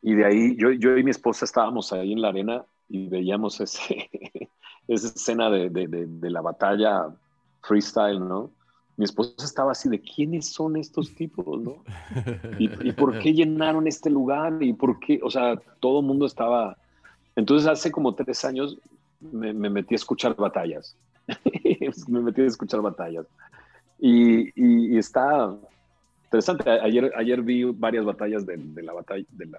Y 0.03 0.15
de 0.15 0.25
ahí, 0.25 0.57
yo, 0.57 0.73
yo 0.73 0.97
y 0.99 1.05
mi 1.05 1.11
esposa 1.13 1.45
estábamos 1.45 1.93
ahí 1.93 2.13
en 2.13 2.21
la 2.21 2.29
arena 2.29 2.65
y 2.89 3.07
veíamos 3.09 3.61
ese, 3.61 4.11
esa 4.89 5.09
escena 5.09 5.49
de, 5.51 5.71
de- 5.71 5.87
de- 5.87 6.07
de 6.07 6.31
la 6.31 6.41
batalla 6.41 7.15
freestyle, 7.63 8.19
¿no? 8.19 8.51
Mi 8.97 9.05
esposa 9.05 9.45
estaba 9.45 9.73
así 9.73 9.89
de, 9.89 10.01
¿quiénes 10.01 10.53
son 10.53 10.77
estos 10.77 11.15
tipos, 11.15 11.61
no? 11.61 11.77
¿Y, 12.59 12.89
y 12.89 12.93
por 12.93 13.19
qué 13.21 13.33
llenaron 13.35 13.87
este 13.87 14.11
lugar? 14.11 14.61
¿Y 14.63 14.73
por 14.75 14.99
qué? 14.99 15.21
O 15.23 15.31
sea, 15.31 15.57
todo 15.81 16.01
el 16.01 16.07
mundo 16.07 16.27
estaba... 16.27 16.77
Entonces, 17.37 17.67
hace 17.69 17.91
como 17.91 18.15
tres 18.15 18.45
años 18.45 18.77
me, 19.21 19.53
me 19.55 19.71
metí 19.71 19.95
a 19.95 19.97
escuchar 19.97 20.35
batallas. 20.37 20.97
me 22.09 22.21
metí 22.21 22.41
a 22.43 22.47
escuchar 22.47 22.81
batallas. 22.81 23.27
Y, 23.99 24.49
y- 24.61 24.95
y 24.95 24.99
está 24.99 25.55
interesante. 26.25 26.69
Ayer, 26.71 27.13
ayer 27.17 27.43
vi 27.43 27.65
varias 27.65 28.05
batallas 28.05 28.45
de, 28.47 28.57
de 28.57 28.83
la 28.83 28.93
batalla, 28.93 29.25
de, 29.31 29.47
la, 29.47 29.59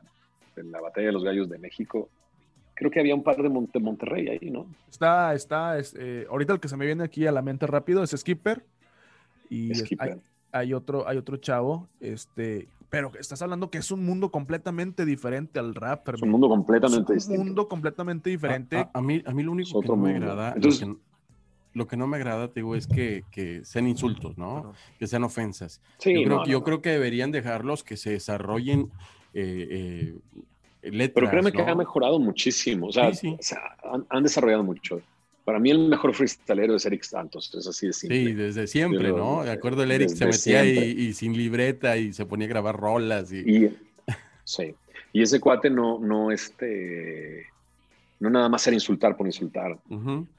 de 0.55 0.63
la 0.63 0.81
batalla 0.81 1.07
de 1.07 1.13
los 1.13 1.23
gallos 1.23 1.49
de 1.49 1.57
México. 1.59 2.09
Creo 2.75 2.89
que 2.91 2.99
había 2.99 3.15
un 3.15 3.23
par 3.23 3.37
de 3.41 3.49
Monte- 3.49 3.79
Monterrey 3.79 4.27
ahí, 4.29 4.49
¿no? 4.49 4.65
Está, 4.89 5.33
está, 5.35 5.77
es, 5.77 5.95
eh, 5.97 6.25
ahorita 6.29 6.53
el 6.53 6.59
que 6.59 6.67
se 6.67 6.75
me 6.75 6.85
viene 6.85 7.03
aquí 7.03 7.25
a 7.27 7.31
la 7.31 7.41
mente 7.41 7.67
rápido 7.67 8.03
es 8.03 8.11
Skipper. 8.11 8.65
Y 9.49 9.71
es- 9.71 9.79
Skipper. 9.79 10.13
Hay, 10.13 10.21
hay 10.51 10.73
otro, 10.73 11.07
hay 11.07 11.17
otro 11.17 11.37
chavo, 11.37 11.87
este, 11.99 12.67
pero 12.89 13.11
estás 13.19 13.41
hablando 13.41 13.69
que 13.69 13.77
es 13.77 13.89
un 13.91 14.03
mundo 14.05 14.29
completamente 14.31 15.05
diferente 15.05 15.59
al 15.59 15.73
rap. 15.75 16.09
Es 16.09 16.21
un 16.21 16.29
mundo 16.29 16.47
Es 16.47 16.51
completamente 16.51 17.11
un 17.11 17.17
distinto. 17.17 17.43
mundo 17.43 17.67
completamente 17.67 18.29
diferente. 18.29 18.77
A, 18.77 18.81
a- 18.81 18.91
a 18.95 19.01
mí, 19.01 19.21
a 19.25 19.31
mí 19.33 19.43
lo 19.43 19.51
único 19.51 19.79
Es 19.79 19.85
que 19.85 19.87
no 19.89 19.95
me 19.95 20.11
mundo. 20.11 20.31
agrada, 20.31 20.49
lo 20.49 20.55
Entonces- 20.57 20.87
que- 20.89 21.12
lo, 21.73 21.87
que, 21.87 21.97
no 21.97 22.07
me 22.07 22.17
agrada, 22.17 22.47
te 22.47 22.59
digo, 22.59 22.75
es 22.75 22.87
que, 22.87 23.23
que 23.31 23.63
sean 23.65 23.87
insultos, 23.87 24.37
¿no? 24.37 24.61
Pero- 24.61 24.73
Que 24.99 25.07
sean 25.07 25.23
ofensas. 25.23 25.81
Sí, 25.97 26.13
yo 26.13 26.23
creo, 26.23 26.37
no, 26.37 26.43
que, 26.43 26.51
yo 26.51 26.59
no, 26.59 26.63
creo 26.63 26.81
que 26.81 26.89
deberían 26.89 27.31
dejarlos 27.31 27.83
que 27.83 27.97
se 27.97 28.11
desarrollen 28.11 28.91
eh, 29.33 30.13
eh, 30.83 30.91
letras, 30.91 31.11
Pero 31.15 31.29
créeme 31.29 31.51
que 31.51 31.61
ha 31.61 31.75
mejorado 31.75 32.19
muchísimo. 32.19 32.87
O 32.87 32.91
sea, 32.91 33.13
Sí, 33.13 33.27
sí. 33.29 33.35
o 33.39 33.43
sea, 33.43 33.59
han, 33.83 34.05
han 34.09 34.23
desarrollado 34.23 34.63
mucho. 34.63 35.01
Para 35.45 35.59
mí 35.59 35.71
el 35.71 35.89
mejor 35.89 36.13
freestalero 36.13 36.75
es 36.75 36.85
Eric 36.85 37.03
Santos. 37.03 37.53
Es 37.53 37.67
así 37.67 37.87
de 37.87 37.93
simple. 37.93 38.25
Sí, 38.25 38.31
desde 38.33 38.67
siempre, 38.67 39.09
¿no? 39.09 39.43
De 39.43 39.51
acuerdo, 39.51 39.83
el 39.83 39.91
Eric 39.91 40.09
se 40.09 40.25
metía 40.25 40.63
y, 40.63 41.11
sin 41.13 41.35
libreta 41.35 41.97
y 41.97 42.13
se 42.13 42.25
ponía 42.25 42.47
a 42.47 42.49
grabar 42.49 42.77
rolas. 42.77 43.31
Y, 43.31 43.39
Y, 43.39 43.77
sí. 44.45 44.73
Y 45.11 45.21
ese 45.21 45.39
cuate 45.41 45.69
no, 45.69 45.99
no, 45.99 46.31
este, 46.31 47.47
no 48.23 48.29
nada 48.29 48.47
más 48.47 48.65
era 48.65 48.73
insultar 48.75 49.17
por 49.17 49.27
insultar, 49.27 49.77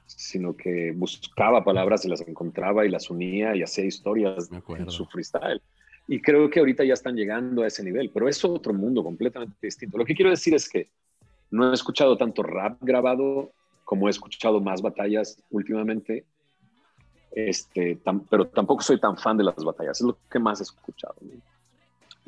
sino 0.07 0.55
que 0.57 0.91
buscaba 0.91 1.63
palabras 1.63 2.03
y 2.03 2.09
las 2.09 2.21
encontraba 2.21 2.83
y 2.83 2.89
las 2.89 3.11
unía 3.11 3.55
y 3.55 3.61
hacía 3.61 3.85
historias 3.85 4.49
en 4.79 4.89
su 4.91 5.05
freestyle. 5.05 5.61
Y 6.07 6.19
creo 6.19 6.49
que 6.49 6.59
ahorita 6.59 6.83
ya 6.83 6.95
están 6.95 7.15
llegando 7.15 7.61
a 7.61 7.67
ese 7.67 7.83
nivel, 7.83 8.09
pero 8.11 8.27
es 8.27 8.43
otro 8.43 8.73
mundo 8.73 9.03
completamente 9.03 9.55
distinto. 9.61 9.99
Lo 9.99 10.05
que 10.05 10.15
quiero 10.15 10.31
decir 10.31 10.55
es 10.55 10.67
que 10.67 10.89
no 11.51 11.69
he 11.69 11.73
escuchado 11.75 12.17
tanto 12.17 12.41
rap 12.41 12.77
grabado 12.81 13.51
como 13.83 14.07
he 14.07 14.11
escuchado 14.11 14.59
más 14.59 14.81
batallas 14.81 15.39
últimamente, 15.51 16.25
este, 17.35 17.99
tam- 18.03 18.25
pero 18.29 18.47
tampoco 18.47 18.81
soy 18.81 18.99
tan 18.99 19.15
fan 19.15 19.37
de 19.37 19.43
las 19.43 19.63
batallas, 19.63 20.01
es 20.01 20.07
lo 20.07 20.17
que 20.29 20.39
más 20.39 20.59
he 20.59 20.63
escuchado. 20.63 21.15
¿no? 21.21 21.29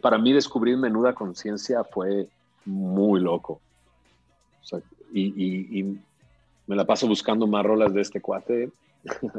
Para 0.02 0.20
mí 0.20 0.34
descubrir 0.34 0.78
Menuda 0.78 1.14
Conciencia 1.14 1.84
fue 1.84 2.28
muy 2.66 3.20
loco. 3.22 3.60
O 4.62 4.66
sea, 4.66 4.80
y, 5.12 5.22
y- 5.36 5.80
y 5.80 5.98
me 6.68 6.76
la 6.76 6.86
paso 6.86 7.08
buscando 7.08 7.48
más 7.48 7.66
rolas 7.66 7.94
de 7.94 8.02
este 8.02 8.20
cuate 8.22 8.70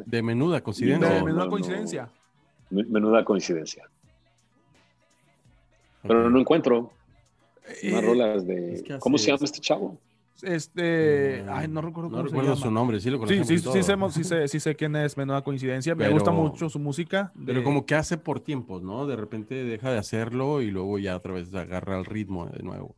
De 0.06 0.22
menuda 0.22 0.60
coincidencia. 0.62 1.08
de 1.10 1.22
menuda 1.22 1.44
no, 1.44 1.50
coincidencia. 1.50 2.08
Me- 2.70 2.84
Menuda 2.84 3.24
coincidencia. 3.24 3.84
Pero 6.02 6.30
no 6.30 6.38
encuentro 6.40 6.90
Eh, 7.82 8.00
rolas 8.00 8.46
de. 8.46 8.74
es 8.74 8.82
que 8.82 8.98
¿Cómo 8.98 9.18
se 9.18 9.26
llama 9.30 9.40
este 9.44 9.60
chavo? 9.60 9.98
Este, 10.40 11.44
ay, 11.50 11.66
no 11.66 11.80
recuerdo 11.82 12.10
No 12.10 12.16
cómo 12.18 12.28
recuerdo 12.28 12.54
se 12.56 12.62
su 12.62 12.70
nombre, 12.70 13.00
sí 13.00 13.10
lo 13.10 13.16
Sí, 13.16 13.20
conocemos. 13.20 13.46
sí, 13.48 13.58
sí, 13.58 13.64
todo. 13.64 13.72
sé, 13.72 14.22
sí, 14.22 14.24
sé, 14.24 14.48
sí 14.48 14.60
sé 14.60 14.76
quién 14.76 14.94
es 14.94 15.16
Menuda 15.16 15.42
Coincidencia. 15.42 15.94
Me 15.96 16.08
gusta 16.08 16.30
mucho 16.30 16.68
su 16.70 16.78
música. 16.78 17.32
Pero 17.44 17.64
como 17.64 17.84
que 17.84 17.96
hace 17.96 18.16
por 18.18 18.38
tiempos, 18.40 18.82
¿no? 18.82 19.06
De 19.06 19.16
repente 19.16 19.64
deja 19.64 19.90
de 19.90 19.98
hacerlo 19.98 20.62
y 20.62 20.70
luego 20.70 20.98
ya 21.00 21.16
otra 21.16 21.32
vez 21.32 21.52
agarra 21.52 21.98
el 21.98 22.04
ritmo 22.04 22.46
de 22.46 22.62
nuevo. 22.62 22.94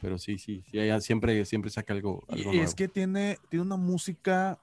Pero 0.00 0.18
sí, 0.18 0.38
sí, 0.38 0.62
sí, 0.70 0.78
ella 0.78 1.00
siempre, 1.00 1.44
siempre 1.44 1.70
saca 1.70 1.92
algo, 1.92 2.22
y 2.28 2.32
algo 2.38 2.50
es 2.50 2.56
nuevo. 2.56 2.72
que 2.76 2.88
tiene, 2.88 3.38
tiene 3.48 3.64
una 3.64 3.76
música. 3.76 4.58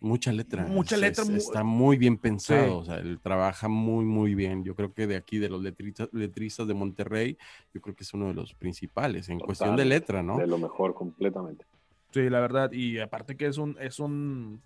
Mucha 0.00 0.32
letra. 0.32 0.64
Mucha 0.64 0.94
es- 0.94 1.00
letra, 1.00 1.24
es- 1.24 1.30
mu- 1.30 1.36
está 1.36 1.62
muy 1.62 1.96
bien 1.98 2.16
pensado. 2.16 2.64
Sí. 2.66 2.70
O 2.72 2.84
sea, 2.84 2.96
él 2.98 3.18
trabaja 3.22 3.68
muy, 3.68 4.04
muy 4.04 4.34
bien. 4.34 4.64
Yo 4.64 4.74
creo 4.74 4.94
que 4.94 5.06
de 5.06 5.16
aquí, 5.16 5.38
de 5.38 5.48
los 5.50 5.62
letristas, 5.62 6.08
letristas 6.12 6.66
de 6.66 6.74
Monterrey, 6.74 7.36
yo 7.74 7.80
creo 7.82 7.94
que 7.94 8.04
es 8.04 8.14
uno 8.14 8.28
de 8.28 8.34
los 8.34 8.54
principales 8.54 9.28
en 9.28 9.40
cuestión 9.40 9.76
de 9.76 9.84
letra, 9.84 10.22
¿no? 10.22 10.38
De 10.38 10.46
lo 10.46 10.56
mejor 10.58 10.94
completamente. 10.94 11.66
Sí, 12.12 12.30
la 12.30 12.40
verdad. 12.40 12.72
Y 12.72 12.98
aparte 12.98 13.36
que 13.36 13.46
es 13.46 13.58
un, 13.58 13.76
es 13.80 13.98
un, 13.98 14.62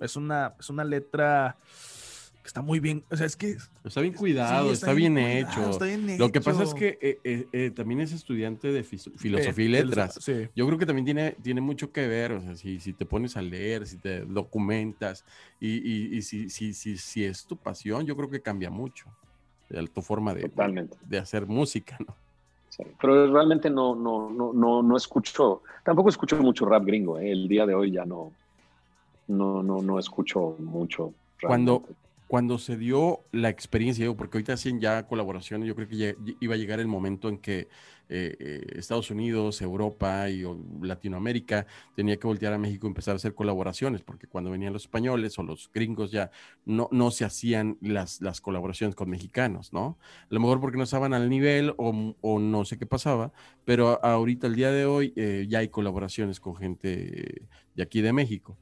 es 0.00 0.16
una, 0.16 0.54
es 0.58 0.68
una 0.70 0.82
letra 0.84 1.56
está 2.46 2.62
muy 2.62 2.80
bien. 2.80 3.04
O 3.10 3.16
sea, 3.16 3.26
es 3.26 3.36
que 3.36 3.56
Está 3.84 4.00
bien 4.00 4.14
sí, 4.14 4.18
cuidado, 4.18 4.72
está, 4.72 4.92
bien, 4.92 5.16
hecho. 5.18 5.70
está 5.70 5.84
bien 5.84 6.18
Lo 6.18 6.30
que 6.32 6.40
pasa 6.40 6.62
es 6.62 6.74
que 6.74 6.98
eh, 7.00 7.20
eh, 7.24 7.48
eh, 7.52 7.70
también 7.70 8.00
es 8.00 8.12
estudiante 8.12 8.72
de 8.72 8.82
filosofía 8.84 9.64
y 9.64 9.68
letras. 9.68 10.18
Sí. 10.20 10.48
Yo 10.54 10.66
creo 10.66 10.78
que 10.78 10.86
también 10.86 11.04
tiene, 11.04 11.32
tiene 11.42 11.60
mucho 11.60 11.92
que 11.92 12.06
ver, 12.06 12.32
o 12.32 12.40
sea, 12.40 12.56
si, 12.56 12.80
si 12.80 12.92
te 12.92 13.06
pones 13.06 13.36
a 13.36 13.42
leer, 13.42 13.86
si 13.86 13.98
te 13.98 14.20
documentas 14.24 15.24
y, 15.60 15.76
y- 15.76 16.16
y 16.16 16.22
si, 16.22 16.48
si, 16.50 16.72
si, 16.72 16.96
si 16.96 17.24
es 17.24 17.46
tu 17.46 17.56
pasión, 17.56 18.06
yo 18.06 18.16
creo 18.16 18.30
que 18.30 18.40
cambia 18.42 18.70
mucho 18.70 19.06
de 19.68 19.86
tu 19.88 20.00
forma 20.02 20.32
de, 20.34 20.42
Totalmente. 20.42 20.96
de 21.02 21.18
hacer 21.18 21.46
música, 21.46 21.96
¿no? 22.06 22.16
Sí, 22.68 22.82
Pero 23.00 23.32
realmente 23.32 23.70
no, 23.70 23.94
no, 23.94 24.30
no, 24.30 24.52
no, 24.52 24.82
no 24.82 24.96
escucho, 24.96 25.62
tampoco 25.84 26.08
escucho 26.10 26.36
mucho 26.38 26.66
rap 26.66 26.84
gringo. 26.84 27.18
¿eh? 27.18 27.30
El 27.32 27.48
día 27.48 27.64
de 27.64 27.74
hoy 27.74 27.90
ya 27.92 28.04
no, 28.04 28.32
no, 29.28 29.62
no, 29.62 29.82
no 29.82 29.98
escucho 29.98 30.56
mucho. 30.58 31.14
Realmente. 31.38 31.70
Cuando 31.86 32.05
se 32.58 32.76
dio 32.76 33.24
la 33.32 33.48
experiencia, 33.48 34.12
porque 34.14 34.38
ahorita 34.38 34.54
hacen 34.54 34.80
ya 34.80 35.06
colaboraciones, 35.06 35.68
yo 35.68 35.74
creo 35.74 35.88
que 35.88 35.96
ya 35.96 36.14
iba 36.40 36.54
a 36.54 36.58
llegar 36.58 36.80
el 36.80 36.88
momento 36.88 37.28
en 37.28 37.38
que 37.38 37.68
eh, 38.08 38.36
eh, 38.38 38.66
Estados 38.76 39.10
Unidos, 39.10 39.60
Europa 39.62 40.30
y 40.30 40.44
o, 40.44 40.56
Latinoamérica 40.80 41.66
tenía 41.96 42.16
que 42.16 42.26
voltear 42.26 42.52
a 42.52 42.58
México 42.58 42.86
y 42.86 42.88
empezar 42.88 43.12
a 43.12 43.16
hacer 43.16 43.34
colaboraciones, 43.34 44.02
porque 44.02 44.28
cuando 44.28 44.50
venían 44.50 44.72
los 44.72 44.82
españoles 44.82 45.38
o 45.38 45.42
los 45.42 45.70
gringos 45.72 46.12
ya 46.12 46.30
no, 46.64 46.88
no 46.92 47.10
se 47.10 47.24
hacían 47.24 47.78
las, 47.80 48.20
las 48.20 48.40
colaboraciones 48.40 48.94
con 48.94 49.10
mexicanos, 49.10 49.72
¿no? 49.72 49.98
A 50.22 50.26
lo 50.28 50.40
mejor 50.40 50.60
porque 50.60 50.78
no 50.78 50.84
estaban 50.84 51.14
al 51.14 51.28
nivel 51.28 51.74
o, 51.78 52.14
o 52.20 52.38
no 52.38 52.64
sé 52.64 52.78
qué 52.78 52.86
pasaba, 52.86 53.32
pero 53.64 54.04
ahorita, 54.04 54.46
el 54.46 54.54
día 54.54 54.70
de 54.70 54.84
hoy, 54.84 55.12
eh, 55.16 55.46
ya 55.48 55.58
hay 55.58 55.68
colaboraciones 55.68 56.38
con 56.38 56.56
gente 56.56 57.48
de 57.74 57.82
aquí 57.82 58.00
de 58.00 58.12
México. 58.12 58.56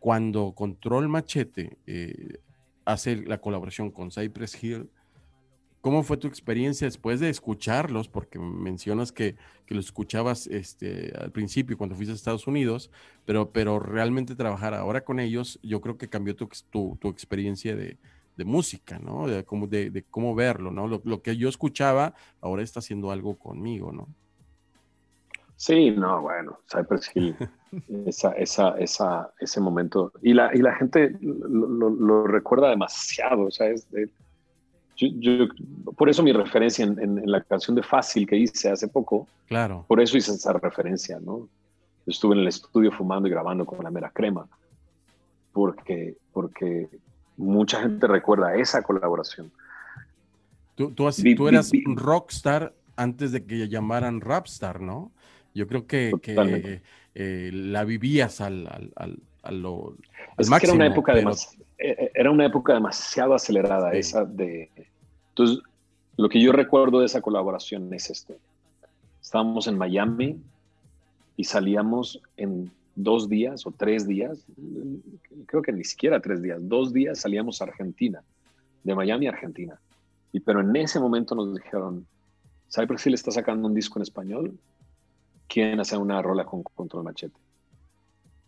Cuando 0.00 0.52
Control 0.52 1.08
Machete 1.08 1.76
eh, 1.86 2.38
hace 2.92 3.16
la 3.16 3.40
colaboración 3.40 3.90
con 3.90 4.10
Cypress 4.10 4.62
Hill, 4.62 4.90
¿cómo 5.80 6.02
fue 6.02 6.16
tu 6.16 6.26
experiencia 6.26 6.86
después 6.86 7.20
de 7.20 7.30
escucharlos? 7.30 8.08
Porque 8.08 8.38
mencionas 8.38 9.12
que, 9.12 9.36
que 9.66 9.74
los 9.74 9.86
escuchabas 9.86 10.46
este, 10.46 11.12
al 11.18 11.32
principio 11.32 11.78
cuando 11.78 11.96
fuiste 11.96 12.12
a 12.12 12.16
Estados 12.16 12.46
Unidos, 12.46 12.90
pero, 13.24 13.50
pero 13.50 13.78
realmente 13.78 14.34
trabajar 14.36 14.74
ahora 14.74 15.04
con 15.04 15.20
ellos, 15.20 15.58
yo 15.62 15.80
creo 15.80 15.96
que 15.96 16.08
cambió 16.08 16.36
tu, 16.36 16.48
tu, 16.70 16.96
tu 17.00 17.08
experiencia 17.08 17.76
de, 17.76 17.98
de 18.36 18.44
música, 18.44 18.98
¿no? 18.98 19.26
De 19.26 19.44
de, 19.68 19.90
de 19.90 20.02
cómo 20.04 20.34
verlo, 20.34 20.70
¿no? 20.70 20.86
Lo, 20.86 21.02
lo 21.04 21.22
que 21.22 21.36
yo 21.36 21.48
escuchaba 21.48 22.14
ahora 22.40 22.62
está 22.62 22.80
haciendo 22.80 23.10
algo 23.10 23.38
conmigo, 23.38 23.92
¿no? 23.92 24.08
Sí, 25.60 25.90
no, 25.90 26.22
bueno, 26.22 26.58
Cypress 26.72 27.10
Hill, 27.14 27.36
esa, 28.06 28.30
esa, 28.32 28.70
esa, 28.78 29.30
ese 29.38 29.60
momento. 29.60 30.10
Y 30.22 30.32
la, 30.32 30.50
y 30.56 30.58
la 30.62 30.74
gente 30.74 31.14
lo, 31.20 31.68
lo- 31.68 31.90
lo 31.90 32.26
recuerda 32.26 32.70
demasiado, 32.70 33.42
o 33.42 33.50
sea, 33.50 33.66
es 33.68 33.90
de- 33.90 34.08
yo, 34.96 35.08
yo- 35.18 35.48
por 35.98 36.08
eso 36.08 36.22
mi 36.22 36.32
referencia 36.32 36.82
en, 36.86 36.98
en- 36.98 37.18
en 37.18 37.30
la 37.30 37.42
canción 37.42 37.74
de 37.76 37.82
Fácil 37.82 38.26
que 38.26 38.36
hice 38.36 38.70
hace 38.70 38.88
poco, 38.88 39.28
Claro. 39.48 39.84
por 39.86 40.00
eso 40.00 40.16
hice 40.16 40.32
esa 40.32 40.54
referencia, 40.54 41.20
¿no? 41.20 41.46
Estuve 42.06 42.36
en 42.36 42.40
el 42.40 42.48
estudio 42.48 42.90
fumando 42.90 43.28
y 43.28 43.30
grabando 43.30 43.66
con 43.66 43.84
la 43.84 43.90
mera 43.90 44.10
crema, 44.10 44.48
porque, 45.52 46.16
porque 46.32 46.88
mucha 47.36 47.82
gente 47.82 48.06
recuerda 48.06 48.54
esa 48.54 48.80
colaboración. 48.82 49.52
Tú, 50.74 50.90
tú, 50.92 51.06
has- 51.06 51.22
Vi- 51.22 51.34
tú 51.34 51.44
vi- 51.44 51.48
eras 51.50 51.70
vi- 51.70 51.84
rockstar 51.86 52.72
antes 52.96 53.32
de 53.32 53.44
que 53.44 53.68
llamaran 53.68 54.22
rapstar, 54.22 54.80
¿no? 54.80 55.12
Yo 55.54 55.66
creo 55.66 55.86
que, 55.86 56.12
que, 56.22 56.82
eh, 57.14 57.50
la 57.52 57.84
vivías 57.84 58.40
al, 58.40 58.66
al, 58.68 58.92
al, 58.96 59.18
a 59.42 59.50
lo, 59.52 59.96
al 60.36 60.44
Es 60.44 60.48
que 60.50 60.56
era 60.66 60.72
una 60.74 60.84
máximo, 60.84 60.84
época 60.84 61.12
pero- 61.14 61.28
demas- 61.30 61.56
eh, 61.78 62.10
era 62.14 62.30
una 62.30 62.46
época 62.46 62.74
demasiado 62.74 63.34
acelerada 63.34 63.90
Sí. 63.92 63.98
esa 63.98 64.24
de 64.24 64.70
entonces 65.30 65.58
lo 66.16 66.28
que 66.28 66.40
yo 66.40 66.52
recuerdo 66.52 67.00
de 67.00 67.06
esa 67.06 67.20
colaboración 67.22 67.92
es 67.94 68.10
esto 68.10 68.34
estábamos 69.22 69.66
en 69.66 69.78
Miami 69.78 70.36
y 71.36 71.44
salíamos 71.44 72.20
en 72.36 72.70
dos 72.94 73.28
días 73.30 73.66
o 73.66 73.70
tres 73.70 74.06
días 74.06 74.38
creo 75.46 75.62
que 75.62 75.72
ni 75.72 75.84
siquiera 75.84 76.20
tres 76.20 76.42
días 76.42 76.58
dos 76.68 76.92
días 76.92 77.18
salíamos 77.20 77.60
a 77.60 77.64
Argentina 77.64 78.22
de 78.84 78.94
Miami 78.94 79.26
a 79.26 79.30
Argentina 79.30 79.78
y 80.32 80.40
pero 80.40 80.60
en 80.60 80.76
ese 80.76 81.00
momento 81.00 81.34
nos 81.34 81.54
dijeron 81.54 82.06
Cypress 82.70 83.06
Hill 83.06 83.14
está 83.14 83.30
sacando 83.30 83.66
un 83.66 83.74
disco 83.74 83.98
en 83.98 84.02
español 84.02 84.58
quieren 85.52 85.80
hacer 85.80 85.98
una 85.98 86.22
rola 86.22 86.44
con 86.44 86.62
Control 86.62 87.02
Machete 87.04 87.36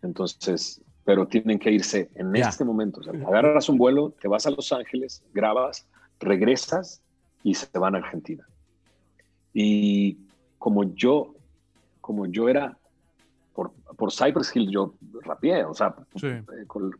entonces, 0.03 0.80
pero 1.05 1.26
tienen 1.26 1.59
que 1.59 1.70
irse 1.70 2.11
en 2.14 2.32
Ya. 2.34 2.48
este 2.48 2.64
momento. 2.64 3.00
O 3.00 3.03
sea, 3.05 3.12
agarras 3.26 3.68
un 3.68 3.78
vuelo, 3.78 4.12
te 4.20 4.28
vas 4.28 4.46
a 4.46 4.50
Los 4.50 4.72
Ángeles, 4.72 5.22
grabas, 5.32 5.86
regresas 6.18 7.00
y 7.44 7.55
se 7.55 7.66
van 7.78 7.94
a 7.94 7.98
Argentina. 7.98 8.44
Y 9.53 10.18
como 10.59 10.84
yo, 10.94 11.34
como 12.00 12.26
yo 12.26 12.48
era, 12.48 12.76
por, 13.55 13.72
por 13.96 14.11
Cypress 14.12 14.55
Hill 14.57 14.70
yo 14.70 14.94
rapeé, 15.22 15.64
o 15.64 15.74
sea, 15.74 15.94
Sí. 16.16 16.26
eh, 16.28 16.44
con- 16.66 16.90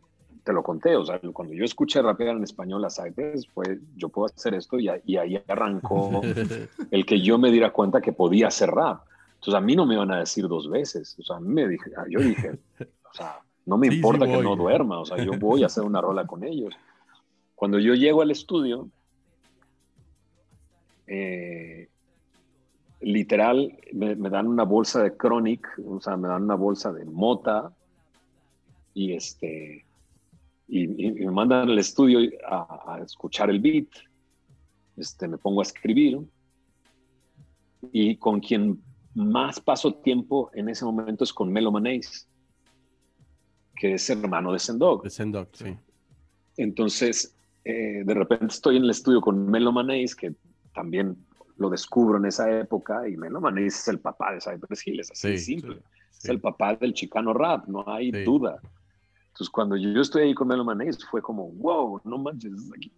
te 0.43 0.51
lo 0.51 0.61
conté, 0.61 0.95
o 0.97 1.05
sea, 1.05 1.19
cuando 1.31 1.53
yo 1.53 1.63
escuché 1.63 2.01
rapear 2.01 2.35
en 2.35 2.43
español 2.43 2.83
a 2.83 2.89
Cypress, 2.89 3.47
fue, 3.47 3.79
yo 3.95 4.09
puedo 4.09 4.25
hacer 4.33 4.53
esto 4.53 4.77
y, 4.77 4.89
a- 4.89 5.01
y 5.05 5.15
ahí 5.17 5.41
arrancó 5.47 6.21
el 6.91 7.05
que 7.05 7.21
yo 7.21 7.37
me 7.37 7.49
diera 7.51 7.71
cuenta 7.71 8.01
que 8.01 8.11
podía 8.13 8.47
hacer 8.47 8.69
rap. 8.69 9.03
Entonces 9.43 9.57
a 9.57 9.61
mí 9.61 9.75
no 9.75 9.85
me 9.85 9.95
iban 9.95 10.09
a 10.09 10.19
decir 10.19 10.47
dos 10.47 10.69
veces. 10.69 11.17
O 11.19 11.23
sea, 11.23 11.35
a 11.35 11.39
mí 11.41 11.53
me 11.53 11.67
dije, 11.67 11.91
ah, 11.97 12.05
yo 12.09 12.21
dije, 12.21 12.57
o 12.79 13.13
sea, 13.13 13.41
no 13.65 13.77
me 13.77 13.87
Sí, 13.87 13.91
sí 13.91 13.97
importa 13.97 14.25
que 14.25 14.41
no 14.41 14.55
duerma, 14.55 15.01
o 15.01 15.05
sea, 15.05 15.21
yo 15.21 15.37
voy 15.37 15.63
a 15.63 15.65
hacer 15.65 15.83
una 15.83 15.99
rola 15.99 16.25
con 16.25 16.45
ellos. 16.45 16.73
Cuando 17.53 17.77
yo 17.77 17.93
llego 17.93 18.21
al 18.21 18.31
estudio, 18.31 18.87
eh, 21.07 21.89
literal, 23.01 23.77
me, 23.91 24.15
me 24.15 24.29
dan 24.29 24.47
una 24.47 24.63
bolsa 24.63 25.03
de 25.03 25.17
Chronic, 25.17 25.67
o 25.85 25.99
sea, 25.99 26.15
me 26.15 26.29
dan 26.29 26.43
una 26.43 26.55
bolsa 26.55 26.93
de 26.93 27.03
mota 27.03 27.73
y 28.93 29.11
este 29.11 29.85
y 30.69 30.87
me 30.87 31.31
mandan 31.31 31.69
al 31.69 31.77
estudio 31.77 32.19
a, 32.47 32.93
a 32.93 32.99
escuchar 33.01 33.49
el 33.49 33.59
beat. 33.59 33.89
Este, 34.95 35.27
me 35.27 35.37
pongo 35.37 35.59
a 35.59 35.63
escribir 35.63 36.21
y 37.91 38.15
con 38.15 38.39
quien 38.39 38.81
más 39.15 39.59
paso 39.59 39.93
tiempo 39.95 40.49
en 40.53 40.69
ese 40.69 40.85
momento 40.85 41.23
es 41.23 41.33
con 41.33 41.51
Melo 41.51 41.71
Manés, 41.71 42.27
que 43.75 43.93
es 43.95 44.09
hermano 44.09 44.53
de 44.53 44.59
Sendog. 44.59 45.03
De 45.03 45.09
Sendog, 45.09 45.47
sí. 45.53 45.75
Entonces, 46.57 47.35
eh, 47.65 48.03
de 48.05 48.13
repente 48.13 48.47
estoy 48.47 48.77
en 48.77 48.83
el 48.83 48.89
estudio 48.91 49.21
con 49.21 49.49
Melo 49.49 49.71
Manés, 49.71 50.15
que 50.15 50.33
también 50.73 51.17
lo 51.57 51.69
descubro 51.69 52.17
en 52.17 52.25
esa 52.25 52.59
época, 52.59 53.07
y 53.07 53.15
Melo 53.17 53.41
Manés 53.41 53.79
es 53.79 53.87
el 53.87 53.99
papá 53.99 54.33
de 54.33 54.41
Cypress 54.41 54.87
Hill, 54.87 54.99
es 54.99 55.11
así 55.11 55.37
Sí, 55.37 55.55
simple. 55.57 55.75
sí, 55.75 55.81
Es 56.11 56.17
sí. 56.23 56.31
el 56.31 56.39
papá 56.41 56.75
del 56.75 56.93
chicano 56.93 57.33
rap, 57.33 57.67
no 57.67 57.83
hay 57.87 58.11
duda. 58.23 58.59
Entonces, 59.27 59.49
cuando 59.49 59.75
yo 59.75 59.99
estoy 60.01 60.23
ahí 60.23 60.33
con 60.35 60.47
Melo 60.47 60.63
Manés, 60.63 61.03
fue 61.09 61.21
como, 61.21 61.49
wow, 61.53 61.99
no 62.03 62.17
manches, 62.19 62.51
es 62.53 62.71
aquí. 62.75 62.91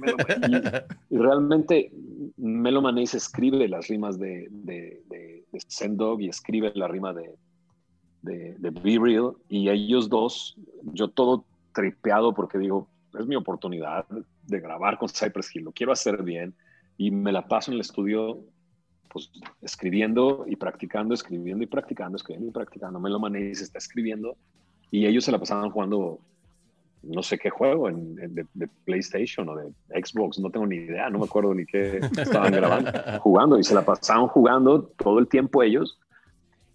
Manés. 0.00 0.82
Y 1.10 1.16
realmente 1.16 1.92
Melo 2.36 2.82
Manés 2.82 3.14
escribe 3.14 3.68
las 3.68 3.88
rimas 3.88 4.18
de, 4.18 4.48
de, 4.50 5.02
de, 5.08 5.33
de 5.54 5.60
Sendog 5.66 6.20
y 6.20 6.28
escribe 6.28 6.72
la 6.74 6.88
rima 6.88 7.12
de, 7.12 7.34
de, 8.22 8.70
Be 8.70 8.98
Real. 9.00 9.32
Y 9.48 9.68
ellos 9.68 10.08
dos, 10.08 10.56
yo 10.82 11.08
todo 11.08 11.44
tripeado 11.72 12.34
porque 12.34 12.58
digo, 12.58 12.88
es 13.18 13.26
mi 13.26 13.36
oportunidad 13.36 14.04
de 14.46 14.60
grabar 14.60 14.98
con 14.98 15.08
Cypress 15.08 15.54
Hill, 15.54 15.64
lo 15.64 15.72
quiero 15.72 15.92
hacer 15.92 16.22
bien. 16.22 16.54
Y 16.96 17.10
me 17.10 17.32
la 17.32 17.48
paso 17.48 17.70
en 17.70 17.76
el 17.76 17.80
estudio 17.80 18.40
pues 19.08 19.30
escribiendo 19.62 20.44
y 20.48 20.56
practicando, 20.56 21.14
escribiendo 21.14 21.62
y 21.62 21.68
practicando, 21.68 22.16
escribiendo 22.16 22.48
y 22.48 22.52
practicando. 22.52 22.98
Melo 22.98 23.20
Manés 23.20 23.60
está 23.60 23.78
escribiendo 23.78 24.36
y 24.90 25.06
ellos 25.06 25.24
se 25.24 25.32
la 25.32 25.38
pasaban 25.38 25.70
jugando 25.70 26.18
no 27.06 27.22
sé 27.22 27.38
qué 27.38 27.50
juego, 27.50 27.88
en, 27.88 28.14
de, 28.14 28.68
PlayStation 28.84 29.48
o 29.48 29.56
de 29.56 29.72
Xbox, 30.02 30.38
no 30.38 30.50
tengo 30.50 30.66
ni 30.66 30.76
idea, 30.76 31.10
no 31.10 31.18
me 31.18 31.24
acuerdo 31.24 31.54
ni 31.54 31.66
qué 31.66 32.00
estaban 32.16 32.52
grabando, 32.52 32.90
jugando, 33.20 33.58
y 33.58 33.64
se 33.64 33.74
la 33.74 33.84
pasaban 33.84 34.28
jugando 34.28 34.82
todo 34.82 35.18
el 35.18 35.28
tiempo 35.28 35.62
ellos. 35.62 35.98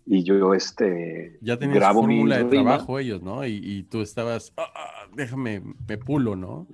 Y 0.05 0.23
yo, 0.23 0.55
este, 0.55 1.38
ya 1.41 1.57
tenías 1.57 1.77
grabo 1.77 2.01
fórmula 2.01 2.39
de 2.39 2.45
trabajo 2.45 2.97
ellos, 2.97 3.21
¿no? 3.21 3.45
Y, 3.45 3.84
tú 3.84 4.01
estabas, 4.01 4.51
ah, 4.57 4.65
ah, 4.75 5.07
déjame, 5.13 5.61
me 5.88 5.97
pulo, 5.99 6.36
¿no? 6.36 6.65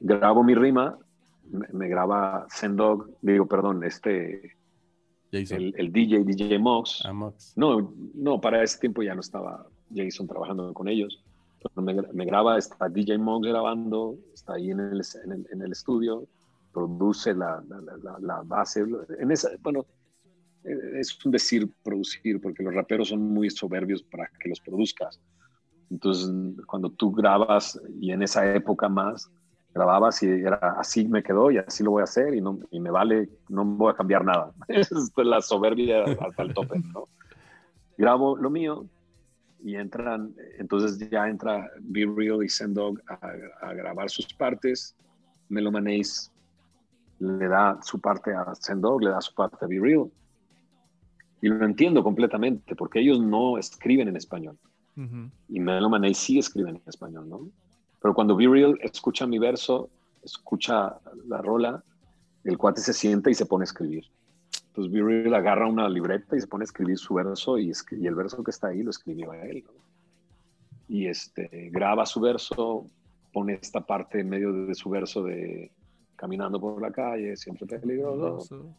Grabo 0.00 0.42
mi 0.42 0.54
rima, 0.54 0.96
me, 1.50 1.88
graba 1.88 2.46
Sendog, 2.48 3.10
digo, 3.20 3.46
perdón, 3.46 3.84
este, 3.84 4.56
el, 5.32 5.74
el, 5.76 5.92
DJ, 5.92 6.24
DJ 6.24 6.58
Mox. 6.58 7.02
Ah, 7.04 7.12
Mox. 7.12 7.52
No, 7.56 7.92
no, 8.14 8.40
para 8.40 8.62
ese 8.62 8.78
tiempo 8.78 9.02
ya 9.02 9.14
no 9.14 9.20
estaba 9.20 9.66
Jason 9.94 10.26
trabajando 10.26 10.72
con 10.72 10.88
ellos 10.88 11.25
me, 11.74 12.24
graba, 12.24 12.58
está 12.58 12.88
DJ 12.88 13.18
Monk 13.18 13.46
grabando, 13.46 14.16
está 14.32 14.54
ahí 14.54 14.70
en 14.70 14.80
el, 14.80 15.02
en 15.52 15.62
el, 15.62 15.72
estudio, 15.72 16.26
produce 16.72 17.34
la, 17.34 17.62
la, 18.20 18.42
base. 18.44 18.84
En 19.18 19.30
esa, 19.30 19.50
bueno, 19.62 19.86
es 20.64 21.24
un 21.24 21.32
decir 21.32 21.70
producir, 21.82 22.40
porque 22.40 22.62
los 22.62 22.74
raperos 22.74 23.08
son 23.08 23.20
muy 23.20 23.50
soberbios 23.50 24.02
para 24.02 24.28
que 24.40 24.48
los 24.48 24.60
produzcas. 24.60 25.20
Entonces, 25.90 26.30
cuando 26.66 26.90
tú 26.90 27.12
grabas, 27.12 27.80
y 28.00 28.10
en 28.10 28.22
esa 28.22 28.54
época 28.54 28.88
más, 28.88 29.30
grababas 29.76 30.22
y 30.22 30.26
era 30.26 30.74
así 30.78 31.06
me 31.06 31.22
quedó 31.22 31.50
y 31.50 31.58
así 31.58 31.84
lo 31.84 31.90
voy 31.90 32.00
a 32.00 32.04
hacer 32.04 32.34
y, 32.34 32.40
no, 32.40 32.58
y 32.70 32.80
me 32.80 32.90
vale, 32.90 33.28
no 33.50 33.64
voy 33.64 33.92
a 33.92 33.94
cambiar 33.94 34.24
nada. 34.24 34.52
es 34.68 34.90
la 35.16 35.42
soberbia 35.42 36.04
hasta 36.04 36.42
el 36.42 36.54
tope, 36.54 36.78
¿no? 36.92 37.04
Grabo 37.98 38.36
lo 38.36 38.50
mío, 38.50 38.86
y 39.62 39.76
entran, 39.76 40.34
entonces 40.58 40.98
ya 41.10 41.28
entra 41.28 41.70
Be 41.80 42.06
Real 42.06 42.44
y 42.44 42.48
Sendog 42.48 43.00
a, 43.08 43.32
a 43.62 43.74
grabar 43.74 44.10
sus 44.10 44.32
partes. 44.34 44.94
Melomaneis 45.48 46.30
le 47.18 47.48
da 47.48 47.78
su 47.82 48.00
parte 48.00 48.32
a 48.34 48.54
Sendog, 48.54 49.02
le 49.02 49.10
da 49.10 49.20
su 49.20 49.34
parte 49.34 49.64
a 49.64 49.68
Be 49.68 49.78
Real. 49.80 50.10
Y 51.40 51.48
lo 51.48 51.64
entiendo 51.64 52.02
completamente, 52.02 52.74
porque 52.74 53.00
ellos 53.00 53.20
no 53.20 53.58
escriben 53.58 54.08
en 54.08 54.16
español. 54.16 54.58
Y 55.48 55.60
Melomaneis 55.60 56.16
sí 56.16 56.38
escriben 56.38 56.76
en 56.76 56.82
español, 56.86 57.28
¿no? 57.28 57.48
Pero 58.00 58.14
cuando 58.14 58.34
Be 58.34 58.48
Real 58.48 58.78
escucha 58.82 59.26
mi 59.26 59.38
verso, 59.38 59.90
escucha 60.22 60.96
la 61.26 61.42
rola, 61.42 61.82
el 62.44 62.56
cuate 62.56 62.80
se 62.80 62.92
sienta 62.92 63.30
y 63.30 63.34
se 63.34 63.44
pone 63.44 63.64
a 63.64 63.66
escribir. 63.66 64.04
Entonces 64.76 64.92
B-Real 64.92 65.34
agarra 65.34 65.66
una 65.66 65.88
libreta 65.88 66.36
y 66.36 66.40
se 66.40 66.46
pone 66.46 66.64
a 66.64 66.66
escribir 66.66 66.98
su 66.98 67.14
verso 67.14 67.58
y, 67.58 67.72
y 67.92 68.06
el 68.06 68.14
verso 68.14 68.44
que 68.44 68.50
está 68.50 68.68
ahí 68.68 68.82
lo 68.82 68.90
escribió 68.90 69.30
a 69.30 69.38
él. 69.38 69.64
Y 70.86 71.06
este, 71.06 71.70
graba 71.72 72.04
su 72.04 72.20
verso, 72.20 72.84
pone 73.32 73.54
esta 73.54 73.80
parte 73.80 74.20
en 74.20 74.28
medio 74.28 74.52
de 74.52 74.74
su 74.74 74.90
verso 74.90 75.22
de 75.22 75.72
caminando 76.14 76.60
por 76.60 76.82
la 76.82 76.90
calle, 76.90 77.38
siempre 77.38 77.66
peligroso. 77.66 78.76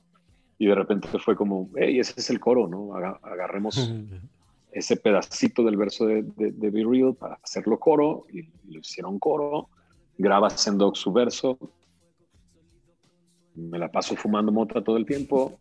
Y 0.59 0.67
de 0.67 0.75
repente 0.75 1.07
fue 1.17 1.35
como, 1.35 1.67
hey, 1.75 1.99
ese 1.99 2.13
es 2.17 2.29
el 2.29 2.39
coro, 2.39 2.67
¿no? 2.67 2.93
Agarremos 2.93 3.91
ese 4.71 4.97
pedacito 4.97 5.63
del 5.63 5.77
verso 5.77 6.05
de, 6.05 6.21
de, 6.21 6.51
de 6.51 6.69
Be 6.69 6.83
Real 6.87 7.15
para 7.15 7.39
hacerlo 7.41 7.79
coro, 7.79 8.27
y, 8.31 8.43
lo 8.71 8.81
hicieron 8.81 9.17
coro. 9.17 9.69
Graba 10.15 10.51
Sendog 10.51 10.95
su 10.95 11.11
verso. 11.11 11.57
Me 13.55 13.79
la 13.79 13.91
paso 13.91 14.15
fumando 14.15 14.51
mota 14.51 14.83
todo 14.83 14.97
el 14.97 15.05
tiempo 15.07 15.59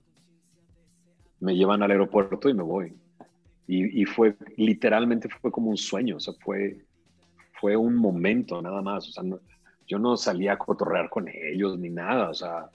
me 1.41 1.55
llevan 1.55 1.83
al 1.83 1.91
aeropuerto 1.91 2.49
y 2.49 2.55
me 2.55 2.63
voy. 2.63 2.93
Y, 3.69 4.05
fue, 4.05 4.37
literalmente 4.57 5.29
fue 5.29 5.51
como 5.51 5.71
un 5.71 5.77
sueño, 5.77 6.17
o 6.17 6.21
sea, 6.21 6.35
fue, 6.35 6.85
fue 7.61 7.77
un 7.77 7.97
momento 7.97 8.63
nada 8.63 8.81
más, 8.81 9.09
o 9.09 9.11
sea, 9.11 9.25
yo 9.89 9.99
no 9.99 10.17
salía 10.17 10.53
a 10.53 10.59
cotorrear 10.59 11.11
con 11.11 11.27
ellos 11.29 11.77
ni 11.77 11.91
nada, 11.91 12.31
o 12.31 12.35
sea, 12.35 12.71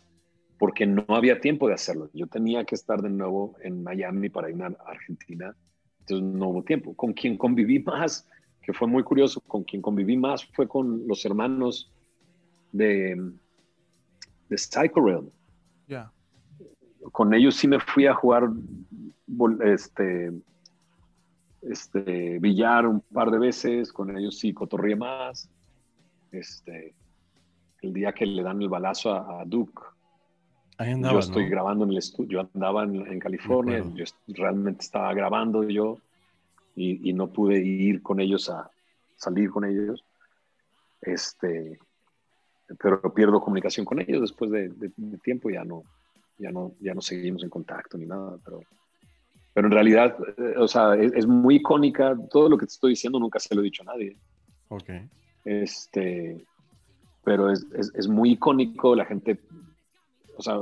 porque 0.60 0.86
no 0.86 1.06
había 1.08 1.40
tiempo 1.40 1.70
de 1.70 1.76
hacerlo. 1.76 2.10
Yo 2.14 2.28
tenía 2.28 2.66
que 2.66 2.76
estar 2.76 3.02
de 3.02 3.10
nuevo 3.10 3.56
en 3.64 3.84
Miami 3.84 4.28
para 4.28 4.50
ir 4.50 4.62
a 4.62 4.76
Argentina, 4.86 5.56
entonces 6.00 6.28
no 6.28 6.50
hubo 6.50 6.64
tiempo. 6.64 6.94
Con 6.94 7.14
quien 7.14 7.38
conviví 7.38 7.80
más, 7.80 8.28
que 8.62 8.74
fue 8.74 8.90
muy 8.90 9.04
curioso, 9.04 9.40
con 9.40 9.64
quien 9.64 9.82
conviví 9.82 10.18
más 10.18 10.46
fue 10.46 10.68
con 10.68 11.08
los 11.08 11.24
hermanos 11.24 11.90
de, 12.74 13.16
de 14.50 14.58
Psycho 14.58 15.00
Realm. 15.00 15.30
Ya 15.88 16.12
con 17.12 17.34
ellos 17.34 17.56
sí 17.56 17.68
me 17.68 17.80
fui 17.80 18.06
a 18.06 18.14
jugar 18.14 18.50
este, 19.64 20.32
este, 21.62 22.40
billar 22.40 22.86
un 22.86 23.02
par 23.02 23.32
de 23.32 23.40
veces, 23.40 23.92
con 23.92 24.16
ellos 24.16 24.38
sí 24.38 24.54
cotorré 24.54 24.96
más. 24.96 25.50
Este, 26.32 26.94
el 27.82 27.94
día 27.94 28.14
que 28.14 28.26
le 28.26 28.44
dan 28.44 28.62
el 28.62 28.70
balazo 28.70 29.14
a, 29.14 29.44
Duke, 29.46 29.82
yo 30.80 31.20
estoy 31.20 31.50
grabando 31.50 31.84
en 31.84 31.92
el 31.92 31.98
estudio, 31.98 32.42
yo 32.42 32.50
andaba 32.54 32.84
en, 32.84 33.20
California, 33.20 33.84
yo 33.94 34.06
realmente 34.28 34.82
estaba 34.82 35.14
grabando 35.14 35.64
yo 35.64 35.98
y, 36.76 37.14
no 37.14 37.28
pude 37.28 37.60
ir 37.60 38.02
con 38.02 38.20
ellos 38.20 38.50
a 38.50 38.70
salir 39.16 39.50
con 39.50 39.66
ellos. 39.66 40.04
Este, 41.02 41.80
pero 42.80 43.02
pierdo 43.14 43.42
comunicación 43.42 43.86
con 43.86 44.00
ellos 44.00 44.22
después 44.22 44.52
de, 44.52 44.70
de 44.70 45.18
tiempo, 45.18 45.50
ya 45.50 45.64
no, 45.64 45.84
ya 46.42 46.52
no, 46.52 46.74
ya 46.80 46.94
no 46.94 47.02
seguimos 47.02 47.44
en 47.44 47.50
contacto 47.50 47.98
ni 47.98 48.06
nada, 48.06 48.38
pero, 48.44 48.62
pero 49.54 49.68
en 49.68 49.74
realidad, 49.74 50.16
eh, 50.38 50.56
o 50.58 50.68
sea, 50.68 50.96
es, 50.96 51.28
muy 51.28 51.56
icónica, 51.56 52.16
todo 52.30 52.50
lo 52.50 52.58
que 52.58 52.66
te 52.66 52.74
estoy 52.74 52.92
diciendo 52.92 53.20
nunca 53.20 53.40
se 53.40 53.54
lo 53.54 53.62
he 53.62 53.66
dicho 53.66 53.84
a 53.84 53.94
nadie. 53.94 54.18
Ok. 54.70 54.90
Este, 55.46 56.44
pero 57.24 57.52
es, 57.52 57.66
es, 57.74 57.92
es 57.96 58.08
muy 58.08 58.32
icónico, 58.32 58.96
la 58.96 59.06
gente, 59.06 59.40
o 60.38 60.42
sea, 60.42 60.58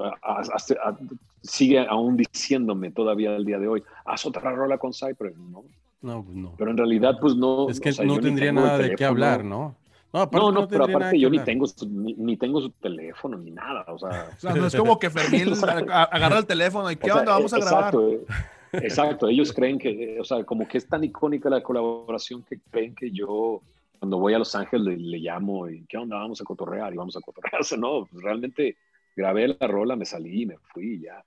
sigue 1.41 1.79
aún 1.79 2.17
diciéndome 2.17 2.91
todavía 2.91 3.35
el 3.35 3.45
día 3.45 3.59
de 3.59 3.67
hoy, 3.67 3.83
haz 4.05 4.25
otra 4.25 4.51
rola 4.51 4.77
con 4.77 4.93
Cypress, 4.93 5.37
¿no? 5.37 5.63
No, 6.01 6.23
pues 6.23 6.35
no. 6.35 6.53
Pero 6.57 6.71
en 6.71 6.77
realidad, 6.77 7.17
pues 7.19 7.35
no. 7.35 7.69
Es 7.69 7.79
que 7.79 7.91
no 8.05 8.19
tendría 8.19 8.51
nada 8.51 8.77
de 8.77 8.95
qué 8.95 9.05
hablar, 9.05 9.43
¿no? 9.43 9.75
No, 10.11 10.51
no, 10.51 10.67
pero 10.67 10.85
aparte 10.85 11.19
yo 11.19 11.29
ni 11.29 11.39
tengo, 11.39 11.67
su, 11.67 11.87
ni, 11.87 12.35
tengo 12.35 12.61
su 12.61 12.71
teléfono 12.71 13.37
ni 13.37 13.51
nada, 13.51 13.85
o 13.87 13.99
sea. 13.99 14.31
no 14.55 14.65
es 14.65 14.75
como 14.75 14.97
que 14.97 15.09
Fermín 15.09 15.53
agarra 15.91 16.39
el 16.39 16.45
teléfono 16.47 16.89
y 16.89 16.95
¿qué 16.95 17.11
onda? 17.11 17.33
Vamos 17.33 17.53
a 17.53 17.59
grabar. 17.59 17.93
Exacto, 17.93 18.09
eh, 18.09 18.25
exacto, 18.73 19.27
ellos 19.27 19.53
creen 19.53 19.77
que, 19.77 20.17
o 20.19 20.23
sea, 20.23 20.43
como 20.43 20.67
que 20.67 20.79
es 20.79 20.87
tan 20.87 21.03
icónica 21.03 21.49
la 21.49 21.61
colaboración 21.61 22.43
que 22.43 22.59
creen 22.71 22.95
que 22.95 23.11
yo 23.11 23.61
cuando 23.99 24.17
voy 24.17 24.33
a 24.33 24.39
Los 24.39 24.55
Ángeles 24.55 24.99
le, 24.99 25.17
llamo 25.19 25.69
y 25.69 25.85
¿qué 25.85 25.97
onda? 25.97 26.17
Vamos 26.17 26.41
a 26.41 26.45
cotorrear 26.45 26.91
y 26.93 26.97
vamos 26.97 27.15
a 27.15 27.21
cotorrear. 27.21 27.49
O 27.61 27.63
sea, 27.63 27.77
no, 27.77 28.07
pues, 28.09 28.23
realmente 28.23 28.77
grabé 29.15 29.55
la 29.59 29.67
rola, 29.67 29.95
me 29.95 30.05
salí 30.05 30.43
y 30.43 30.45
me 30.47 30.57
fui 30.57 30.95
y 30.95 31.01
ya. 31.01 31.23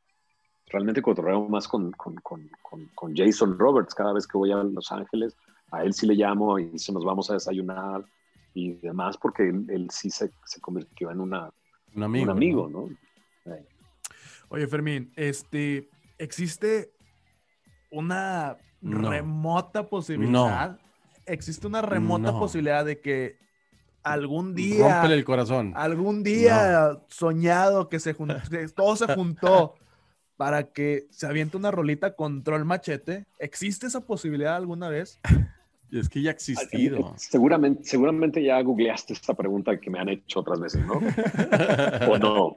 Realmente 0.66 1.03
cotorreo 1.03 1.49
más 1.49 1.68
con, 1.68 1.93
con, 1.93 2.16
con, 2.16 2.49
con, 2.95 3.14
Jason 3.14 3.59
Roberts 3.59 3.95
cada 3.95 4.14
vez 4.14 4.26
que 4.26 4.39
voy 4.39 4.51
a 4.53 4.57
Los 4.57 4.91
Ángeles. 4.91 5.37
A 5.70 5.85
él 5.85 5.93
sí 5.93 6.07
le 6.07 6.14
llamo 6.14 6.59
y 6.59 6.78
se 6.78 6.93
nos 6.93 7.05
vamos 7.05 7.30
a 7.30 7.35
desayunar 7.35 8.05
y 8.55 8.74
demás, 8.74 9.16
porque 9.16 9.48
él, 9.48 9.88
sí 9.90 10.11
se, 10.11 10.30
se, 10.44 10.61
convirtió 10.61 11.11
en 11.11 11.20
una, 11.20 11.50
un 11.94 12.03
amigo, 12.03 12.24
un 12.24 12.30
amigo 12.30 12.68
¿no? 12.68 12.88
Oye, 14.48 14.66
Fermín, 14.66 15.12
este, 15.16 15.88
¿existe 16.18 16.92
una 17.90 18.59
remota 18.82 19.88
posibilidad? 19.88 20.78
¿Existe 21.24 21.66
una 21.66 21.80
remota 21.80 22.32
posibilidad 22.32 22.84
de 22.84 23.00
que 23.00 23.38
algún 24.03 24.55
día... 24.55 24.94
Rómpele 24.94 25.14
el 25.14 25.24
corazón. 25.24 25.72
Algún 25.74 26.22
día 26.22 27.00
soñado 27.09 27.88
que 27.88 27.98
se 27.98 28.12
juntó, 28.12 28.34
todo 28.76 28.96
se 28.96 29.14
juntó 29.14 29.74
para 30.36 30.72
que 30.72 31.07
se 31.11 31.26
aviente 31.26 31.57
una 31.57 31.70
rolita 31.70 32.14
control 32.14 32.64
machete. 32.64 33.26
¿Existe 33.38 33.86
esa 33.86 34.00
posibilidad 34.00 34.57
alguna 34.57 34.88
vez? 34.88 35.20
Es 35.93 36.09
que 36.09 36.22
ya 36.22 36.30
ha 36.30 36.32
existido. 36.32 37.14
Seguramente, 37.18 37.84
seguramente 37.84 38.43
ya 38.43 38.61
googleaste 38.62 39.12
esta 39.12 39.34
pregunta 39.34 39.78
que 39.78 39.90
me 39.90 39.99
han 39.99 40.09
hecho 40.09 40.40
otras 40.40 40.59
veces, 40.59 40.84
¿no? 40.86 40.95
¿O 42.11 42.18
no? 42.18 42.57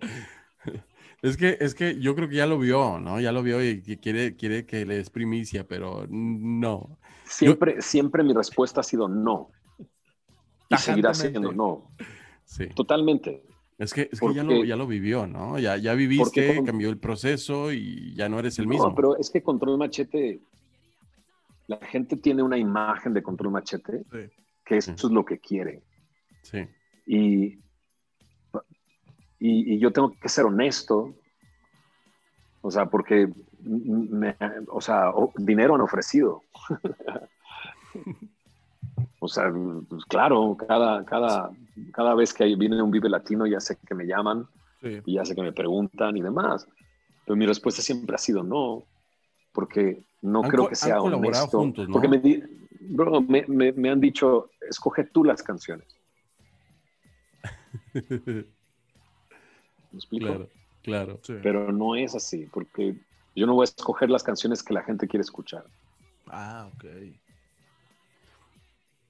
Es 1.22 1.36
que, 1.36 1.58
es 1.60 1.76
que 1.76 2.00
yo 2.00 2.16
creo 2.16 2.30
que 2.30 2.36
ya 2.36 2.46
lo 2.46 2.58
vio, 2.58 3.00
¿no? 3.00 3.20
Ya 3.20 3.32
lo 3.32 3.44
vio 3.44 3.64
y 3.64 3.82
quiere, 3.98 4.36
quiere 4.36 4.66
que 4.66 4.86
le 4.86 4.98
des 4.98 5.10
primicia, 5.10 5.68
pero 5.68 6.06
no. 6.10 6.98
Siempre, 7.26 7.82
siempre 7.82 8.24
mi 8.24 8.34
respuesta 8.34 8.82
ha 8.82 8.84
sido 8.84 9.10
no. 9.10 9.50
Y 10.70 10.78
seguirá 10.78 11.14
siendo 11.14 11.52
no. 11.52 11.92
Sí. 12.46 12.68
Totalmente. 12.68 13.44
Es 13.78 13.94
que, 13.94 14.08
es 14.10 14.20
que 14.22 14.34
ya, 14.34 14.44
lo, 14.44 14.64
ya, 14.64 14.78
lo, 14.78 14.88
vivió, 14.88 15.28
¿no? 15.28 15.60
Ya, 15.60 15.76
ya 15.76 15.94
viviste, 15.94 16.64
cambió 16.64 16.90
el 16.90 16.98
proceso 16.98 17.74
y 17.74 18.14
ya 18.16 18.30
no 18.30 18.40
eres 18.40 18.58
el 18.60 18.68
mismo. 18.68 18.88
No, 18.88 18.96
pero 18.96 19.18
es 19.18 19.30
que 19.30 19.44
Control 19.44 19.78
Machete 19.78 20.40
la 21.68 21.78
gente 21.78 22.18
tiene 22.18 22.44
una 22.44 22.58
imagen 22.58 23.14
de 23.14 23.24
control 23.24 23.52
machete 23.52 24.04
que 24.64 24.78
eso 24.78 24.92
es 24.94 25.04
lo 25.04 25.24
que 25.24 25.40
quiere. 25.40 25.84
Sí. 26.42 26.68
Y, 27.06 27.60
y, 29.40 29.80
yo 29.80 29.92
tengo 29.92 30.12
que 30.20 30.30
ser 30.30 30.46
honesto, 30.46 31.14
o 32.62 32.72
sea, 32.72 32.88
porque, 32.88 33.30
o 34.70 34.82
sea, 34.82 35.12
dinero 35.38 35.76
han 35.76 35.82
ofrecido. 35.82 36.42
O 39.20 39.28
sea, 39.28 39.52
pues, 39.90 40.06
claro, 40.06 40.56
cada, 40.56 41.04
cada, 41.04 41.50
cada 41.94 42.14
vez 42.14 42.32
que 42.32 42.44
viene 42.56 42.82
un 42.82 42.92
Vive 42.92 43.10
Latino 43.10 43.48
ya 43.48 43.60
sé 43.60 43.76
que 43.78 43.96
me 43.96 44.06
llaman 44.06 44.48
y 44.82 45.16
ya 45.16 45.26
sé 45.26 45.34
que 45.34 45.42
me 45.42 45.52
preguntan 45.52 46.16
y 46.16 46.22
demás. 46.22 46.68
Pero 47.26 47.36
mi 47.36 47.48
respuesta 47.48 47.82
siempre 47.82 48.16
ha 48.16 48.20
sido 48.20 48.44
no, 48.44 48.84
porque 49.52 50.04
no 50.26 50.42
creo 50.44 50.68
que 50.68 50.76
sea 50.76 51.02
honesto. 51.02 51.60
Juntos, 51.60 51.88
¿no? 51.88 51.94
Porque 51.94 52.08
me, 52.08 52.44
bro, 52.82 53.22
me, 53.22 53.46
me, 53.48 53.72
me, 53.72 53.90
han 53.90 54.00
dicho, 54.00 54.50
escoge 54.68 55.06
tú 55.06 55.24
las 55.24 55.44
canciones. 55.44 55.88
¿Me 57.94 58.46
explico? 59.94 60.48
Claro, 60.82 61.20
claro. 61.22 61.42
Pero 61.42 61.72
no 61.72 61.96
es 61.96 62.16
así, 62.16 62.48
porque 62.52 62.96
yo 63.36 63.46
no 63.46 63.54
voy 63.54 63.64
a 63.64 63.66
escoger 63.66 64.10
las 64.10 64.24
canciones 64.24 64.64
que 64.64 64.74
la 64.74 64.84
gente 64.84 65.08
quiere 65.08 65.22
escuchar. 65.22 65.66
Ah, 66.28 66.70
ok. 66.74 66.86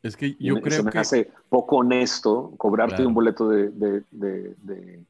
Es 0.04 0.16
que 0.16 0.36
yo 0.40 0.62
creo 0.62 0.84
me 0.84 0.92
que... 0.92 1.00
hace 1.00 1.32
poco 1.50 1.78
honesto 1.78 2.54
cobrarte 2.58 3.06
un 3.06 3.14
boleto 3.14 3.50
de, 3.50 3.72
de, 3.72 4.04
de, 4.12 5.04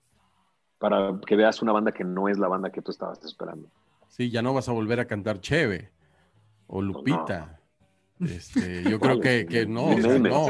para 0.78 1.20
que 1.26 1.36
veas 1.36 1.62
una 1.62 1.74
banda 1.74 1.91
que 1.91 2.06
no 2.06 2.30
es 2.30 2.38
la 2.38 2.47
banda 2.47 2.72
que 2.72 2.82
tú 2.82 2.91
estabas 2.91 3.22
esperando. 3.26 3.68
Sí, 4.08 4.30
ya 4.30 4.41
no 4.41 4.53
vas 4.53 4.70
a 4.70 4.72
volver 4.72 5.01
a 5.01 5.06
cantar 5.06 5.41
Cheve 5.41 5.91
o 6.68 6.82
Lupita. 6.82 7.59
Este, 8.20 8.84
yo 8.89 8.99
creo 8.99 9.20
que, 9.20 9.45
que 9.45 9.66
no, 9.66 9.88
o 9.88 10.01
sea, 10.01 10.20
no. 10.20 10.47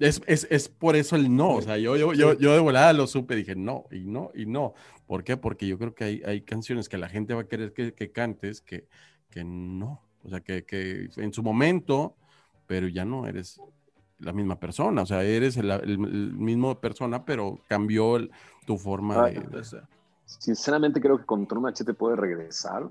Es, 0.00 0.22
es, 0.26 0.46
es, 0.50 0.68
por 0.68 0.96
eso 0.96 1.16
el 1.16 1.34
no. 1.34 1.54
O 1.56 1.62
sea, 1.62 1.76
yo, 1.78 1.96
yo, 1.96 2.12
yo, 2.14 2.32
yo 2.34 2.52
de 2.52 2.60
volada 2.60 2.92
lo 2.92 3.06
supe, 3.06 3.36
dije 3.36 3.54
no, 3.54 3.84
y 3.90 4.00
no, 4.00 4.30
y 4.34 4.46
no. 4.46 4.74
¿Por 5.06 5.22
qué? 5.22 5.36
Porque 5.36 5.66
yo 5.66 5.78
creo 5.78 5.94
que 5.94 6.04
hay, 6.04 6.22
hay 6.24 6.40
canciones 6.42 6.88
que 6.88 6.98
la 6.98 7.08
gente 7.08 7.34
va 7.34 7.42
a 7.42 7.48
querer 7.48 7.72
que, 7.72 7.92
que 7.92 8.10
cantes 8.10 8.60
que, 8.60 8.88
que 9.30 9.44
no. 9.44 10.02
O 10.22 10.30
sea, 10.30 10.40
que, 10.40 10.64
que 10.64 11.10
en 11.16 11.32
su 11.32 11.42
momento 11.42 12.16
pero 12.66 12.88
ya 12.88 13.04
no 13.04 13.26
eres 13.26 13.60
la 14.18 14.32
misma 14.32 14.58
persona, 14.58 15.02
o 15.02 15.06
sea, 15.06 15.22
eres 15.22 15.56
el, 15.56 15.70
el, 15.70 15.98
mismo 15.98 16.80
persona, 16.80 17.24
pero 17.24 17.58
cambió 17.68 18.18
tu 18.66 18.78
forma 18.78 19.26
de, 19.28 19.62
Sinceramente 20.24 21.00
creo 21.00 21.18
que 21.18 21.26
Control 21.26 21.60
Machete 21.60 21.92
puede 21.92 22.16
regresar 22.16 22.88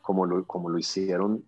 como 0.00 0.24
lo, 0.24 0.44
como 0.46 0.70
lo 0.70 0.78
hicieron 0.78 1.44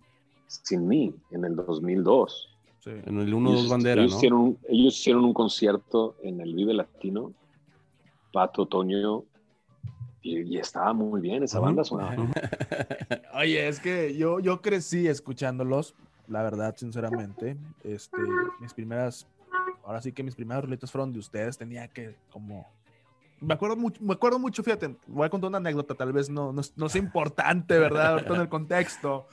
sin 0.46 0.86
mí 0.86 1.14
en 1.30 1.44
el 1.44 1.56
2002. 1.56 2.50
En 2.86 3.18
el 3.18 3.32
1-2 3.32 3.68
bandera, 3.68 4.02
ellos 4.02 4.12
¿no? 4.12 4.18
Hicieron, 4.18 4.58
ellos 4.68 4.98
hicieron 4.98 5.24
un 5.24 5.32
concierto 5.32 6.16
en 6.22 6.40
el 6.40 6.54
Vive 6.54 6.74
Latino, 6.74 7.32
Pato, 8.30 8.66
Toño, 8.66 9.24
y, 10.20 10.58
estaba 10.58 10.92
muy 10.92 11.20
bien, 11.20 11.42
esa 11.42 11.60
banda 11.60 11.84
sonaba. 11.84 12.16
Oye, 13.34 13.68
es 13.68 13.80
que 13.80 14.16
yo, 14.16 14.40
yo 14.40 14.60
crecí 14.60 15.06
escuchándolos 15.06 15.94
la 16.28 16.42
verdad, 16.42 16.74
sinceramente. 16.76 17.56
Este, 17.82 18.16
mis 18.60 18.72
primeras, 18.72 19.26
ahora 19.84 20.00
sí 20.00 20.12
que 20.12 20.22
mis 20.22 20.34
primeras 20.34 20.64
roletas 20.64 20.90
fueron 20.90 21.12
de 21.12 21.18
ustedes, 21.18 21.58
tenía 21.58 21.88
que 21.88 22.16
como... 22.30 22.66
Me 23.40 23.54
acuerdo 23.54 23.76
mucho, 23.76 24.02
me 24.02 24.14
acuerdo 24.14 24.38
mucho, 24.38 24.62
fíjate, 24.62 24.96
voy 25.06 25.26
a 25.26 25.28
contar 25.28 25.48
una 25.48 25.58
anécdota, 25.58 25.94
tal 25.94 26.12
vez 26.12 26.30
no, 26.30 26.52
no, 26.52 26.62
no 26.76 26.86
es 26.86 26.96
importante, 26.96 27.78
¿verdad? 27.78 28.12
Ahorita 28.12 28.34
en 28.34 28.40
el 28.40 28.48
contexto. 28.48 29.26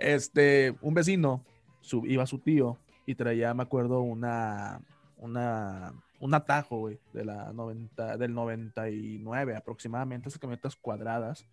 Este, 0.00 0.74
un 0.80 0.94
vecino, 0.94 1.44
su, 1.80 2.06
iba 2.06 2.26
su 2.26 2.38
tío 2.38 2.78
y 3.06 3.14
traía, 3.14 3.54
me 3.54 3.62
acuerdo, 3.62 4.00
una, 4.00 4.80
una, 5.18 5.92
un 6.18 6.34
atajo, 6.34 6.78
güey, 6.78 6.98
de 7.12 7.24
la 7.24 7.52
90, 7.52 8.16
del 8.16 8.34
99 8.34 9.56
aproximadamente, 9.56 10.28
esas 10.28 10.40
camionetas 10.40 10.74
cuadradas. 10.76 11.46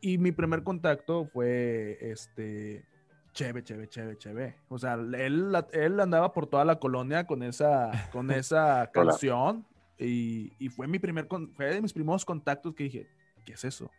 Y 0.00 0.18
mi 0.18 0.32
primer 0.32 0.62
contacto 0.62 1.26
fue, 1.26 1.98
este, 2.00 2.84
Cheve, 3.32 3.62
cheve, 3.62 3.88
cheve, 3.88 4.18
cheve. 4.18 4.56
O 4.68 4.78
sea, 4.78 4.94
él, 4.94 5.54
él 5.72 6.00
andaba 6.00 6.32
por 6.32 6.48
toda 6.48 6.64
la 6.64 6.80
colonia 6.80 7.24
con 7.24 7.44
esa, 7.44 8.08
con 8.10 8.32
esa 8.32 8.90
canción 8.92 9.64
y, 9.96 10.52
y, 10.58 10.68
fue 10.68 10.88
mi 10.88 10.98
primer, 10.98 11.28
fue 11.54 11.66
de 11.66 11.80
mis 11.80 11.92
primeros 11.92 12.24
contactos 12.24 12.74
que 12.74 12.84
dije, 12.84 13.06
¿qué 13.44 13.52
es 13.52 13.64
eso? 13.64 13.90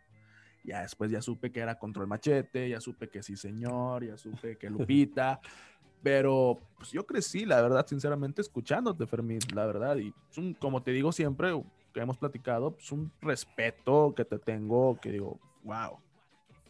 Ya 0.64 0.82
después 0.82 1.10
ya 1.10 1.22
supe 1.22 1.50
que 1.50 1.60
era 1.60 1.78
Control 1.78 2.06
Machete, 2.06 2.68
ya 2.68 2.80
supe 2.80 3.08
que 3.08 3.22
sí 3.22 3.36
señor, 3.36 4.04
ya 4.04 4.16
supe 4.16 4.56
que 4.56 4.68
Lupita, 4.68 5.40
pero 6.02 6.58
pues 6.76 6.90
yo 6.92 7.06
crecí, 7.06 7.44
la 7.44 7.60
verdad, 7.62 7.86
sinceramente, 7.86 8.42
escuchándote, 8.42 9.06
Fermín, 9.06 9.40
la 9.54 9.66
verdad, 9.66 9.96
y 9.96 10.12
un, 10.36 10.54
como 10.54 10.82
te 10.82 10.92
digo 10.92 11.12
siempre, 11.12 11.50
que 11.92 12.00
hemos 12.00 12.18
platicado, 12.18 12.72
pues 12.72 12.92
un 12.92 13.10
respeto 13.20 14.14
que 14.14 14.24
te 14.24 14.38
tengo, 14.38 14.98
que 15.00 15.12
digo, 15.12 15.38
wow, 15.64 15.98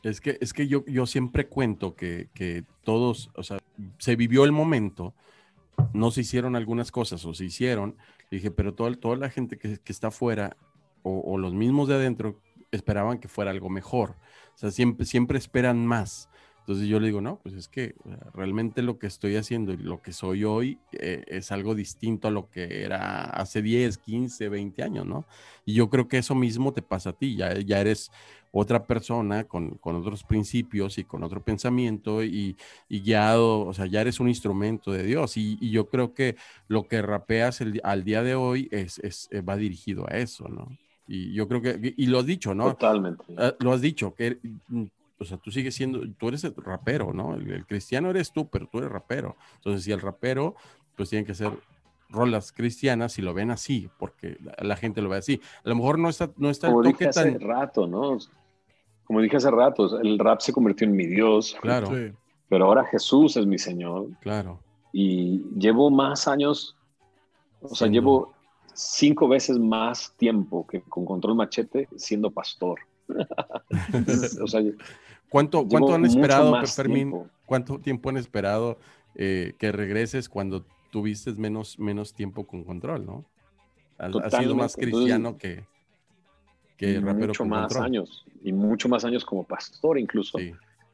es 0.02 0.20
que, 0.20 0.38
es 0.40 0.52
que 0.52 0.66
yo, 0.66 0.84
yo 0.86 1.06
siempre 1.06 1.46
cuento 1.46 1.94
que, 1.94 2.28
que, 2.34 2.64
todos, 2.84 3.30
o 3.34 3.42
sea, 3.42 3.58
se 3.98 4.16
vivió 4.16 4.44
el 4.44 4.52
momento, 4.52 5.14
no 5.92 6.10
se 6.10 6.22
hicieron 6.22 6.56
algunas 6.56 6.90
cosas 6.90 7.24
o 7.24 7.34
se 7.34 7.44
hicieron, 7.44 7.96
dije, 8.30 8.50
pero 8.50 8.74
toda, 8.74 8.94
toda 8.94 9.16
la 9.16 9.28
gente 9.28 9.58
que, 9.58 9.78
que 9.78 9.92
está 9.92 10.08
afuera 10.08 10.56
o, 11.02 11.20
o, 11.20 11.38
los 11.38 11.54
mismos 11.54 11.88
de 11.88 11.94
adentro 11.94 12.40
esperaban 12.70 13.18
que 13.18 13.28
fuera 13.28 13.50
algo 13.50 13.70
mejor. 13.70 14.16
O 14.54 14.58
sea, 14.58 14.70
siempre, 14.70 15.06
siempre 15.06 15.38
esperan 15.38 15.86
más. 15.86 16.28
Entonces 16.60 16.88
yo 16.88 17.00
le 17.00 17.06
digo, 17.06 17.20
no, 17.20 17.40
pues 17.42 17.54
es 17.56 17.66
que 17.68 17.96
realmente 18.32 18.82
lo 18.82 18.98
que 18.98 19.08
estoy 19.08 19.34
haciendo 19.36 19.72
y 19.72 19.78
lo 19.78 20.02
que 20.02 20.12
soy 20.12 20.44
hoy 20.44 20.78
eh, 20.92 21.24
es 21.26 21.50
algo 21.50 21.74
distinto 21.74 22.28
a 22.28 22.30
lo 22.30 22.48
que 22.50 22.84
era 22.84 23.24
hace 23.24 23.60
10, 23.60 23.98
15, 23.98 24.48
20 24.48 24.82
años, 24.82 25.06
¿no? 25.06 25.24
Y 25.64 25.74
yo 25.74 25.90
creo 25.90 26.06
que 26.06 26.18
eso 26.18 26.34
mismo 26.34 26.72
te 26.72 26.82
pasa 26.82 27.10
a 27.10 27.12
ti, 27.14 27.34
ya, 27.34 27.58
ya 27.58 27.80
eres 27.80 28.12
otra 28.52 28.86
persona 28.86 29.44
con, 29.44 29.78
con 29.78 29.96
otros 29.96 30.22
principios 30.22 30.98
y 30.98 31.04
con 31.04 31.22
otro 31.24 31.42
pensamiento 31.42 32.22
y, 32.22 32.56
y, 32.88 33.00
guiado, 33.00 33.60
o 33.66 33.72
sea, 33.74 33.86
ya 33.86 34.00
eres 34.02 34.20
un 34.20 34.28
instrumento 34.28 34.92
de 34.92 35.02
Dios. 35.04 35.36
Y, 35.36 35.56
y 35.60 35.70
yo 35.70 35.88
creo 35.88 36.14
que 36.14 36.36
lo 36.68 36.86
que 36.86 37.02
rapeas 37.02 37.60
el, 37.60 37.80
al 37.84 38.04
día 38.04 38.22
de 38.22 38.34
hoy 38.34 38.68
es, 38.70 38.98
es, 39.00 39.28
eh, 39.32 39.40
va 39.40 39.56
dirigido 39.56 40.06
a 40.08 40.18
eso, 40.18 40.48
¿no? 40.48 40.68
Y 41.12 41.32
yo 41.32 41.48
creo 41.48 41.60
que, 41.60 41.92
y 41.96 42.06
lo 42.06 42.20
has 42.20 42.26
dicho, 42.26 42.54
¿no? 42.54 42.66
Totalmente. 42.66 43.24
Uh, 43.30 43.52
lo 43.58 43.72
has 43.72 43.80
dicho, 43.80 44.14
que 44.14 44.38
mm, 44.68 44.84
o 45.18 45.24
sea, 45.24 45.38
tú 45.38 45.50
sigues 45.50 45.74
siendo, 45.74 46.02
tú 46.16 46.28
eres 46.28 46.44
el 46.44 46.54
rapero, 46.54 47.12
¿no? 47.12 47.34
El, 47.34 47.50
el, 47.50 47.66
cristiano 47.66 48.10
eres 48.10 48.30
tú, 48.30 48.48
pero 48.48 48.68
tú 48.68 48.78
eres 48.78 48.92
rapero. 48.92 49.34
Entonces, 49.56 49.82
si 49.82 49.90
el 49.90 50.00
rapero, 50.00 50.54
pues 50.96 51.10
tiene 51.10 51.24
que 51.24 51.34
ser 51.34 51.50
rolas 52.10 52.52
cristianas 52.52 53.14
si 53.14 53.22
lo 53.22 53.34
ven 53.34 53.50
así, 53.50 53.90
porque 53.98 54.38
la, 54.40 54.54
la, 54.60 54.76
gente 54.76 55.02
lo 55.02 55.08
ve 55.08 55.16
así. 55.16 55.40
A 55.64 55.68
lo 55.68 55.74
mejor 55.74 55.98
no 55.98 56.08
está, 56.08 56.30
no 56.36 56.48
está 56.48 56.68
Como 56.68 56.84
el 56.84 56.92
toque 56.92 57.06
dije 57.06 57.08
hace 57.08 57.32
tan... 57.32 57.40
rato, 57.40 57.88
¿no? 57.88 58.16
Como 59.02 59.20
dije 59.20 59.36
hace 59.36 59.50
rato, 59.50 60.00
el 60.00 60.16
rap 60.16 60.40
se 60.40 60.52
convirtió 60.52 60.86
en 60.86 60.94
mi 60.94 61.06
Dios. 61.06 61.56
Claro. 61.60 61.88
Sí. 61.88 62.12
Pero 62.48 62.66
ahora 62.66 62.84
Jesús 62.84 63.36
es 63.36 63.46
mi 63.46 63.58
Señor. 63.58 64.10
Claro. 64.20 64.60
Y 64.92 65.42
llevo 65.58 65.90
más 65.90 66.28
años, 66.28 66.76
o 67.60 67.74
sea, 67.74 67.88
sí. 67.88 67.94
llevo 67.94 68.32
cinco 68.74 69.28
veces 69.28 69.58
más 69.58 70.14
tiempo 70.16 70.66
que 70.66 70.80
con 70.82 71.04
Control 71.04 71.34
Machete 71.34 71.88
siendo 71.96 72.30
pastor. 72.30 72.80
o 74.42 74.46
sea, 74.46 74.60
¿Cuánto, 75.28 75.66
¿cuánto 75.66 75.94
han 75.94 76.04
esperado, 76.04 76.54
Fermín? 76.66 77.10
Tiempo. 77.10 77.28
¿Cuánto 77.46 77.78
tiempo 77.78 78.08
han 78.10 78.16
esperado 78.16 78.78
eh, 79.14 79.54
que 79.58 79.72
regreses 79.72 80.28
cuando 80.28 80.64
tuviste 80.90 81.32
menos, 81.32 81.78
menos 81.78 82.12
tiempo 82.14 82.46
con 82.46 82.64
control, 82.64 83.06
no? 83.06 83.24
Has, 83.98 84.14
has 84.16 84.34
sido 84.42 84.54
más 84.56 84.74
cristiano 84.76 85.30
Entonces, 85.30 85.64
que, 86.76 86.92
que 86.94 87.00
rapero 87.00 87.28
mucho 87.28 87.38
con 87.42 87.48
más 87.50 87.62
control. 87.68 87.84
años 87.84 88.24
y 88.42 88.52
mucho 88.52 88.88
más 88.88 89.04
años 89.04 89.24
como 89.24 89.44
pastor 89.44 89.98
incluso 89.98 90.38
Sí. 90.38 90.52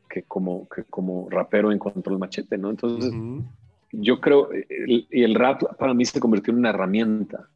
que 0.09 0.23
como 0.25 0.69
que 0.69 0.83
como 0.85 1.29
rapero 1.31 1.71
en 1.71 1.79
control 1.79 2.19
machete 2.19 2.59
no 2.59 2.71
entonces 2.71 3.13
uh 3.13 3.17
-huh. 3.17 3.45
yo 3.93 4.21
creo 4.21 4.51
el, 4.51 5.07
y 5.11 5.23
el 5.23 5.35
rap 5.37 5.63
para 5.79 5.95
mí 5.95 6.05
se 6.05 6.19
convirtió 6.19 6.53
en 6.53 6.59
una 6.59 6.71
herramienta 6.71 7.49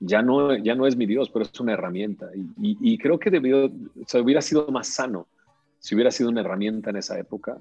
ya 0.00 0.22
no 0.22 0.56
ya 0.56 0.74
no 0.74 0.86
es 0.86 0.96
mi 0.96 1.06
dios 1.06 1.30
pero 1.30 1.44
es 1.44 1.60
una 1.60 1.72
herramienta 1.72 2.28
y, 2.34 2.40
y, 2.70 2.94
y 2.94 2.98
creo 2.98 3.18
que 3.18 3.30
debió 3.30 3.66
o 3.66 4.06
sea, 4.06 4.20
hubiera 4.20 4.42
sido 4.42 4.66
más 4.68 4.88
sano 4.88 5.26
si 5.78 5.94
hubiera 5.94 6.10
sido 6.10 6.28
una 6.28 6.40
herramienta 6.40 6.90
en 6.90 6.96
esa 6.96 7.18
época 7.18 7.58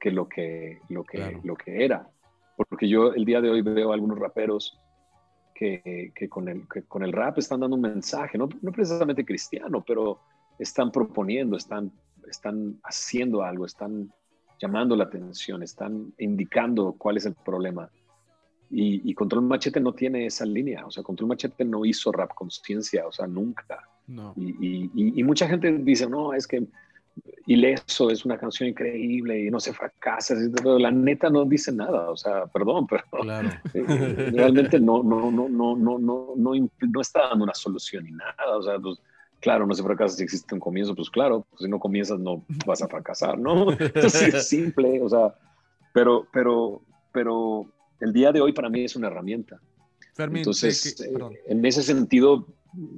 que 0.00 0.10
lo 0.10 0.28
que 0.28 0.78
lo 0.88 1.04
que 1.04 1.18
claro. 1.18 1.40
lo 1.44 1.56
que 1.56 1.84
era 1.84 2.08
porque 2.56 2.88
yo 2.88 3.12
el 3.14 3.24
día 3.24 3.40
de 3.40 3.50
hoy 3.50 3.62
veo 3.62 3.90
a 3.90 3.94
algunos 3.94 4.18
raperos 4.18 4.78
que, 5.54 6.12
que, 6.14 6.28
con, 6.28 6.48
el, 6.48 6.66
que 6.68 6.82
con 6.84 7.02
el 7.02 7.12
rap 7.12 7.38
están 7.38 7.60
dando 7.60 7.76
un 7.76 7.82
mensaje, 7.82 8.38
no, 8.38 8.48
no, 8.62 8.72
precisamente 8.72 9.26
cristiano, 9.26 9.84
pero 9.86 10.20
están 10.58 10.90
proponiendo, 10.90 11.56
están, 11.56 11.92
están 12.28 12.78
haciendo 12.82 13.42
algo, 13.42 13.66
están 13.66 14.10
llamando 14.58 14.96
la 14.96 15.04
atención, 15.04 15.62
están 15.62 16.14
indicando 16.18 16.94
cuál 16.96 17.18
es 17.18 17.26
el 17.26 17.34
problema. 17.34 17.90
Y, 18.70 19.10
y, 19.10 19.14
Control 19.14 19.42
Machete 19.42 19.80
no 19.80 19.92
tiene 19.92 20.26
esa 20.26 20.46
línea, 20.46 20.86
o 20.86 20.90
sea, 20.90 21.02
Control 21.02 21.28
Machete 21.28 21.64
no 21.64 21.84
hizo 21.84 22.12
rap 22.12 22.34
conciencia, 22.34 23.04
o 23.06 23.10
sea, 23.10 23.26
nunca. 23.26 23.88
No. 24.06 24.32
Y, 24.36 24.50
y, 24.60 24.90
y, 24.94 25.24
mucha 25.24 25.48
gente 25.48 25.72
dice, 25.78 26.08
no, 26.08 26.32
es 26.32 26.46
que 26.46 26.64
Ileso 27.46 28.10
es 28.10 28.24
una 28.24 28.38
canción 28.38 28.68
increíble 28.68 29.42
y 29.42 29.50
no 29.50 29.58
se 29.58 29.72
fracasa, 29.72 30.36
pero 30.54 30.78
la 30.78 30.92
neta 30.92 31.28
no 31.30 31.44
dice 31.44 31.72
nada, 31.72 32.10
o 32.10 32.16
sea, 32.16 32.46
perdón, 32.46 32.86
pero 32.90 33.02
claro. 33.22 33.50
realmente 33.74 34.78
no, 34.78 35.02
no, 35.02 35.32
no, 35.32 35.48
no, 35.48 35.76
no, 35.76 35.98
no, 35.98 36.34
no, 36.36 36.52
no 36.80 37.00
está 37.00 37.28
dando 37.28 37.44
una 37.44 37.54
solución 37.54 38.04
ni 38.04 38.12
nada, 38.12 38.56
o 38.56 38.62
sea, 38.62 38.78
pues, 38.78 39.00
claro, 39.40 39.66
no 39.66 39.74
se 39.74 39.82
fracasa 39.82 40.16
si 40.16 40.22
existe 40.22 40.54
un 40.54 40.60
comienzo, 40.60 40.94
pues 40.94 41.10
claro, 41.10 41.44
pues, 41.50 41.62
si 41.62 41.68
no 41.68 41.80
comienzas 41.80 42.20
no 42.20 42.44
vas 42.66 42.82
a 42.82 42.88
fracasar, 42.88 43.36
¿no? 43.36 43.72
Entonces 43.80 44.32
es 44.32 44.48
simple, 44.48 45.02
o 45.02 45.08
sea, 45.08 45.34
pero, 45.92 46.28
pero 46.32 46.82
pero 47.12 47.66
el 48.00 48.12
día 48.12 48.32
de 48.32 48.40
hoy 48.40 48.52
para 48.52 48.68
mí 48.68 48.84
es 48.84 48.96
una 48.96 49.06
herramienta. 49.08 49.60
Fermín, 50.14 50.38
Entonces, 50.38 50.94
que- 50.96 51.04
que- 51.04 51.14
eh, 51.34 51.40
en 51.46 51.64
ese 51.64 51.82
sentido, 51.82 52.46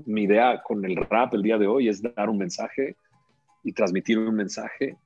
mi 0.07 0.23
idea 0.25 0.63
con 0.63 0.85
el 0.85 0.97
rap 0.97 1.35
el 1.35 1.43
día 1.43 1.59
de 1.59 1.67
hoy 1.67 1.89
es 1.89 2.03
dar 2.03 2.29
un 2.29 2.39
mensaje 2.39 2.97
y 3.65 3.73
transmitir 3.73 4.19
un 4.19 4.35
mensaje 4.35 4.97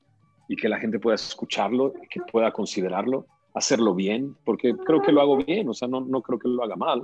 y 0.48 0.56
que 0.56 0.68
la 0.68 0.78
gente 0.78 0.98
pueda 0.98 1.16
escucharlo, 1.16 1.92
y 2.02 2.06
que 2.08 2.20
pueda 2.30 2.52
considerarlo, 2.52 3.26
hacerlo 3.54 3.94
bien, 3.94 4.36
porque 4.44 4.74
creo 4.86 5.02
que 5.02 5.10
lo 5.12 5.20
hago 5.20 5.36
bien, 5.38 5.68
o 5.68 5.74
sea, 5.74 5.88
no, 5.88 6.00
no 6.00 6.22
creo 6.22 6.38
que 6.38 6.48
lo 6.48 6.62
haga 6.62 6.76
mal. 6.76 7.02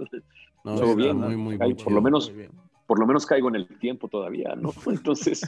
No, 0.65 0.75
Todo 0.77 0.85
está 0.91 0.95
bien, 0.97 1.17
muy, 1.17 1.33
¿no? 1.37 1.39
muy, 1.43 1.59
muy 1.59 1.75
por 1.75 1.85
lo 1.85 1.99
chido. 1.99 2.01
menos- 2.03 2.29
Muy 2.31 2.39
bien. 2.39 2.51
Por 2.87 2.99
lo 2.99 3.07
menos 3.07 3.25
caigo 3.25 3.49
en 3.49 3.55
el 3.57 3.67
tiempo 3.79 4.07
todavía, 4.09 4.55
¿no? 4.55 4.71
Entonces, 4.87 5.41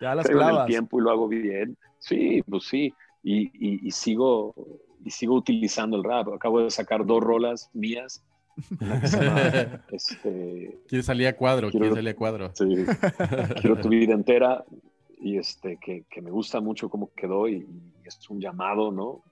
Ya 0.00 0.14
las 0.14 0.26
caigo 0.26 0.40
en 0.40 0.46
el 0.46 0.52
clavas. 0.52 0.66
tiempo 0.68 1.00
y 1.00 1.02
lo 1.02 1.10
hago 1.10 1.28
bien. 1.28 1.76
Sí, 1.98 2.42
pues 2.48 2.64
sí, 2.64 2.92
y, 3.22 3.46
y- 3.46 3.86
y 3.88 3.90
sigo 3.90 4.54
y 5.04 5.10
sigo 5.10 5.34
utilizando 5.34 5.96
el 5.96 6.04
rap. 6.04 6.28
Acabo 6.32 6.60
de 6.60 6.70
sacar 6.70 7.04
dos 7.06 7.22
rolas 7.22 7.70
mías. 7.72 8.24
Llama, 8.80 9.82
este, 9.92 10.78
Quiere 10.88 11.02
salir 11.02 11.26
a 11.26 11.36
cuadro, 11.36 11.70
Quiero- 11.70 11.94
salir 11.94 12.10
a 12.10 12.14
cuadro. 12.16 12.50
Sí, 12.54 12.64
quiero 13.60 13.80
tu 13.80 13.88
vida 13.88 14.14
entera 14.14 14.64
y 15.20 15.36
este, 15.38 15.78
que, 15.80 16.04
que 16.10 16.22
me 16.22 16.30
gusta 16.30 16.60
mucho 16.60 16.88
cómo 16.88 17.10
quedó 17.14 17.48
y, 17.48 17.56
y 17.56 17.92
es 18.06 18.28
un 18.30 18.40
llamado, 18.40 18.90
¿no? 18.92 19.22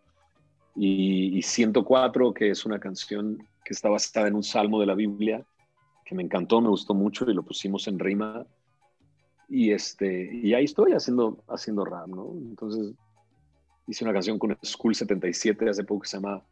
Y, 0.77 1.37
y 1.39 1.43
104, 1.43 2.35
que 2.35 2.51
es 2.51 2.67
una 2.67 2.79
canción 2.81 3.39
que 3.65 3.73
está 3.75 3.89
basada 3.89 4.29
en 4.29 4.35
un 4.35 4.43
salmo 4.43 4.81
de 4.81 4.87
la 4.87 4.95
Biblia, 4.95 5.45
que 6.05 6.15
me 6.15 6.23
encantó, 6.23 6.61
me 6.61 6.69
gustó 6.69 6.95
mucho 6.95 7.31
y 7.31 7.35
lo 7.35 7.43
pusimos 7.45 7.87
en 7.89 7.99
rima. 7.99 8.45
Y, 9.49 9.71
este, 9.73 10.31
y 10.35 10.53
ahí 10.55 10.65
estoy 10.65 10.93
haciendo, 10.93 11.45
haciendo 11.49 11.85
rap, 11.85 12.09
¿no? 12.09 12.33
Entonces 12.33 12.95
hice 13.87 14.05
una 14.05 14.13
canción 14.13 14.39
con 14.39 14.57
School 14.63 14.95
77 14.95 15.69
hace 15.69 15.85
poco 15.85 16.03
que 16.03 16.09
se 16.09 16.17
llama 16.17 16.43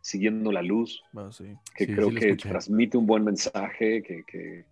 Siguiendo 0.00 0.50
la 0.52 0.62
Luz 0.62 1.02
Bueno, 1.12 1.32
sí. 1.32 1.44
que 1.76 1.86
Sí, 1.86 1.92
creo 1.94 2.08
sí 2.10 2.14
que 2.16 2.24
escuché. 2.30 2.48
transmite 2.48 2.96
un 2.96 3.06
buen 3.06 3.24
mensaje, 3.24 4.02
que, 4.02 4.24
que- 4.24 4.64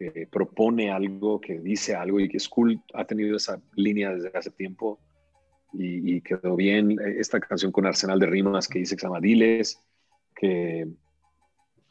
que 0.00 0.28
propone 0.30 0.92
algo, 0.92 1.40
que 1.40 1.58
dice 1.58 1.96
algo 1.96 2.20
y 2.20 2.28
que 2.28 2.38
School 2.38 2.80
ha 2.94 3.04
tenido 3.04 3.36
esa 3.36 3.60
línea 3.74 4.14
desde 4.14 4.30
hace 4.38 4.50
tiempo 4.52 5.00
y, 5.72 6.14
y 6.14 6.20
quedó 6.20 6.54
bien. 6.54 6.96
Esta 7.18 7.40
canción 7.40 7.72
con 7.72 7.84
Arsenal 7.84 8.20
de 8.20 8.26
Rimas 8.26 8.68
que 8.68 8.78
dice 8.78 8.94
que 8.94 9.00
se 9.00 9.06
llama 9.08 9.18
Diles, 9.20 9.82
que 10.36 10.86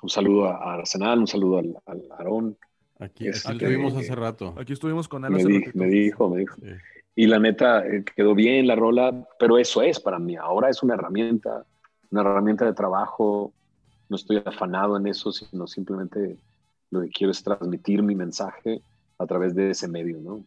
un 0.01 0.09
saludo 0.09 0.45
a 0.45 0.75
Arsenal, 0.75 1.19
un 1.19 1.27
saludo 1.27 1.57
al, 1.59 1.77
al 1.85 2.03
Aarón. 2.17 2.57
Aquí, 2.97 3.27
Es 3.27 3.45
aquí 3.45 3.57
estuvimos 3.57 3.93
hace 3.97 4.15
rato. 4.15 4.55
Aquí 4.57 4.71
estuvimos 4.71 5.09
con 5.09 5.25
él 5.25 5.31
Me, 5.31 5.37
hace 5.39 5.47
di- 5.49 5.65
me 5.73 5.87
dijo, 5.87 6.29
me 6.29 6.39
dijo. 6.39 6.55
Sí. 6.61 6.69
Y 7.19 7.25
la 7.25 7.39
neta, 7.39 7.83
eh, 7.83 8.05
quedó 8.15 8.35
bien 8.35 8.67
la 8.67 8.75
rola, 8.75 9.27
pero 9.39 9.57
eso 9.57 9.81
es 9.81 9.99
para 9.99 10.19
mí. 10.19 10.35
Ahora 10.35 10.69
es 10.69 10.83
una 10.83 10.93
herramienta, 10.93 11.65
una 12.11 12.21
herramienta 12.21 12.63
de 12.63 12.73
trabajo. 12.73 13.51
No 14.07 14.17
estoy 14.17 14.37
afanado 14.45 14.95
en 14.97 15.07
eso, 15.07 15.31
sino 15.31 15.65
simplemente 15.65 16.37
lo 16.91 17.01
que 17.01 17.09
quiero 17.09 17.31
es 17.31 17.41
transmitir 17.41 18.03
mi 18.03 18.13
mensaje 18.13 18.83
a 19.17 19.25
través 19.25 19.55
de 19.55 19.71
ese 19.71 19.87
medio, 19.87 20.19
¿no? 20.19 20.45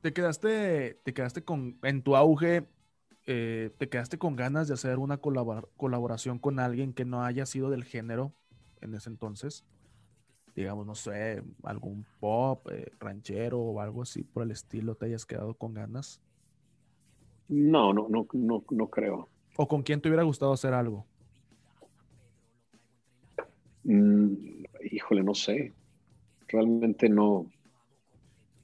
Te 0.00 0.12
quedaste, 0.12 1.00
te 1.02 1.12
quedaste 1.12 1.42
con, 1.42 1.80
en 1.82 2.00
tu 2.02 2.14
auge, 2.14 2.68
eh, 3.26 3.70
te 3.76 3.88
quedaste 3.88 4.18
con 4.18 4.36
ganas 4.36 4.68
de 4.68 4.74
hacer 4.74 5.00
una 5.00 5.20
colabor- 5.20 5.68
colaboración 5.76 6.38
con 6.38 6.60
alguien 6.60 6.92
que 6.92 7.04
no 7.06 7.24
haya 7.24 7.44
sido 7.44 7.70
del 7.70 7.82
género 7.82 8.32
en 8.80 8.94
ese 8.94 9.10
entonces. 9.10 9.64
Digamos, 10.58 10.84
no 10.84 10.96
sé, 10.96 11.40
algún 11.62 12.04
pop, 12.18 12.66
eh, 12.72 12.90
ranchero 12.98 13.60
o 13.60 13.80
algo 13.80 14.02
así 14.02 14.24
por 14.24 14.42
el 14.42 14.50
estilo, 14.50 14.96
te 14.96 15.06
hayas 15.06 15.24
quedado 15.24 15.54
con 15.54 15.72
ganas. 15.72 16.20
No, 17.46 17.92
no, 17.92 18.08
no, 18.08 18.26
no, 18.32 18.64
no 18.68 18.86
creo. 18.88 19.28
¿O 19.56 19.68
con 19.68 19.84
quién 19.84 20.00
te 20.00 20.08
hubiera 20.08 20.24
gustado 20.24 20.52
hacer 20.52 20.74
algo? 20.74 21.06
Mm, 23.84 24.64
híjole, 24.90 25.22
no 25.22 25.32
sé. 25.32 25.72
Realmente 26.48 27.08
no. 27.08 27.46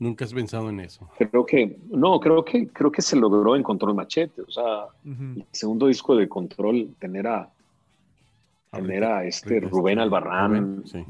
Nunca 0.00 0.24
has 0.24 0.34
pensado 0.34 0.70
en 0.70 0.80
eso. 0.80 1.08
Creo 1.16 1.46
que, 1.46 1.78
no, 1.90 2.18
creo 2.18 2.44
que, 2.44 2.66
creo 2.66 2.90
que 2.90 3.02
se 3.02 3.14
logró 3.14 3.54
en 3.54 3.62
Control 3.62 3.94
Machete. 3.94 4.42
O 4.42 4.50
sea, 4.50 4.86
el 5.04 5.46
segundo 5.52 5.86
disco 5.86 6.16
de 6.16 6.28
Control, 6.28 6.92
tener 6.98 7.28
a, 7.28 7.48
tener 8.72 9.04
a 9.04 9.24
este 9.24 9.60
Rita, 9.60 9.68
Rubén 9.68 9.98
este, 9.98 10.02
Albarrán. 10.02 10.50
Rubén, 10.50 10.86
sí. 10.86 11.06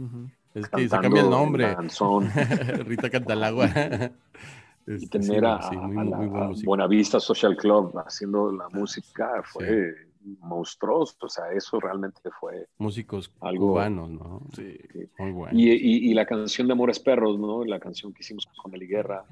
Es 0.55 0.69
que 0.69 0.89
se 0.89 0.97
cambia 1.01 1.23
el 1.23 1.31
nombre. 1.31 1.75
Rita 2.85 3.11
Cantalagua. 3.11 3.67
y 4.87 4.93
Este, 4.95 5.19
tener 5.19 5.41
sí, 5.41 5.47
a, 5.47 5.63
sí, 5.71 5.77
muy, 5.77 5.85
a 5.85 6.05
muy 6.05 6.11
la 6.11 6.17
buen 6.19 6.43
a 6.43 6.47
músico. 6.49 6.67
Buenavista 6.71 7.19
Social 7.21 7.57
Club 7.57 7.93
haciendo 8.07 8.53
la 8.53 8.69
música 8.69 9.43
fue 9.45 9.95
monstruoso. 10.41 11.17
O 11.23 11.29
sea, 11.29 11.51
eso 11.53 11.81
realmente 11.81 12.21
fue 12.39 12.67
Músicos 12.79 13.33
algo- 13.41 13.69
cubanos, 13.73 14.11
¿no? 14.11 14.43
Sí. 14.55 14.79
Muy 15.19 15.33
bueno. 15.33 15.59
Y, 15.59 15.71
y- 15.73 16.11
y 16.11 16.15
la 16.15 16.27
canción 16.27 16.67
de 16.67 16.73
Amores 16.75 16.99
Perros, 17.01 17.39
¿no? 17.39 17.65
La 17.65 17.81
canción 17.81 18.13
que 18.13 18.21
hicimos 18.23 18.47
con 18.63 18.75
Eli 18.75 18.87
Guerra, 18.87 19.25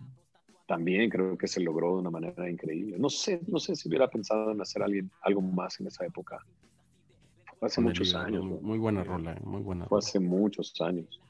también 0.67 1.11
creo 1.11 1.37
que 1.37 1.49
se 1.49 1.61
logró 1.61 1.95
de 1.95 2.01
una 2.01 2.11
manera 2.11 2.49
increíble. 2.49 2.97
No 2.99 3.11
sé, 3.11 3.41
no 3.47 3.59
sé 3.59 3.77
si 3.77 3.89
hubiera 3.89 4.09
pensado 4.09 4.53
en 4.53 4.61
hacer 4.61 4.83
alguien, 4.83 5.11
algo 5.23 5.41
más 5.43 5.79
en 5.81 5.87
esa 5.89 6.05
época. 6.07 6.39
Hace 7.63 7.77
Con 7.77 7.85
muchos 7.85 8.15
años, 8.15 8.45
Muy, 8.45 8.59
muy 8.61 8.79
buena 8.79 9.05
rola, 9.05 9.33
eh, 9.35 9.41
muy 9.45 9.63
buena. 9.63 9.87
Fue 9.87 10.01
rola. 10.01 10.07
hace 10.09 10.19
muchos 10.21 10.81
años. 10.81 11.21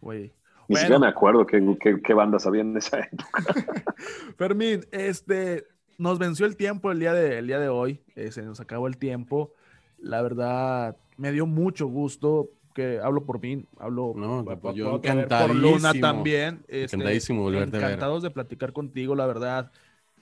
Güey. 0.00 0.22
Ni 0.68 0.74
Bueno. 0.74 0.80
siquiera 0.80 0.98
me 1.00 1.08
acuerdo 1.08 1.46
qué, 1.46 1.76
qué- 1.80 2.00
qué 2.02 2.14
bandas 2.14 2.46
había 2.46 2.60
en 2.60 2.76
esa 2.76 3.00
época. 3.00 3.24
Fermín, 4.36 4.84
este, 4.92 5.66
nos 5.98 6.18
venció 6.18 6.46
el 6.46 6.56
tiempo 6.56 6.92
el 6.92 7.00
día 7.00 7.12
de, 7.14 7.38
el 7.38 7.46
día 7.46 7.58
de 7.58 7.68
hoy, 7.68 8.00
eh, 8.16 8.30
se 8.30 8.42
nos 8.42 8.60
acabó 8.60 8.86
el 8.86 8.96
tiempo. 8.98 9.52
La 9.98 10.22
verdad, 10.22 10.96
me 11.16 11.32
dio 11.32 11.46
mucho 11.46 11.86
gusto 11.88 12.50
que 12.74 13.00
hablo 13.02 13.24
por 13.24 13.40
mí, 13.42 13.64
hablo 13.78 14.12
No, 14.16 14.44
por- 14.44 14.60
por- 14.60 14.74
yo 14.74 15.00
por- 15.00 15.54
Luna 15.54 15.92
también. 15.94 16.60
este, 16.68 16.96
Encantadísimo 16.96 17.42
volverte 17.42 17.76
a 17.76 17.80
ver. 17.80 17.88
encantados 17.88 18.22
de 18.22 18.30
platicar 18.30 18.72
contigo, 18.72 19.14
la 19.16 19.26
verdad. 19.26 19.72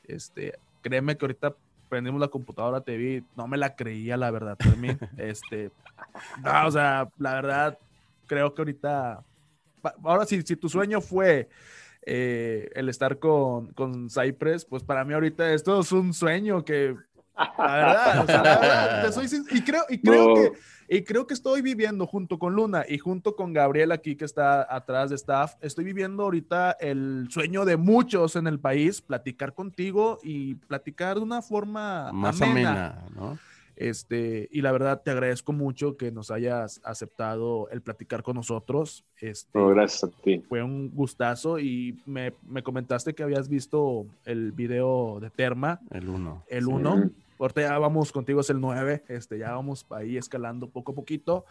Este, 0.04 0.54
créeme 0.80 1.16
que 1.18 1.24
ahorita 1.26 1.54
prendimos 1.88 2.20
la 2.20 2.28
computadora, 2.28 2.80
te 2.80 2.96
vi, 2.96 3.24
no 3.36 3.48
me 3.48 3.56
la 3.56 3.74
creía, 3.74 4.16
la 4.16 4.30
verdad, 4.30 4.56
Fermín. 4.58 4.98
este, 5.16 5.70
no, 6.42 6.66
o 6.66 6.70
sea, 6.70 7.08
la 7.18 7.34
verdad, 7.34 7.78
creo 8.26 8.54
que 8.54 8.62
ahorita, 8.62 9.24
ahora 10.04 10.24
sí, 10.26 10.42
si 10.42 10.56
tu 10.56 10.68
sueño 10.68 11.00
fue 11.00 11.48
eh, 12.02 12.70
el 12.74 12.88
estar 12.88 13.18
con, 13.18 13.72
con 13.72 14.08
Cypress, 14.08 14.64
pues 14.64 14.82
para 14.82 15.04
mí 15.04 15.14
ahorita 15.14 15.52
esto 15.52 15.80
es 15.80 15.92
un 15.92 16.14
sueño 16.14 16.64
que, 16.64 16.96
la 17.58 17.74
verdad, 17.76 18.22
o 18.22 18.26
sea, 18.26 18.42
la 18.42 18.58
verdad, 18.60 19.06
te 19.06 19.12
soy 19.12 19.28
sin- 19.28 19.46
y 19.50 19.62
creo, 19.62 19.82
y 19.88 19.98
creo 20.00 20.28
No. 20.28 20.34
que, 20.34 20.52
y 20.90 21.02
creo 21.04 21.26
que 21.26 21.34
estoy 21.34 21.60
viviendo 21.62 22.06
junto 22.06 22.38
con 22.38 22.54
Luna 22.54 22.84
y 22.88 22.98
junto 22.98 23.36
con 23.36 23.52
Gabriel 23.52 23.92
aquí 23.92 24.16
que 24.16 24.24
está 24.24 24.66
atrás 24.74 25.10
de 25.10 25.16
staff, 25.16 25.54
estoy 25.60 25.84
viviendo 25.84 26.22
ahorita 26.24 26.72
el 26.80 27.26
sueño 27.30 27.64
de 27.64 27.76
muchos 27.76 28.36
en 28.36 28.46
el 28.46 28.58
país, 28.58 29.00
platicar 29.02 29.52
contigo 29.54 30.18
y 30.22 30.54
platicar 30.54 31.16
de 31.16 31.22
una 31.22 31.42
forma 31.42 32.10
Más 32.12 32.40
amena. 32.40 32.70
amena, 32.70 33.04
¿no? 33.14 33.38
Este, 33.80 34.48
y 34.50 34.60
la 34.62 34.72
verdad 34.72 35.02
te 35.04 35.12
agradezco 35.12 35.52
mucho 35.52 35.96
que 35.96 36.10
nos 36.10 36.32
hayas 36.32 36.80
aceptado 36.82 37.68
el 37.70 37.80
platicar 37.80 38.24
con 38.24 38.34
nosotros. 38.34 39.04
Este, 39.20 39.56
No, 39.56 39.68
gracias 39.68 40.02
a 40.02 40.22
ti. 40.22 40.42
fue 40.48 40.64
un 40.64 40.90
gustazo 40.90 41.60
y 41.60 41.96
me, 42.04 42.32
me 42.48 42.64
comentaste 42.64 43.14
que 43.14 43.22
habías 43.22 43.48
visto 43.48 44.06
el 44.24 44.50
video 44.50 45.18
de 45.20 45.30
Terma, 45.30 45.78
El 45.90 46.08
uno. 46.08 46.42
el 46.48 46.64
Sí. 46.64 46.70
1. 47.38 47.44
Ahorita 47.44 47.60
ya 47.62 47.78
vamos 47.78 48.12
contigo, 48.12 48.40
es 48.40 48.50
el 48.50 48.60
9. 48.60 49.04
Este, 49.08 49.38
ya 49.38 49.52
vamos 49.52 49.86
ahí 49.90 50.16
escalando 50.16 50.68
poco 50.68 50.92
a 50.92 50.94
poquito. 50.94 51.44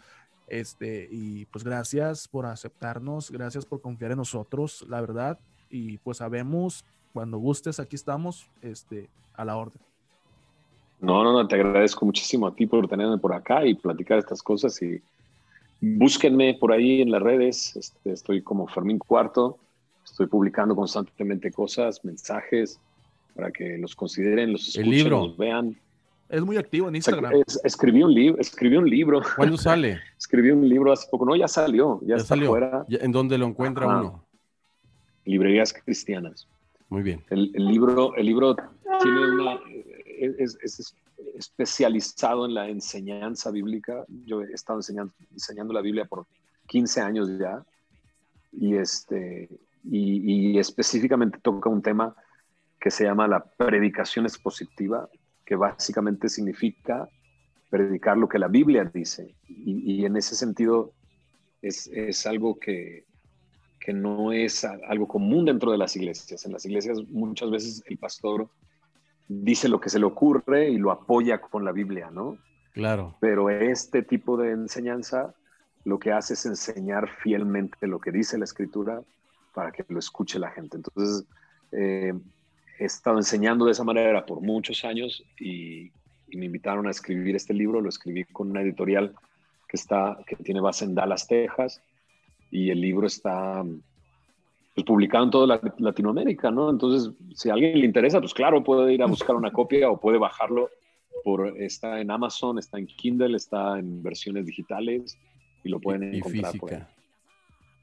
Este, 0.47 1.07
y 1.11 1.45
pues 1.45 1.63
gracias 1.63 2.27
por 2.27 2.45
aceptarnos, 2.45 3.31
gracias 3.31 3.65
por 3.65 3.81
confiar 3.81 4.11
en 4.11 4.17
nosotros, 4.17 4.85
la 4.87 5.01
verdad. 5.01 5.39
Y 5.69 5.97
pues 5.97 6.17
sabemos, 6.17 6.85
cuando 7.13 7.37
gustes, 7.37 7.79
aquí 7.79 7.95
estamos, 7.95 8.49
este, 8.61 9.09
a 9.33 9.43
la 9.43 9.57
orden. 9.57 9.81
No, 10.99 11.23
no, 11.23 11.33
no, 11.33 11.47
te 11.47 11.55
agradezco 11.55 12.05
muchísimo 12.05 12.47
a 12.47 12.55
ti 12.55 12.65
por 12.65 12.87
tenerme 12.87 13.17
por 13.17 13.33
acá 13.33 13.65
y 13.65 13.75
platicar 13.75 14.17
estas 14.17 14.41
cosas 14.41 14.81
y 14.81 15.01
búsquenme 15.79 16.57
por 16.59 16.71
ahí 16.71 17.01
en 17.01 17.11
las 17.11 17.21
redes, 17.21 17.75
este, 17.75 18.13
estoy 18.13 18.41
como 18.41 18.67
Fermín 18.67 18.97
Cuarto, 18.97 19.59
estoy 20.03 20.25
publicando 20.25 20.75
constantemente 20.75 21.51
cosas, 21.51 22.03
mensajes 22.03 22.79
para 23.37 23.51
que 23.51 23.77
los 23.77 23.95
consideren, 23.95 24.51
los 24.53 24.75
El 24.75 24.81
escuchen, 24.81 24.89
libro. 24.91 25.27
los 25.27 25.37
vean. 25.37 25.77
Es 26.27 26.41
muy 26.41 26.57
activo 26.57 26.89
en 26.89 26.95
Instagram. 26.95 27.31
es- 27.45 27.61
escribí 27.63 28.01
un 28.03 28.13
libro, 28.13 28.41
escribí 28.41 28.75
un 28.75 28.89
libro, 28.89 29.21
¿Cuándo 29.35 29.55
sale? 29.57 29.99
escribí 30.17 30.49
un 30.49 30.67
libro 30.67 30.91
hace 30.91 31.07
poco, 31.09 31.23
no, 31.25 31.35
ya 31.35 31.47
salió, 31.47 32.01
ya, 32.01 32.07
Ya 32.09 32.15
está 32.15 32.29
salió. 32.29 32.49
fuera, 32.49 32.83
¿En 32.89 33.11
dónde 33.11 33.37
lo 33.37 33.45
encuentra 33.45 33.85
Ajá. 33.85 33.99
uno? 34.01 34.23
librerías 35.23 35.71
cristianas. 35.73 36.47
Muy 36.89 37.03
bien. 37.03 37.21
El, 37.29 37.51
el 37.53 37.65
libro, 37.67 38.15
el 38.15 38.25
libro 38.25 38.55
tiene 39.01 39.31
una, 39.31 39.59
es, 40.39 40.57
es 40.63 40.95
especializado 41.37 42.45
en 42.45 42.53
la 42.53 42.69
enseñanza 42.69 43.51
bíblica. 43.51 44.05
Yo 44.25 44.41
he 44.41 44.53
estado 44.53 44.79
enseñando, 44.79 45.13
enseñando 45.33 45.73
la 45.73 45.81
Biblia 45.81 46.05
por 46.05 46.25
15 46.67 47.01
años 47.01 47.29
ya 47.37 47.61
y, 48.53 48.75
este, 48.75 49.49
y, 49.83 50.51
y 50.53 50.59
específicamente 50.59 51.39
toca 51.41 51.69
un 51.69 51.81
tema 51.81 52.15
que 52.87 52.91
se 52.91 53.03
llama 53.03 53.27
la 53.27 53.43
predicación 53.43 54.25
expositiva, 54.25 55.09
que 55.43 55.57
básicamente 55.57 56.29
significa 56.29 57.09
predicar 57.69 58.17
lo 58.17 58.29
que 58.29 58.39
la 58.39 58.47
Biblia 58.47 58.85
dice. 58.85 59.35
Y, 59.45 60.05
en 60.05 60.15
ese 60.15 60.35
sentido 60.35 60.93
es, 61.61 61.87
es 61.87 62.25
algo 62.25 62.57
que, 62.57 63.03
que, 63.77 63.91
no 63.91 64.31
es 64.31 64.63
algo 64.63 65.05
común 65.05 65.43
dentro 65.43 65.69
de 65.73 65.77
las 65.77 65.97
iglesias. 65.97 66.45
En 66.45 66.53
las 66.53 66.65
iglesias 66.65 66.99
muchas 67.09 67.51
veces 67.51 67.83
el 67.87 67.97
pastor 67.97 68.47
dice 69.27 69.67
lo 69.67 69.81
que 69.81 69.89
se 69.89 69.99
le 69.99 70.05
ocurre 70.05 70.69
y 70.69 70.77
lo 70.77 70.91
apoya 70.91 71.41
con 71.41 71.65
la 71.65 71.73
Biblia, 71.73 72.09
¿no? 72.09 72.37
Claro. 72.71 73.17
Pero 73.19 73.49
este 73.49 74.01
tipo 74.01 74.37
de 74.37 74.51
enseñanza 74.51 75.35
lo 75.83 75.99
que 75.99 76.13
hace 76.13 76.35
es 76.35 76.45
enseñar 76.45 77.09
fielmente 77.21 77.85
lo 77.85 77.99
que 77.99 78.13
dice 78.13 78.37
la 78.37 78.45
escritura 78.45 79.01
para 79.53 79.73
que 79.73 79.83
lo 79.89 79.99
escuche 79.99 80.39
la 80.39 80.51
gente. 80.51 80.77
Entonces, 80.77 81.27
eh, 81.73 82.13
he 82.79 82.85
estado 82.85 83.17
enseñando 83.17 83.65
de 83.65 83.71
esa 83.71 83.83
manera 83.83 84.25
por 84.25 84.41
muchos 84.41 84.83
años 84.85 85.23
y, 85.39 85.91
me 86.35 86.45
invitaron 86.45 86.85
a 86.87 86.91
escribir 86.91 87.37
este 87.37 87.53
libro. 87.53 87.79
Lo 87.79 87.87
escribí 87.87 88.25
con 88.25 88.51
una 88.51 88.61
editorial 88.61 89.15
que, 89.67 89.77
está, 89.77 90.19
que 90.27 90.35
tiene 90.35 90.59
base 90.59 90.83
en 90.83 90.93
Dallas, 90.93 91.25
Texas, 91.25 91.81
y 92.51 92.69
el 92.69 92.81
libro 92.81 93.07
está 93.07 93.63
pues, 94.75 94.85
publicado 94.85 95.23
en 95.23 95.31
toda 95.31 95.59
Latinoamérica, 95.77 96.51
¿no? 96.51 96.69
Entonces, 96.69 97.13
si 97.33 97.49
a 97.49 97.53
alguien 97.53 97.79
le 97.79 97.85
interesa, 97.85 98.19
pues 98.19 98.33
claro, 98.33 98.61
puede 98.61 98.93
ir 98.93 99.01
a 99.01 99.07
buscar 99.07 99.37
una 99.37 99.51
copia 99.51 99.89
o 99.89 99.99
puede 99.99 100.17
bajarlo. 100.17 100.69
Por, 101.23 101.47
está 101.61 102.01
en 102.01 102.11
Amazon, 102.11 102.59
está 102.59 102.77
en 102.77 102.87
Kindle, 102.87 103.35
está 103.35 103.79
en 103.79 104.03
versiones 104.03 104.45
digitales 104.45 105.17
y 105.63 105.69
lo 105.69 105.79
pueden 105.79 106.13
encontrar. 106.13 106.51
Física. 106.51 106.89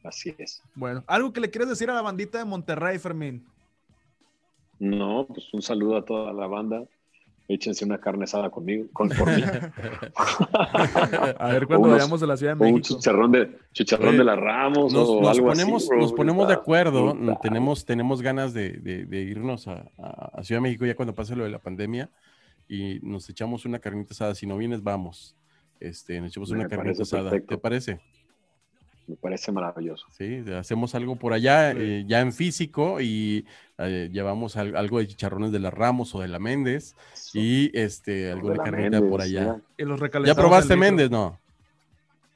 Así 0.04 0.34
es. 0.36 0.62
Bueno, 0.74 1.02
¿algo 1.06 1.32
que 1.32 1.40
le 1.40 1.50
quieres 1.50 1.70
decir 1.70 1.88
a 1.90 1.94
la 1.94 2.02
bandita 2.02 2.38
de 2.38 2.44
Monterrey, 2.44 2.98
Fermín? 2.98 3.46
No, 4.78 5.26
pues 5.26 5.52
un 5.52 5.62
saludo 5.62 5.96
a 5.96 6.04
toda 6.04 6.32
la 6.32 6.46
banda. 6.46 6.84
Échense 7.46 7.84
una 7.84 7.98
carne 7.98 8.24
asada 8.24 8.48
conmigo, 8.48 8.86
con, 8.92 9.10
por 9.10 9.28
mí. 9.28 9.42
a 11.38 11.48
ver 11.48 11.66
cuando 11.66 11.90
vayamos 11.90 12.22
a 12.22 12.26
la 12.26 12.38
Ciudad 12.38 12.56
de 12.56 12.60
México. 12.60 12.76
Un 12.76 12.82
chicharrón 12.82 13.32
de, 13.32 13.58
chicharrón 13.72 14.16
de 14.16 14.24
la 14.24 14.34
Ramos 14.34 14.94
nos, 14.94 15.08
o 15.08 15.28
algo 15.28 15.48
ponemos, 15.48 15.84
así, 15.84 16.00
Nos 16.00 16.14
ponemos 16.14 16.48
de 16.48 16.54
acuerdo, 16.54 17.14
tenemos, 17.42 17.84
tenemos 17.84 18.22
ganas 18.22 18.54
de, 18.54 18.70
de, 18.70 19.22
irnos 19.22 19.68
a, 19.68 19.90
a, 19.98 20.42
Ciudad 20.42 20.62
de 20.62 20.68
México 20.68 20.86
ya 20.86 20.96
cuando 20.96 21.14
pase 21.14 21.36
lo 21.36 21.44
de 21.44 21.50
la 21.50 21.58
pandemia 21.58 22.10
y 22.66 23.00
nos 23.02 23.28
echamos 23.28 23.66
una 23.66 23.78
carnita 23.78 24.14
asada. 24.14 24.34
Si 24.34 24.46
no 24.46 24.56
vienes, 24.56 24.82
vamos. 24.82 25.36
Este, 25.80 26.20
nos 26.20 26.30
echamos 26.30 26.50
una 26.50 26.66
carnita 26.66 27.02
asada. 27.02 27.30
¿Te 27.30 27.58
parece? 27.58 28.00
Me 29.06 29.16
parece 29.16 29.52
maravilloso. 29.52 30.06
Sí, 30.10 30.42
hacemos 30.56 30.94
algo 30.94 31.16
por 31.16 31.32
allá, 31.32 31.72
eh, 31.72 32.04
ya 32.06 32.20
en 32.20 32.32
físico, 32.32 33.00
y 33.00 33.46
eh, 33.78 34.08
llevamos 34.10 34.56
algo 34.56 34.98
de 34.98 35.08
chicharrones 35.08 35.52
de 35.52 35.58
la 35.58 35.70
Ramos 35.70 36.14
o 36.14 36.20
de 36.20 36.28
la 36.28 36.38
Méndez, 36.38 36.94
y 37.34 37.76
este, 37.78 38.32
algo 38.32 38.50
de 38.50 38.58
carnita 38.58 39.00
por 39.00 39.20
allá. 39.20 39.60
¿Ya 40.24 40.34
probaste 40.34 40.76
Méndez, 40.76 41.10
no? 41.10 41.38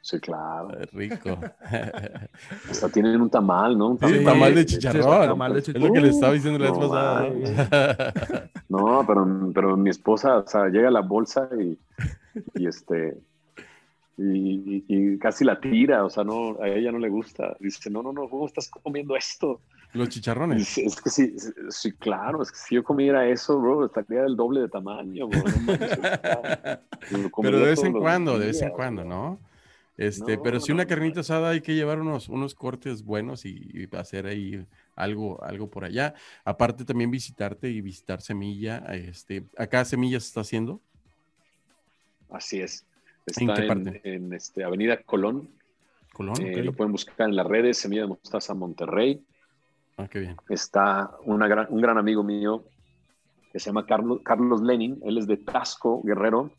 Sí, 0.01 0.19
claro. 0.21 0.69
rico. 0.93 1.39
Hasta 2.71 2.89
tienen 2.89 3.21
un 3.21 3.29
tamal, 3.29 3.77
¿no? 3.77 3.89
Un 3.89 3.99
tamal, 3.99 4.55
de 4.55 4.65
chicharrón. 4.65 5.57
Es 5.57 5.69
lo 5.69 5.93
que 5.93 6.01
le 6.01 6.09
estaba 6.09 6.33
diciendo 6.33 6.59
la 6.59 6.71
vez 6.71 6.79
pasada. 6.79 8.51
No, 8.69 9.03
pero, 9.07 9.51
pero 9.55 9.77
mi 9.79 9.89
esposa, 9.89 10.39
o 10.39 10.47
sea, 10.47 10.69
llega 10.69 10.89
a 10.89 10.91
la 10.91 11.01
bolsa 11.01 11.49
y, 11.59 11.79
y 12.55 12.67
este, 12.67 13.17
y, 14.19 15.19
casi 15.19 15.45
la 15.45 15.61
tira, 15.61 16.05
o 16.05 16.11
sea, 16.11 16.25
no, 16.25 16.61
a 16.61 16.69
ella 16.69 16.91
no 16.91 16.99
le 16.99 17.09
gusta. 17.09 17.57
Dice, 17.61 17.89
no, 17.89 18.03
no, 18.03 18.13
no, 18.13 18.29
¿cómo 18.29 18.47
estás 18.47 18.69
comiendo 18.69 19.17
esto? 19.17 19.61
Los 19.93 20.09
chicharrones. 20.09 20.77
Es, 20.77 21.01
que 21.01 21.09
sí, 21.09 21.35
sí, 21.71 21.93
claro, 21.93 22.43
es 22.43 22.51
que 22.51 22.59
si 22.59 22.75
yo 22.75 22.85
comiera 22.85 23.27
eso, 23.29 23.61
bro, 23.61 23.87
estaría 23.87 24.23
del 24.23 24.37
doble 24.37 24.63
de 24.63 24.69
tamaño, 24.69 25.29
bro. 25.29 25.43
pero 27.43 27.59
de 27.59 27.65
vez 27.65 27.83
en 27.85 27.93
cuando, 27.93 28.39
de 28.39 28.47
vez 28.49 28.61
en 28.61 28.71
cuando, 28.71 29.05
¿no? 29.05 29.39
Este, 29.97 30.39
pero 30.39 30.61
si 30.61 30.71
una 30.71 30.87
carnita 30.87 31.21
asada 31.21 31.51
hay 31.51 31.61
que 31.61 31.75
llevar 31.75 32.01
unos, 32.01 32.29
unos 32.29 32.55
cortes 32.55 33.03
buenos 33.03 33.45
y, 33.45 33.89
hacer 33.93 34.27
ahí 34.27 34.65
algo, 34.95 35.43
algo 35.43 35.71
por 35.71 35.85
allá. 35.85 36.15
Aparte 36.45 36.85
también 36.85 37.11
visitarte 37.11 37.69
y 37.69 37.81
visitar 37.81 38.21
Semilla. 38.21 38.79
Este, 38.93 39.45
acá 39.57 39.85
Semilla 39.85 40.21
se 40.21 40.29
está 40.29 40.43
haciendo. 40.43 40.81
Así 42.31 42.61
es. 42.61 42.88
Está 43.29 43.73
¿En, 44.05 44.33
este, 44.33 44.65
Avenida 44.65 45.03
Colón. 45.03 45.49
Colón, 46.13 46.35
eh, 46.41 46.63
Lo 46.63 46.73
pueden 46.73 46.93
buscar 46.93 47.29
en 47.29 47.37
las 47.37 47.47
redes, 47.47 47.79
Semilla 47.79 48.03
de 48.03 48.09
Mostaza 48.09 48.55
Monterrey. 48.55 49.23
Ah, 49.97 50.09
qué 50.09 50.21
bien. 50.21 50.37
Está 50.49 51.11
una 51.25 51.47
gran, 51.47 51.67
un 51.71 51.81
gran 51.81 51.99
amigo 51.99 52.23
mío 52.23 52.65
que 53.53 53.59
se 53.59 53.67
llama 53.67 53.87
Carlos, 53.87 54.21
Carlos 54.25 54.63
Lenin. 54.63 54.99
Él 55.05 55.19
es 55.19 55.27
de 55.27 55.37
Tasco, 55.37 56.03
Guerrero. 56.03 56.51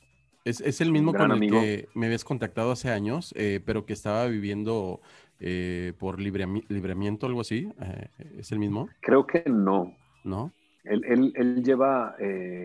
Es, 0.46 0.82
el 0.82 0.92
mismo 0.92 1.14
con 1.14 1.32
el 1.32 1.52
que 1.52 1.90
me 1.94 2.08
habías 2.08 2.24
contactado 2.24 2.72
hace 2.72 2.90
años, 2.90 3.34
eh, 3.38 3.62
pero 3.64 3.86
que 3.86 3.94
estaba 3.94 4.26
viviendo 4.26 5.00
eh, 5.40 5.94
por 6.00 6.20
libramiento, 6.20 7.28
algo 7.28 7.42
así. 7.42 7.72
¿Es 8.38 8.52
el 8.52 8.60
mismo? 8.60 8.90
Creo 9.02 9.28
que 9.28 9.44
no. 9.48 9.94
¿No? 10.24 10.52
Él, 10.84 11.34
él 11.36 11.64
lleva, 11.64 12.16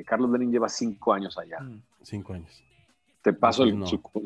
Carlos 0.07 0.31
Lenin 0.31 0.51
lleva 0.51 0.69
cinco 0.69 1.13
años 1.13 1.37
allá. 1.37 1.59
Cinco 2.03 2.33
años. 2.33 2.65
Te 3.25 3.33
paso 3.33 3.65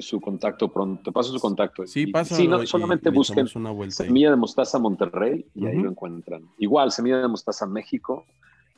su, 0.00 0.20
contacto 0.20 0.72
pronto, 0.72 1.04
te 1.04 1.12
paso 1.12 1.32
su 1.32 1.38
contacto. 1.38 1.86
Sí, 1.86 2.08
pasa. 2.08 2.34
Sí, 2.34 2.48
no, 2.48 2.66
solamente 2.66 3.10
busquen 3.10 3.46
Semilla 3.92 4.30
de 4.30 4.36
Mostaza 4.36 4.80
Monterrey 4.80 5.46
y 5.54 5.66
ahí 5.66 5.78
lo 5.78 5.90
encuentran. 5.90 6.42
Igual, 6.58 6.90
Semilla 6.90 7.18
de 7.18 7.28
Mostaza 7.28 7.64
México 7.64 8.26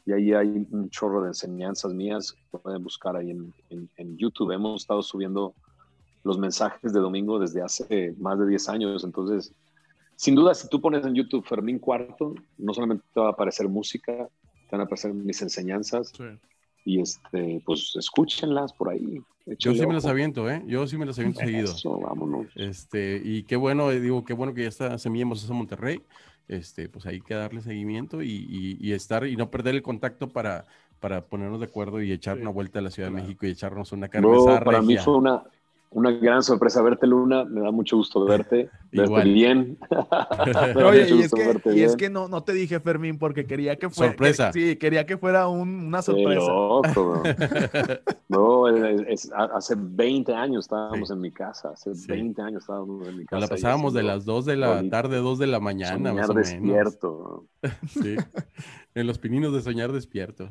y 0.05 0.13
ahí 0.13 0.35
hay 0.35 0.67
un 0.71 0.91
chorro 0.91 1.23
de 1.23 1.29
enseñanzas 1.29 1.95
mías 1.95 2.33
que 2.33 2.59
pueden 2.59 2.85
buscar 2.85 3.17
ahí 3.17 3.31
en, 3.31 4.17
YouTube. 4.19 4.51
Hemos 4.53 4.83
estado 4.83 5.01
subiendo 5.01 5.55
los 6.23 6.39
mensajes 6.39 6.93
de 6.93 7.01
domingo 7.01 7.39
desde 7.39 7.63
hace 7.63 8.15
más 8.19 8.39
de 8.39 8.47
10 8.47 8.69
años, 8.69 9.05
entonces, 9.05 9.55
sin 10.17 10.35
duda, 10.35 10.53
si 10.53 10.69
tú 10.69 10.83
pones 10.83 11.03
en 11.07 11.15
YouTube 11.15 11.47
Fermín 11.47 11.79
Cuarto, 11.79 12.35
no 12.59 12.75
solamente 12.75 13.05
te 13.15 13.21
va 13.21 13.29
a 13.29 13.31
aparecer 13.31 13.71
música, 13.71 14.13
te 14.13 14.71
van 14.73 14.83
a 14.83 14.85
aparecer 14.85 15.15
mis 15.15 15.41
enseñanzas. 15.41 16.13
Y 16.85 17.01
este, 17.01 17.63
pues 17.65 17.95
escúchenlas 17.97 18.73
por 18.73 18.91
ahí. 18.91 19.23
Yo 19.59 19.75
sí 19.75 19.87
me 19.87 19.95
las 19.95 20.07
aviento, 20.07 20.49
¿eh? 20.49 20.63
Yo 20.67 20.87
sí 20.87 20.97
me 20.97 21.07
las 21.07 21.19
aviento 21.19 21.41
seguido. 21.41 21.75
vámonos. 22.01 22.47
Este, 22.55 23.21
y 23.23 23.43
qué 23.45 23.57
bueno, 23.57 23.91
eh, 23.91 24.01
digo, 24.01 24.25
qué 24.25 24.33
bueno 24.33 24.55
que 24.55 24.63
ya 24.63 24.69
está 24.69 24.99
Semilla 24.99 25.25
a 25.27 25.53
Monterrey. 25.53 26.03
Este, 26.49 26.89
pues 26.89 27.07
hay 27.07 27.21
que 27.21 27.35
darle 27.35 27.61
seguimiento 27.61 28.23
y, 28.23 28.77
y, 28.81 28.93
estar 28.93 29.25
y 29.25 29.37
no 29.37 29.51
perder 29.51 29.77
el 29.77 29.83
contacto 29.83 30.29
para, 30.29 30.67
para 30.99 31.25
ponernos 31.27 31.61
de 31.61 31.67
acuerdo 31.67 32.03
y 32.03 32.11
echar 32.11 32.39
una 32.39 32.51
vuelta 32.51 32.81
a 32.81 32.83
la 32.83 32.91
Ciudad 32.91 33.09
de 33.09 33.15
México 33.15 33.47
y 33.47 33.51
echarnos 33.51 33.93
una 33.93 34.09
carne 34.09 34.29
no, 34.29 34.61
Para 34.65 34.83
mí 34.83 34.97
fue 34.97 35.17
una, 35.17 35.45
una 35.91 36.11
gran 36.11 36.43
sorpresa 36.43 36.83
verte, 36.83 37.07
Luna. 37.07 37.45
Me 37.45 37.61
da 37.61 37.71
mucho 37.71 37.97
gusto 37.97 38.25
verte. 38.25 38.69
Verte 38.93 39.25
bien. 39.25 39.79
Oye, 40.77 41.09
y, 41.09 41.21
es 41.23 41.33
que, 41.33 41.61
y 41.75 41.83
es 41.83 41.97
que, 41.97 42.11
no, 42.11 42.29
no 42.29 42.43
te 42.43 42.53
dije, 42.53 42.81
Fermín, 42.81 43.19
porque 43.19 43.47
quería 43.47 43.77
que 43.77 43.89
fuera. 43.89 44.13
Sorpresa. 44.13 44.53
sí, 44.53 44.77
quería 44.77 45.07
que 45.07 45.17
fuera 45.17 45.49
una 45.49 46.03
sorpresa. 46.03 46.47
Loco, 46.47 47.23
no, 48.29 48.69
es, 48.69 49.31
hace 49.33 49.75
20 49.79 50.35
años 50.35 50.65
estábamos 50.65 51.11
en 51.11 51.21
mi 51.21 51.31
casa. 51.31 51.71
Hace 51.71 51.93
20 52.09 52.43
años 52.43 52.63
estábamos 52.63 53.07
en 53.07 53.19
mi 53.19 53.25
casa. 53.27 53.41
La 53.41 53.49
pasábamos 53.49 53.95
de 53.95 54.03
las 54.03 54.25
2 54.25 54.45
de 54.45 54.57
la 54.57 54.89
tarde, 54.89 55.19
2 55.19 55.39
de 55.39 55.47
la 55.47 55.61
mañana. 55.61 56.11
Soñar 56.11 56.29
despierto. 56.29 57.47
sí. 57.89 58.17
En 58.95 59.07
los 59.07 59.19
pininos 59.19 59.53
de 59.53 59.63
soñar 59.63 59.93
despierto. 59.93 60.51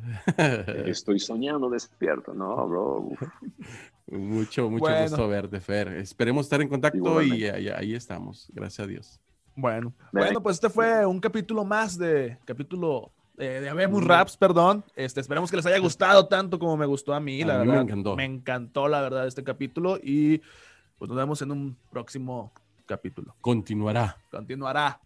Estoy 0.86 1.20
soñando 1.20 1.70
despierto, 1.70 2.34
¿no, 2.34 2.68
bro? 2.68 3.10
Mucho, 4.12 4.70
mucho 4.70 5.02
gusto 5.02 5.28
verte, 5.28 5.60
Fer. 5.60 5.90
Esperemos 5.90 6.46
estar 6.46 6.62
en 6.62 6.68
contacto 6.68 7.22
y 7.22 7.46
ahí, 7.46 7.94
estamos. 7.94 8.29
Gracias 8.54 8.86
a 8.86 8.88
Dios. 8.88 9.20
Bueno, 9.56 9.94
bueno, 10.14 10.42
pues 10.42 10.56
este 10.56 10.70
fue 10.70 11.06
un 11.06 11.20
capítulo 11.20 11.66
más 11.66 11.98
de 11.98 12.38
capítulo 12.46 13.12
de, 13.36 13.62
de 13.62 13.70
Habemos 13.70 14.06
Raps, 14.06 14.38
perdón. 14.38 14.86
Este, 14.96 15.20
esperemos 15.20 15.50
que 15.50 15.58
les 15.58 15.66
haya 15.66 15.80
gustado 15.80 16.28
tanto 16.28 16.58
como 16.60 16.78
me 16.78 16.86
gustó 16.86 17.14
a 17.14 17.20
mí, 17.20 17.44
la 17.44 17.58
verdad. 17.58 17.74
Me 17.74 17.82
encantó. 17.82 18.16
Me 18.16 18.26
encantó, 18.26 18.88
la 18.88 19.02
verdad, 19.02 19.28
este 19.28 19.44
capítulo 19.44 19.98
y 20.02 20.42
pues 20.98 21.10
nos 21.10 21.18
vemos 21.18 21.42
en 21.42 21.52
un 21.52 21.78
próximo 21.90 22.54
capítulo. 22.86 23.36
Continuará. 23.42 24.18
Continuará. 24.32 25.00